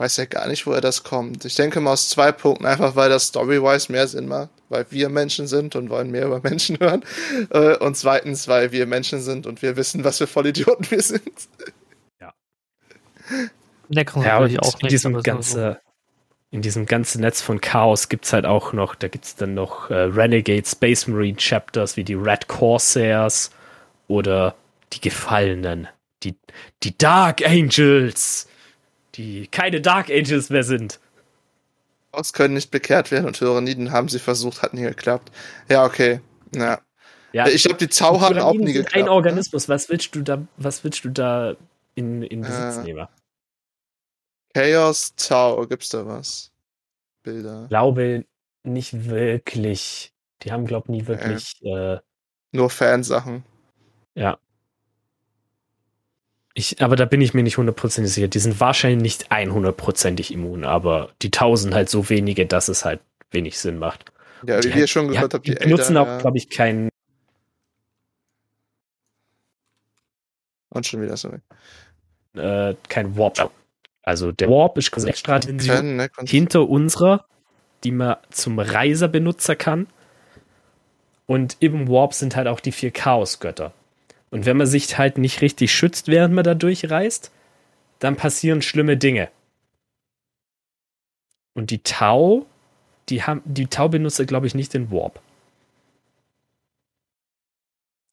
Ich 0.00 0.04
weiß 0.04 0.16
ja 0.16 0.24
gar 0.24 0.48
nicht, 0.48 0.66
woher 0.66 0.80
das 0.80 1.02
kommt. 1.04 1.44
Ich 1.44 1.56
denke 1.56 1.78
mal 1.82 1.92
aus 1.92 2.08
zwei 2.08 2.32
Punkten, 2.32 2.64
einfach 2.64 2.96
weil 2.96 3.10
das 3.10 3.26
story-wise 3.28 3.92
mehr 3.92 4.08
Sinn 4.08 4.28
macht, 4.28 4.48
weil 4.70 4.86
wir 4.90 5.10
Menschen 5.10 5.46
sind 5.46 5.76
und 5.76 5.90
wollen 5.90 6.10
mehr 6.10 6.24
über 6.26 6.40
Menschen 6.44 6.78
hören. 6.80 7.04
Äh, 7.50 7.76
Und 7.76 7.98
zweitens, 7.98 8.48
weil 8.48 8.72
wir 8.72 8.86
Menschen 8.86 9.20
sind 9.20 9.46
und 9.46 9.62
wir 9.62 9.76
wissen, 9.76 10.02
was 10.04 10.18
für 10.18 10.26
Vollidioten 10.26 10.90
wir 10.90 11.02
sind. 11.02 11.30
Der 13.88 14.04
kann 14.04 14.22
Ja, 14.22 14.40
natürlich 14.40 14.58
und 14.60 14.60
auch 14.60 14.80
in 14.80 14.88
nicht. 14.88 14.90
diesem 14.90 15.22
ganze, 15.22 15.80
in 16.50 16.62
diesem 16.62 16.86
ganzen 16.86 17.22
Netz 17.22 17.42
von 17.42 17.60
Chaos 17.60 18.08
gibt 18.08 18.26
es 18.26 18.32
halt 18.32 18.46
auch 18.46 18.72
noch, 18.72 18.94
da 18.96 19.08
gibt 19.08 19.26
es 19.26 19.36
dann 19.36 19.54
noch 19.54 19.90
äh, 19.90 19.94
Renegade 19.94 20.66
Space 20.66 21.08
Marine 21.08 21.36
Chapters 21.38 21.96
wie 21.96 22.04
die 22.04 22.14
Red 22.14 22.48
Corsairs 22.48 23.50
oder 24.08 24.56
die 24.94 25.02
Gefallenen, 25.02 25.88
die, 26.24 26.36
die 26.84 26.98
Dark 26.98 27.46
Angels, 27.46 28.48
die 29.14 29.46
keine 29.48 29.80
Dark 29.80 30.10
Angels 30.10 30.50
mehr 30.50 30.64
sind. 30.64 31.00
Aus 32.12 32.32
können 32.32 32.54
nicht 32.54 32.70
bekehrt 32.70 33.10
werden 33.10 33.26
und 33.26 33.36
Tyranniden 33.36 33.92
haben 33.92 34.08
sie 34.08 34.18
versucht, 34.18 34.62
hat 34.62 34.74
nie 34.74 34.82
geklappt. 34.82 35.30
Ja, 35.68 35.84
okay. 35.84 36.20
Ja. 36.54 36.80
Ja, 37.32 37.46
ich 37.46 37.62
glaube, 37.62 37.78
die 37.78 37.88
Zau 37.88 38.20
haben 38.20 38.38
auch 38.38 38.54
nie 38.54 38.72
geklappt. 38.72 38.96
Ein 38.96 39.04
ne? 39.04 39.12
Organismus, 39.12 39.68
was 39.68 39.88
willst 39.88 40.14
du 40.16 40.22
da, 40.22 40.44
was 40.56 40.82
willst 40.82 41.04
du 41.04 41.10
da 41.10 41.54
in, 41.94 42.22
in 42.24 42.40
Besitz 42.40 42.78
Äh, 42.78 42.82
nehmen? 42.82 43.06
Chaos 44.54 45.14
Tau, 45.14 45.64
gibt's 45.66 45.90
da 45.90 46.04
was? 46.06 46.50
Bilder. 47.22 47.66
glaube 47.68 48.24
nicht 48.64 49.04
wirklich. 49.08 50.12
Die 50.42 50.50
haben, 50.52 50.66
glaube 50.66 50.90
nie 50.90 51.06
wirklich, 51.06 51.54
äh, 51.62 51.98
Nur 52.52 52.70
Fansachen. 52.70 53.44
ja. 54.14 54.38
Ich, 56.54 56.82
aber 56.82 56.96
da 56.96 57.04
bin 57.04 57.20
ich 57.20 57.32
mir 57.32 57.42
nicht 57.42 57.58
hundertprozentig 57.58 58.12
sicher. 58.12 58.28
Die 58.28 58.38
sind 58.38 58.58
wahrscheinlich 58.58 59.02
nicht 59.02 59.32
100%ig 59.32 60.32
immun, 60.32 60.64
aber 60.64 61.10
die 61.22 61.30
tausend 61.30 61.74
halt 61.74 61.88
so 61.88 62.08
wenige, 62.10 62.46
dass 62.46 62.68
es 62.68 62.84
halt 62.84 63.00
wenig 63.30 63.58
Sinn 63.58 63.78
macht. 63.78 64.12
Ja, 64.46 64.62
wie 64.62 64.70
die, 64.70 64.78
ihr 64.78 64.86
schon 64.86 65.08
gehört 65.08 65.34
habt, 65.34 65.46
die 65.46 65.54
die 65.54 65.60
Elder, 65.60 66.02
auch, 66.02 66.06
ja. 66.06 66.18
glaube 66.18 66.38
ich, 66.38 66.50
keinen. 66.50 66.88
Und 70.70 70.86
schon 70.86 71.02
wieder 71.02 71.16
so. 71.16 71.30
Äh, 72.34 72.74
kein 72.88 73.16
Warp. 73.16 73.50
Also 74.02 74.32
der 74.32 74.48
Warp 74.48 74.78
ist 74.78 74.90
quasi 74.90 75.08
extra 75.08 75.38
Dimension 75.38 75.96
ne? 75.96 76.10
Hinter 76.24 76.68
unserer, 76.68 77.26
die 77.84 77.92
man 77.92 78.16
zum 78.30 78.58
Reiser 78.58 79.08
benutzen 79.08 79.58
kann. 79.58 79.86
Und 81.26 81.56
im 81.60 81.88
Warp 81.88 82.14
sind 82.14 82.34
halt 82.34 82.48
auch 82.48 82.60
die 82.60 82.72
vier 82.72 82.90
Chaosgötter. 82.90 83.72
Und 84.30 84.46
wenn 84.46 84.56
man 84.56 84.66
sich 84.66 84.96
halt 84.96 85.18
nicht 85.18 85.40
richtig 85.40 85.72
schützt, 85.72 86.08
während 86.08 86.34
man 86.34 86.44
da 86.44 86.54
durchreist, 86.54 87.30
dann 87.98 88.16
passieren 88.16 88.62
schlimme 88.62 88.96
Dinge. 88.96 89.28
Und 91.54 91.70
die 91.70 91.82
Tau, 91.82 92.46
die 93.08 93.24
haben, 93.24 93.42
die 93.44 93.66
Tau 93.66 93.88
benutzt, 93.88 94.24
glaube 94.26 94.46
ich, 94.46 94.54
nicht 94.54 94.72
den 94.72 94.90
Warp. 94.90 95.20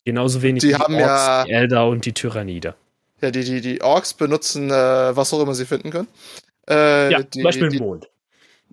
Genauso 0.06 0.42
wenig 0.42 0.64
Die 0.64 0.76
haben 0.76 0.96
ja- 0.96 1.44
die 1.44 1.52
Elder 1.52 1.88
und 1.88 2.06
die 2.06 2.14
Tyrannide. 2.14 2.76
Ja, 3.22 3.32
die, 3.32 3.44
die, 3.44 3.62
die 3.62 3.82
Orks 3.82 4.14
benutzen, 4.14 4.70
äh, 4.70 5.16
was 5.16 5.34
auch 5.34 5.42
immer 5.42 5.54
sie 5.54 5.66
finden 5.66 5.92
können. 5.92 6.08
Äh, 6.70 7.12
Ja, 7.12 7.22
die, 7.24 7.30
zum 7.32 7.44
Beispiel 7.44 7.70
die, 7.70 7.78
den 7.78 7.86
Mond. 7.86 8.10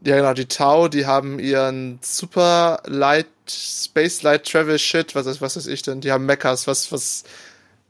Ja, 0.04 0.16
genau, 0.16 0.32
die 0.34 0.46
Tau, 0.46 0.88
die 0.88 1.06
haben 1.06 1.38
ihren 1.38 1.98
Super 2.02 2.82
Light, 2.86 3.26
Space 3.48 4.22
Light 4.22 4.44
Travel 4.44 4.78
Shit, 4.78 5.14
was 5.14 5.26
ist, 5.26 5.40
was 5.40 5.56
ist 5.56 5.66
ich 5.66 5.82
denn? 5.82 6.00
Die 6.00 6.12
haben 6.12 6.26
Mechas, 6.26 6.66
was, 6.66 6.90
was, 6.92 7.24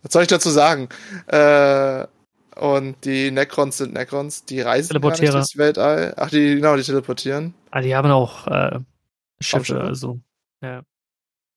was 0.02 0.12
soll 0.12 0.22
ich 0.22 0.28
dazu 0.28 0.50
sagen? 0.50 0.88
Äh, 1.26 2.06
und 2.56 3.04
die 3.04 3.30
Necrons 3.30 3.78
sind 3.78 3.94
Necrons, 3.94 4.44
die 4.44 4.60
reisen 4.60 5.00
gar 5.00 5.10
nicht 5.18 5.56
Weltall. 5.56 6.14
Ach, 6.16 6.30
die, 6.30 6.56
genau, 6.56 6.76
die 6.76 6.82
teleportieren. 6.82 7.54
Ah, 7.70 7.80
die 7.80 7.94
haben 7.94 8.10
auch 8.10 8.46
äh, 8.46 8.78
Schiffe, 9.40 9.80
also. 9.80 10.20
Ja. 10.62 10.82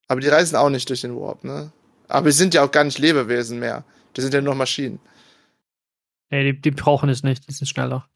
Aber 0.07 0.21
die 0.21 0.27
reisen 0.27 0.55
auch 0.55 0.69
nicht 0.69 0.89
durch 0.89 1.01
den 1.01 1.15
Warp, 1.15 1.43
ne? 1.43 1.71
Aber 2.07 2.27
die 2.27 2.35
sind 2.35 2.53
ja 2.53 2.63
auch 2.63 2.71
gar 2.71 2.83
nicht 2.83 2.97
Lebewesen 2.99 3.59
mehr. 3.59 3.83
Die 4.15 4.21
sind 4.21 4.33
ja 4.33 4.41
nur 4.41 4.55
Maschinen. 4.55 4.99
Nee, 6.29 6.51
die, 6.51 6.61
die 6.61 6.71
brauchen 6.71 7.09
es 7.09 7.23
nicht, 7.23 7.47
die 7.47 7.53
sind 7.53 7.67
schneller. 7.67 8.07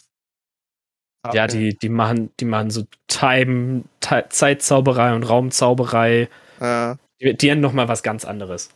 Ah, 1.24 1.34
Ja, 1.34 1.44
okay. 1.46 1.70
die, 1.72 1.78
die 1.78 1.90
machen, 1.90 2.32
die 2.40 2.46
machen 2.46 2.72
so 2.72 2.84
Time, 3.08 3.84
Ti- 4.00 4.28
Zeitzauberei 4.30 5.14
und 5.14 5.24
Raumzauberei. 5.24 6.30
Äh, 6.60 6.96
Die, 7.20 7.36
die 7.38 7.52
haben 7.52 7.60
noch 7.60 7.74
mal 7.74 7.88
was 7.88 8.02
ganz 8.04 8.26
anderes. 8.26 8.70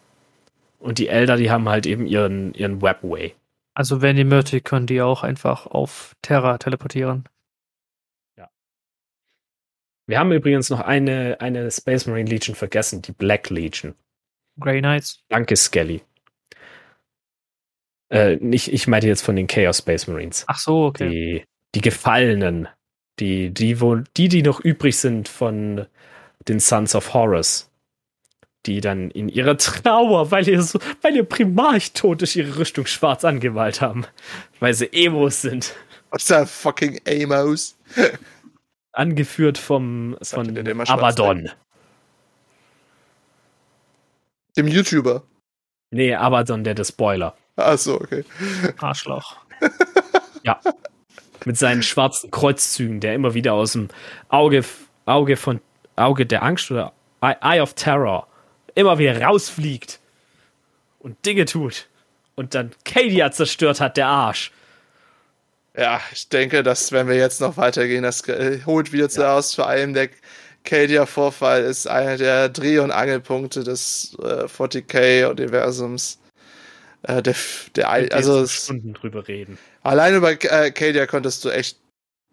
Und 0.80 0.99
die 0.99 1.07
Elder, 1.07 1.38
die 1.38 1.49
haben 1.49 1.67
halt 1.69 1.85
eben 1.88 2.05
ihren, 2.05 2.53
ihren 2.53 2.81
Webway. 2.81 3.34
Also 3.73 4.01
wenn 4.01 4.15
die 4.15 4.23
möchte, 4.23 4.61
können 4.61 4.85
die 4.88 5.01
auch 5.01 5.23
einfach 5.23 5.65
auf 5.65 6.15
Terra 6.22 6.57
teleportieren. 6.57 7.27
Wir 10.07 10.19
haben 10.19 10.31
übrigens 10.31 10.69
noch 10.69 10.81
eine, 10.81 11.38
eine 11.41 11.72
Space 11.72 12.05
Marine 12.05 12.30
Legion 12.30 12.55
vergessen, 12.55 13.01
die 13.01 13.11
Black 13.11 13.49
Legion. 13.49 13.95
Grey 14.59 14.80
Knights. 14.80 15.23
Danke, 15.30 15.55
Skelly. 15.55 16.03
Äh, 18.11 18.35
nicht, 18.35 18.72
ich 18.72 18.88
meinte 18.88 19.07
jetzt 19.07 19.23
von 19.23 19.35
den 19.35 19.47
Chaos 19.47 19.80
Space 19.80 20.05
Marines. 20.05 20.45
Ach 20.47 20.59
so, 20.59 20.85
okay. 20.85 21.09
Die, 21.09 21.45
die 21.76 21.81
Gefallenen. 21.81 22.68
Die, 23.19 23.53
die, 23.53 23.80
wo, 23.80 23.95
die, 24.18 24.27
die 24.27 24.41
noch 24.41 24.60
übrig 24.60 24.97
sind 24.97 25.27
von 25.30 25.85
den 26.47 26.60
Sons 26.60 26.95
of 26.95 27.14
Horus. 27.14 27.69
Die 28.65 28.81
dann 28.81 29.11
in 29.11 29.30
ihrer 29.30 29.57
Trauer, 29.57 30.31
weil 30.31 30.47
ihr 30.49 30.61
so, 30.64 30.80
weil 31.02 31.15
ihr 31.15 31.23
Primarch 31.23 31.93
tot 31.93 32.23
ist, 32.23 32.35
ihre 32.35 32.57
Rüstung 32.57 32.88
schwarz 32.88 33.23
angemalt 33.23 33.80
haben. 33.80 34.06
Weil 34.60 34.73
sie 34.73 34.91
Emos 34.91 35.41
sind. 35.41 35.76
what's 36.10 36.26
that 36.26 36.49
fucking 36.49 36.99
Amos? 37.07 37.77
Angeführt 38.91 39.57
vom, 39.57 40.18
von 40.23 40.57
Abaddon. 40.88 41.52
Dem 44.57 44.68
YouTuber. 44.68 45.23
Nee, 45.91 46.15
Abaddon, 46.15 46.64
der 46.64 46.73
der 46.73 46.85
Spoiler. 46.85 47.35
Ach 47.57 47.77
so, 47.77 47.95
okay. 47.95 48.23
Arschloch. 48.80 49.38
Mit 51.45 51.57
seinen 51.57 51.84
schwarzen 51.84 52.31
Kreuzzügen, 52.31 52.99
der 52.99 53.13
immer 53.13 53.34
wieder 53.34 53.53
aus 53.53 53.73
dem 53.73 53.89
Auge, 54.30 54.63
Auge 55.05 55.38
von 55.38 55.61
Auge 55.95 56.26
der 56.26 56.43
Angst 56.43 56.72
oder 56.72 56.91
Eye 57.22 57.61
of 57.61 57.73
Terror 57.73 58.27
immer 58.76 58.99
wieder 58.99 59.22
rausfliegt 59.22 59.99
und 60.99 61.26
Dinge 61.26 61.45
tut. 61.45 61.88
Und 62.35 62.53
dann 62.53 62.72
Cadia 62.84 63.31
zerstört 63.31 63.80
hat, 63.80 63.95
der 63.95 64.07
Arsch. 64.07 64.51
Ja, 65.77 66.01
ich 66.11 66.30
denke, 66.30 66.63
dass 66.63 66.91
wenn 66.91 67.07
wir 67.07 67.15
jetzt 67.15 67.41
noch 67.41 67.57
weitergehen, 67.57 68.03
das 68.03 68.27
äh, 68.27 68.59
holt 68.65 68.91
wieder 68.91 69.09
zu 69.09 69.27
aus. 69.27 69.55
Vor 69.55 69.67
allem 69.67 69.93
der 69.93 70.09
Cadia-Vorfall 70.63 71.63
ist 71.63 71.88
einer 71.88 72.17
der 72.17 72.49
Dreh- 72.49 72.80
und 72.80 72.91
Angelpunkte 72.91 73.63
des 73.63 74.17
äh, 74.22 74.45
40k-Universums. 74.45 76.19
Äh, 77.07 77.22
der, 77.22 77.36
der, 77.76 77.90
also 77.90 78.48
Stunden 78.48 78.94
drüber 78.94 79.27
reden. 79.27 79.57
allein 79.84 80.15
über 80.15 80.32
äh, 80.32 80.72
Cadia 80.72 81.06
konntest 81.06 81.45
du 81.45 81.49
echt 81.49 81.77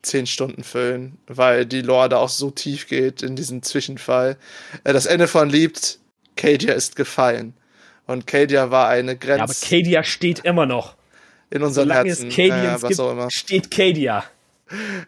zehn 0.02 0.26
Stunden 0.26 0.64
füllen, 0.64 1.18
weil 1.26 1.66
die 1.66 1.82
Lore 1.82 2.08
da 2.08 2.16
auch 2.16 2.28
so 2.28 2.50
tief 2.50 2.86
geht 2.88 3.22
in 3.22 3.36
diesem 3.36 3.62
Zwischenfall. 3.62 4.36
Äh, 4.84 4.92
das 4.92 5.06
Ende 5.06 5.28
von 5.28 5.50
Liebt, 5.50 5.98
Cadia 6.36 6.74
ist 6.74 6.96
gefallen. 6.96 7.54
Und 8.06 8.26
Cadia 8.26 8.70
war 8.70 8.88
eine 8.88 9.16
Grenze 9.16 9.38
Ja, 9.38 9.44
aber 9.44 9.54
Cadia 9.54 10.04
steht 10.04 10.40
immer 10.44 10.66
noch. 10.66 10.96
in 11.50 11.62
unseren 11.62 11.88
Solange 11.88 12.08
Herzen. 12.08 12.28
es 12.28 12.34
Cadians 12.34 12.64
Ja, 12.64 12.82
was 12.82 12.88
gibt, 12.88 13.00
auch 13.00 13.12
immer. 13.12 13.30
steht 13.30 13.70
Cadia. 13.70 14.24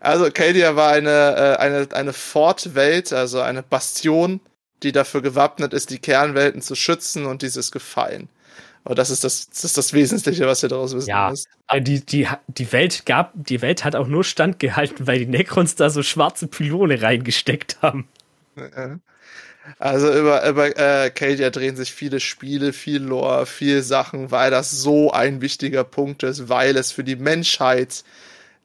Also 0.00 0.30
Cadia 0.30 0.76
war 0.76 0.92
eine, 0.92 1.10
äh, 1.10 1.56
eine, 1.56 1.88
eine 1.92 2.12
Fortwelt, 2.12 3.12
also 3.14 3.40
eine 3.40 3.62
Bastion, 3.62 4.40
die 4.82 4.92
dafür 4.92 5.22
gewappnet 5.22 5.72
ist, 5.72 5.88
die 5.88 5.98
Kernwelten 5.98 6.60
zu 6.60 6.74
schützen 6.74 7.24
und 7.24 7.40
dieses 7.40 7.72
Gefallen. 7.72 8.28
Aber 8.84 8.94
das 8.94 9.10
ist 9.10 9.24
das, 9.24 9.48
das 9.48 9.64
ist 9.64 9.78
das 9.78 9.92
Wesentliche, 9.94 10.46
was 10.46 10.62
ihr 10.62 10.68
daraus 10.68 10.94
wissen 10.94 11.08
Ja. 11.08 11.30
müsst. 11.30 11.48
Aber 11.66 11.80
die, 11.80 12.04
die, 12.04 12.28
die 12.48 12.72
Welt 12.72 13.06
gab, 13.06 13.32
die 13.34 13.62
Welt 13.62 13.84
hat 13.84 13.96
auch 13.96 14.06
nur 14.06 14.24
standgehalten, 14.24 15.06
weil 15.06 15.18
die 15.20 15.26
Necrons 15.26 15.74
da 15.76 15.90
so 15.90 16.02
schwarze 16.02 16.46
Pylone 16.48 17.00
reingesteckt 17.00 17.78
haben. 17.82 18.08
Also 19.78 20.12
über, 20.12 20.46
über 20.46 20.76
äh, 20.78 21.10
Cadia 21.10 21.50
drehen 21.50 21.76
sich 21.76 21.92
viele 21.92 22.20
Spiele, 22.20 22.72
viel 22.74 23.02
Lore, 23.02 23.46
viel 23.46 23.82
Sachen, 23.82 24.30
weil 24.30 24.50
das 24.50 24.70
so 24.70 25.10
ein 25.12 25.40
wichtiger 25.40 25.84
Punkt 25.84 26.22
ist, 26.22 26.48
weil 26.50 26.76
es 26.76 26.92
für 26.92 27.02
die 27.04 27.16
Menschheit, 27.16 28.04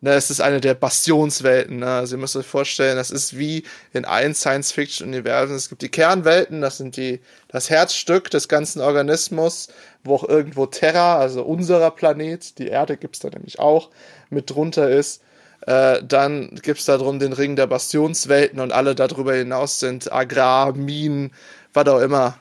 ne, 0.01 0.11
es 0.13 0.29
ist 0.29 0.41
eine 0.41 0.59
der 0.61 0.73
Bastionswelten. 0.73 1.77
Ne? 1.79 1.87
Also 1.87 2.15
ihr 2.15 2.19
müsst 2.19 2.35
euch 2.35 2.45
vorstellen, 2.45 2.97
das 2.97 3.11
ist 3.11 3.37
wie 3.37 3.63
in 3.93 4.03
allen 4.05 4.35
Science-Fiction-Universen. 4.35 5.55
Es 5.55 5.69
gibt 5.69 5.81
die 5.83 5.89
Kernwelten, 5.89 6.61
das 6.61 6.77
sind 6.77 6.97
die, 6.97 7.21
das 7.47 7.69
Herzstück 7.69 8.29
des 8.29 8.49
ganzen 8.49 8.81
Organismus, 8.81 9.69
wo 10.03 10.15
auch 10.15 10.27
irgendwo 10.27 10.65
Terra, 10.65 11.17
also 11.17 11.43
unserer 11.43 11.91
Planet, 11.91 12.57
die 12.57 12.67
Erde 12.67 12.97
gibt's 12.97 13.19
da 13.19 13.29
nämlich 13.29 13.59
auch, 13.59 13.89
mit 14.29 14.49
drunter 14.49 14.89
ist. 14.89 15.23
Äh, 15.61 16.01
dann 16.03 16.55
gibt's 16.61 16.85
da 16.85 16.97
drum 16.97 17.19
den 17.19 17.33
Ring 17.33 17.55
der 17.55 17.67
Bastionswelten 17.67 18.59
und 18.59 18.71
alle 18.71 18.95
darüber 18.95 19.33
hinaus 19.33 19.79
sind 19.79 20.11
Agrar, 20.11 20.73
Minen, 20.73 21.33
was 21.73 21.87
auch 21.87 21.99
immer, 21.99 22.39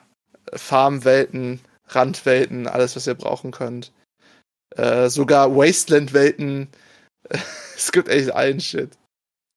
Farmwelten, 0.53 1.59
Randwelten, 1.87 2.67
alles, 2.67 2.95
was 2.95 3.07
ihr 3.07 3.15
brauchen 3.15 3.51
könnt. 3.51 3.91
Äh, 4.75 5.09
sogar 5.09 5.55
Wasteland-Welten. 5.55 6.69
es 7.75 7.91
gibt 7.91 8.07
echt 8.07 8.31
allen 8.33 8.59
Shit. 8.59 8.91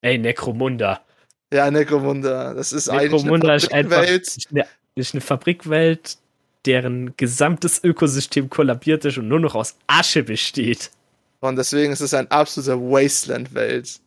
Ey, 0.02 0.18
Necromunda. 0.18 1.04
Ja, 1.52 1.70
Necromunda, 1.70 2.54
das 2.54 2.72
ist 2.72 2.88
eigentlich 2.88 3.12
Necromunda 3.12 3.48
eine 3.48 3.56
ist 3.56 3.72
einfach 3.72 3.96
Fabrikwelt. 3.96 4.26
ist 4.26 4.48
eine, 4.50 4.66
ist 4.94 5.14
eine 5.14 5.20
Fabrikwelt, 5.20 6.18
deren 6.66 7.16
gesamtes 7.16 7.82
Ökosystem 7.82 8.48
kollabiert 8.50 9.04
ist 9.04 9.18
und 9.18 9.28
nur 9.28 9.40
noch 9.40 9.54
aus 9.54 9.76
Asche 9.86 10.22
besteht. 10.22 10.90
Und 11.40 11.56
deswegen 11.56 11.92
ist 11.92 12.00
es 12.00 12.14
ein 12.14 12.30
absoluter 12.30 12.80
Wasteland-Welt. 12.80 14.00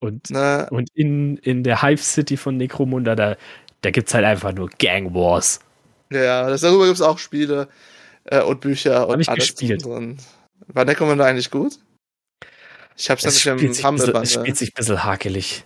Und, 0.00 0.30
Ne? 0.30 0.68
und 0.70 0.88
in, 0.94 1.36
in 1.38 1.64
der 1.64 1.82
Hive 1.82 2.02
City 2.02 2.36
von 2.36 2.56
Necromunda, 2.56 3.16
da, 3.16 3.36
da 3.80 3.90
gibt 3.90 4.08
es 4.08 4.14
halt 4.14 4.24
einfach 4.24 4.52
nur 4.52 4.68
Gang 4.78 5.12
Wars. 5.14 5.60
Ja, 6.12 6.48
das, 6.48 6.60
darüber 6.60 6.84
gibt 6.84 6.96
es 6.96 7.02
auch 7.02 7.18
Spiele 7.18 7.68
äh, 8.24 8.42
und 8.42 8.60
Bücher 8.60 9.08
und 9.08 9.20
ich 9.20 9.28
alles 9.28 9.48
gespielt. 9.56 9.84
drin. 9.84 10.18
War 10.68 10.84
Necromunda 10.84 11.24
eigentlich 11.24 11.50
gut? 11.50 11.78
Ich 12.96 13.10
hab's 13.10 13.24
Es 13.24 13.44
nämlich 13.44 13.60
spielt, 13.60 13.60
im 13.62 13.72
sich 13.74 13.84
ein 13.84 13.94
bisschen, 13.94 14.06
Humble 14.14 14.22
es 14.22 14.32
spielt 14.32 14.56
sich 14.56 14.68
ein 14.70 14.74
bisschen 14.76 15.04
hakelig. 15.04 15.64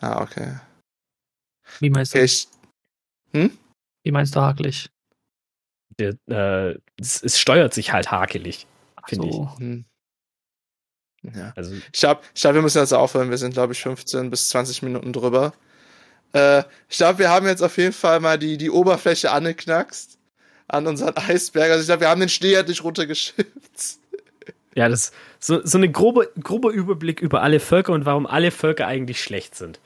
Ah, 0.00 0.22
okay. 0.22 0.58
Wie 1.80 1.90
meinst 1.90 2.14
du? 2.14 2.18
okay 2.18 2.24
ich, 2.24 2.48
Wie 4.04 4.10
meinst 4.10 4.34
du 4.34 4.40
hakelig? 4.40 4.88
Der, 5.98 6.14
äh, 6.28 6.78
es, 7.00 7.22
es 7.22 7.38
steuert 7.38 7.74
sich 7.74 7.92
halt 7.92 8.10
hakelig, 8.10 8.66
finde 9.06 9.28
ich. 9.28 9.34
So. 9.34 9.58
hm. 9.58 9.84
Ja. 11.22 11.52
Also, 11.54 11.74
Ich 11.92 12.00
glaube, 12.00 12.22
ich 12.34 12.40
glaub, 12.40 12.54
wir 12.54 12.62
müssen 12.62 12.78
jetzt 12.78 12.92
aufhören. 12.92 13.30
Wir 13.30 13.38
sind, 13.38 13.52
glaube 13.52 13.72
ich, 13.72 13.82
15 13.82 14.30
bis 14.30 14.48
20 14.48 14.82
Minuten 14.82 15.12
drüber. 15.12 15.52
Äh, 16.32 16.64
ich 16.88 16.96
glaube, 16.96 17.20
wir 17.20 17.30
haben 17.30 17.46
jetzt 17.46 17.62
auf 17.62 17.76
jeden 17.76 17.92
Fall 17.92 18.20
mal 18.20 18.38
die, 18.38 18.56
die 18.58 18.70
Oberfläche 18.70 19.30
angeknackst 19.30 20.18
an 20.68 20.86
unseren 20.86 21.16
Eisberg. 21.16 21.70
Also 21.70 21.82
ich 21.82 21.86
glaube, 21.86 22.00
wir 22.00 22.08
haben 22.08 22.20
den 22.20 22.28
Schnee 22.28 22.54
endlich 22.54 22.82
runtergeschippt. 22.82 23.98
Ja, 24.74 24.88
das 24.88 25.12
so, 25.38 25.64
so 25.66 25.78
eine 25.78 25.90
grobe, 25.90 26.30
grober 26.42 26.70
Überblick 26.70 27.20
über 27.20 27.42
alle 27.42 27.60
Völker 27.60 27.92
und 27.92 28.04
warum 28.06 28.26
alle 28.26 28.50
Völker 28.50 28.86
eigentlich 28.86 29.22
schlecht 29.22 29.54
sind. 29.54 29.80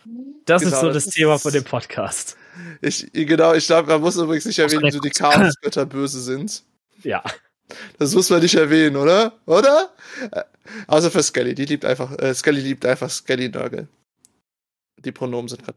Das 0.44 0.62
ist 0.62 0.70
Genau, 0.70 0.80
so 0.82 0.92
das 0.92 1.04
das 1.06 1.14
Thema 1.14 1.34
ist- 1.36 1.42
von 1.42 1.52
dem 1.52 1.64
Podcast. 1.64 2.36
Ich, 2.80 3.10
genau, 3.12 3.52
ich 3.54 3.66
glaube, 3.66 3.88
man 3.88 4.00
muss 4.00 4.16
übrigens 4.16 4.44
nicht 4.46 4.58
erwähnen, 4.58 4.82
wieso 4.84 5.00
die 5.00 5.10
Chaosgötter 5.10 5.84
böse 5.86 6.20
sind. 6.22 6.62
Ja. 7.02 7.22
Das 7.98 8.14
muss 8.14 8.30
man 8.30 8.40
nicht 8.40 8.54
erwähnen, 8.54 8.96
oder? 8.96 9.32
Oder? 9.44 9.92
Äh, 10.30 10.44
außer 10.86 11.10
für 11.10 11.22
Skelly. 11.22 11.54
Die 11.54 11.64
liebt 11.64 11.84
einfach, 11.84 12.16
äh, 12.18 12.32
Skelly 12.34 12.60
liebt 12.60 12.86
einfach 12.86 13.10
Skelly 13.10 13.48
Nörgel. 13.48 13.88
Die 14.98 15.12
Pronomen 15.12 15.48
sind 15.48 15.64
gerade. 15.64 15.76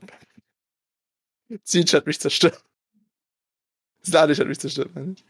Siege 1.63 1.97
hat 1.97 2.05
mich 2.05 2.19
zerstört. 2.19 2.63
Slanisch 4.05 4.39
hat 4.39 4.47
mich 4.47 4.59
zerstört, 4.59 4.91
meine 4.95 5.13
ich. 5.13 5.23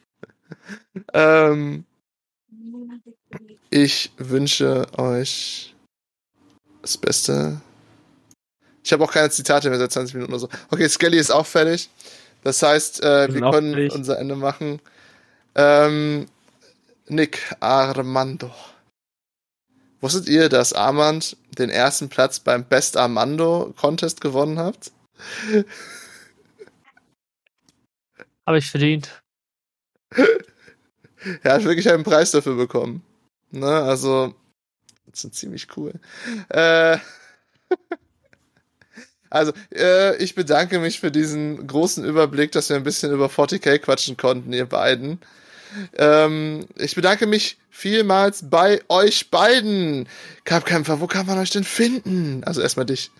ähm, 1.13 1.85
ich 3.69 4.11
wünsche 4.17 4.87
euch 4.97 5.75
das 6.81 6.97
Beste. 6.97 7.61
Ich 8.83 8.93
habe 8.93 9.03
auch 9.03 9.11
keine 9.11 9.29
Zitate 9.29 9.69
mehr 9.69 9.77
seit 9.79 9.91
20 9.91 10.15
Minuten 10.15 10.33
oder 10.33 10.39
so. 10.39 10.49
Okay, 10.71 10.87
Skelly 10.89 11.17
ist 11.17 11.31
auch 11.31 11.45
fertig. 11.45 11.89
Das 12.43 12.61
heißt, 12.63 13.03
äh, 13.03 13.33
Wir 13.33 13.41
können 13.51 13.73
fertig. 13.73 13.93
unser 13.93 14.17
Ende 14.17 14.35
machen. 14.35 14.81
Ähm, 15.55 16.27
Nick 17.07 17.55
Armando. 17.59 18.51
Wusstet 20.01 20.27
ihr, 20.29 20.47
dass 20.47 20.71
Armand 20.71 21.35
den 21.57 21.69
ersten 21.69 22.07
Platz 22.07 22.39
beim 22.39 22.63
Best 22.63 22.95
Armando 22.95 23.73
Contest 23.77 24.21
gewonnen 24.21 24.57
hat? 24.57 24.91
Habe 28.47 28.57
ich 28.57 28.69
verdient. 28.71 29.21
Er 31.43 31.55
hat 31.55 31.65
wirklich 31.65 31.89
einen 31.91 32.05
Preis 32.05 32.31
dafür 32.31 32.55
bekommen. 32.55 33.03
Ne, 33.51 33.65
also, 33.67 34.33
das 35.07 35.23
ist 35.23 35.35
ziemlich 35.35 35.67
cool. 35.77 35.93
Äh, 36.49 36.97
also, 39.29 39.53
äh, 39.73 40.15
ich 40.17 40.35
bedanke 40.35 40.79
mich 40.79 40.99
für 40.99 41.11
diesen 41.11 41.65
großen 41.67 42.03
Überblick, 42.05 42.51
dass 42.51 42.69
wir 42.69 42.75
ein 42.75 42.83
bisschen 42.83 43.11
über 43.11 43.27
40k 43.27 43.79
quatschen 43.79 44.17
konnten, 44.17 44.53
ihr 44.53 44.65
beiden. 44.65 45.19
Ähm, 45.97 46.65
ich 46.77 46.95
bedanke 46.95 47.27
mich 47.27 47.57
vielmals 47.69 48.49
bei 48.49 48.81
euch 48.89 49.29
beiden. 49.29 50.07
Kampfkämpfer, 50.43 50.99
wo 50.99 51.07
kann 51.07 51.25
man 51.27 51.37
euch 51.37 51.51
denn 51.51 51.63
finden? 51.63 52.43
Also 52.43 52.61
erstmal 52.61 52.85
dich. 52.87 53.11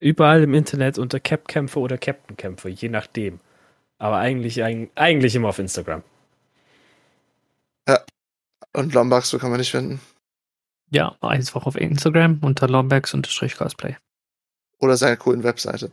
Überall 0.00 0.42
im 0.42 0.52
Internet 0.54 0.98
unter 0.98 1.20
Capkämpfer 1.20 1.80
oder 1.80 1.96
Captain-Kämpfer, 1.96 2.68
je 2.68 2.88
nachdem. 2.88 3.40
Aber 3.98 4.18
eigentlich, 4.18 4.62
eig- 4.62 4.90
eigentlich 4.94 5.34
immer 5.36 5.48
auf 5.48 5.58
Instagram. 5.58 6.02
Und 8.76 8.92
Lombax, 8.92 9.32
wo 9.32 9.38
kann 9.38 9.48
man 9.48 9.58
dich 9.58 9.70
finden? 9.70 10.00
Ja, 10.90 11.16
einfach 11.22 11.64
auf 11.64 11.76
Instagram 11.76 12.40
unter 12.42 12.68
Lombax-Cosplay. 12.68 13.96
Oder 14.78 14.98
seiner 14.98 15.16
coolen 15.16 15.42
Webseite. 15.44 15.90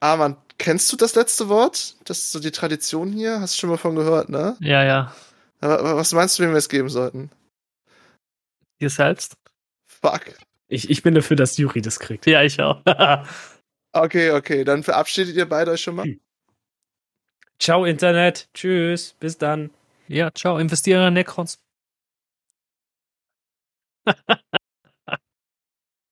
Arman, 0.00 0.36
kennst 0.58 0.92
du 0.92 0.96
das 0.96 1.14
letzte 1.14 1.48
Wort? 1.48 1.94
Das 2.04 2.18
ist 2.18 2.32
so 2.32 2.40
die 2.40 2.50
Tradition 2.50 3.12
hier. 3.12 3.40
Hast 3.40 3.54
du 3.54 3.60
schon 3.60 3.70
mal 3.70 3.76
von 3.76 3.94
gehört, 3.94 4.28
ne? 4.28 4.56
Ja, 4.60 4.82
ja. 4.82 5.14
Aber 5.60 5.96
was 5.96 6.12
meinst 6.12 6.38
du, 6.38 6.42
wem 6.42 6.50
wir 6.50 6.58
es 6.58 6.68
geben 6.68 6.88
sollten? 6.88 7.30
Dir 8.80 8.90
selbst? 8.90 9.36
Fuck. 9.86 10.34
Ich, 10.68 10.90
ich 10.90 11.02
bin 11.02 11.14
dafür, 11.14 11.36
dass 11.36 11.56
Juri 11.56 11.80
das 11.80 12.00
kriegt. 12.00 12.26
Ja, 12.26 12.42
ich 12.42 12.60
auch. 12.60 12.82
Okay, 13.96 14.30
okay, 14.32 14.62
dann 14.62 14.82
verabschiedet 14.82 15.36
ihr 15.36 15.48
beide 15.48 15.70
euch 15.70 15.80
schon 15.80 15.94
mal. 15.94 16.04
Ciao, 17.58 17.84
Internet. 17.84 18.48
Tschüss. 18.54 19.14
Bis 19.18 19.38
dann. 19.38 19.70
ja, 20.08 20.30
ciao. 20.32 20.58
Investiere 20.58 21.08
in 21.08 21.14
Necrons. 21.14 21.58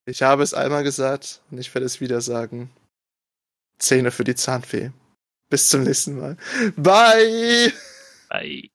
Ich 0.07 0.23
habe 0.23 0.43
es 0.43 0.53
einmal 0.53 0.85
gesagt 0.85 1.41
und 1.51 1.59
ich 1.59 1.75
werde 1.75 1.87
es 1.87 2.01
wieder 2.01 2.21
sagen. 2.21 2.71
Zähne 3.79 4.11
für 4.11 4.25
die 4.25 4.35
Zahnfee. 4.35 4.93
Bis 5.49 5.69
zum 5.71 5.85
nächsten 5.85 6.19
Mal. 6.19 6.37
Bye! 6.77 7.73
Bye. 8.29 8.71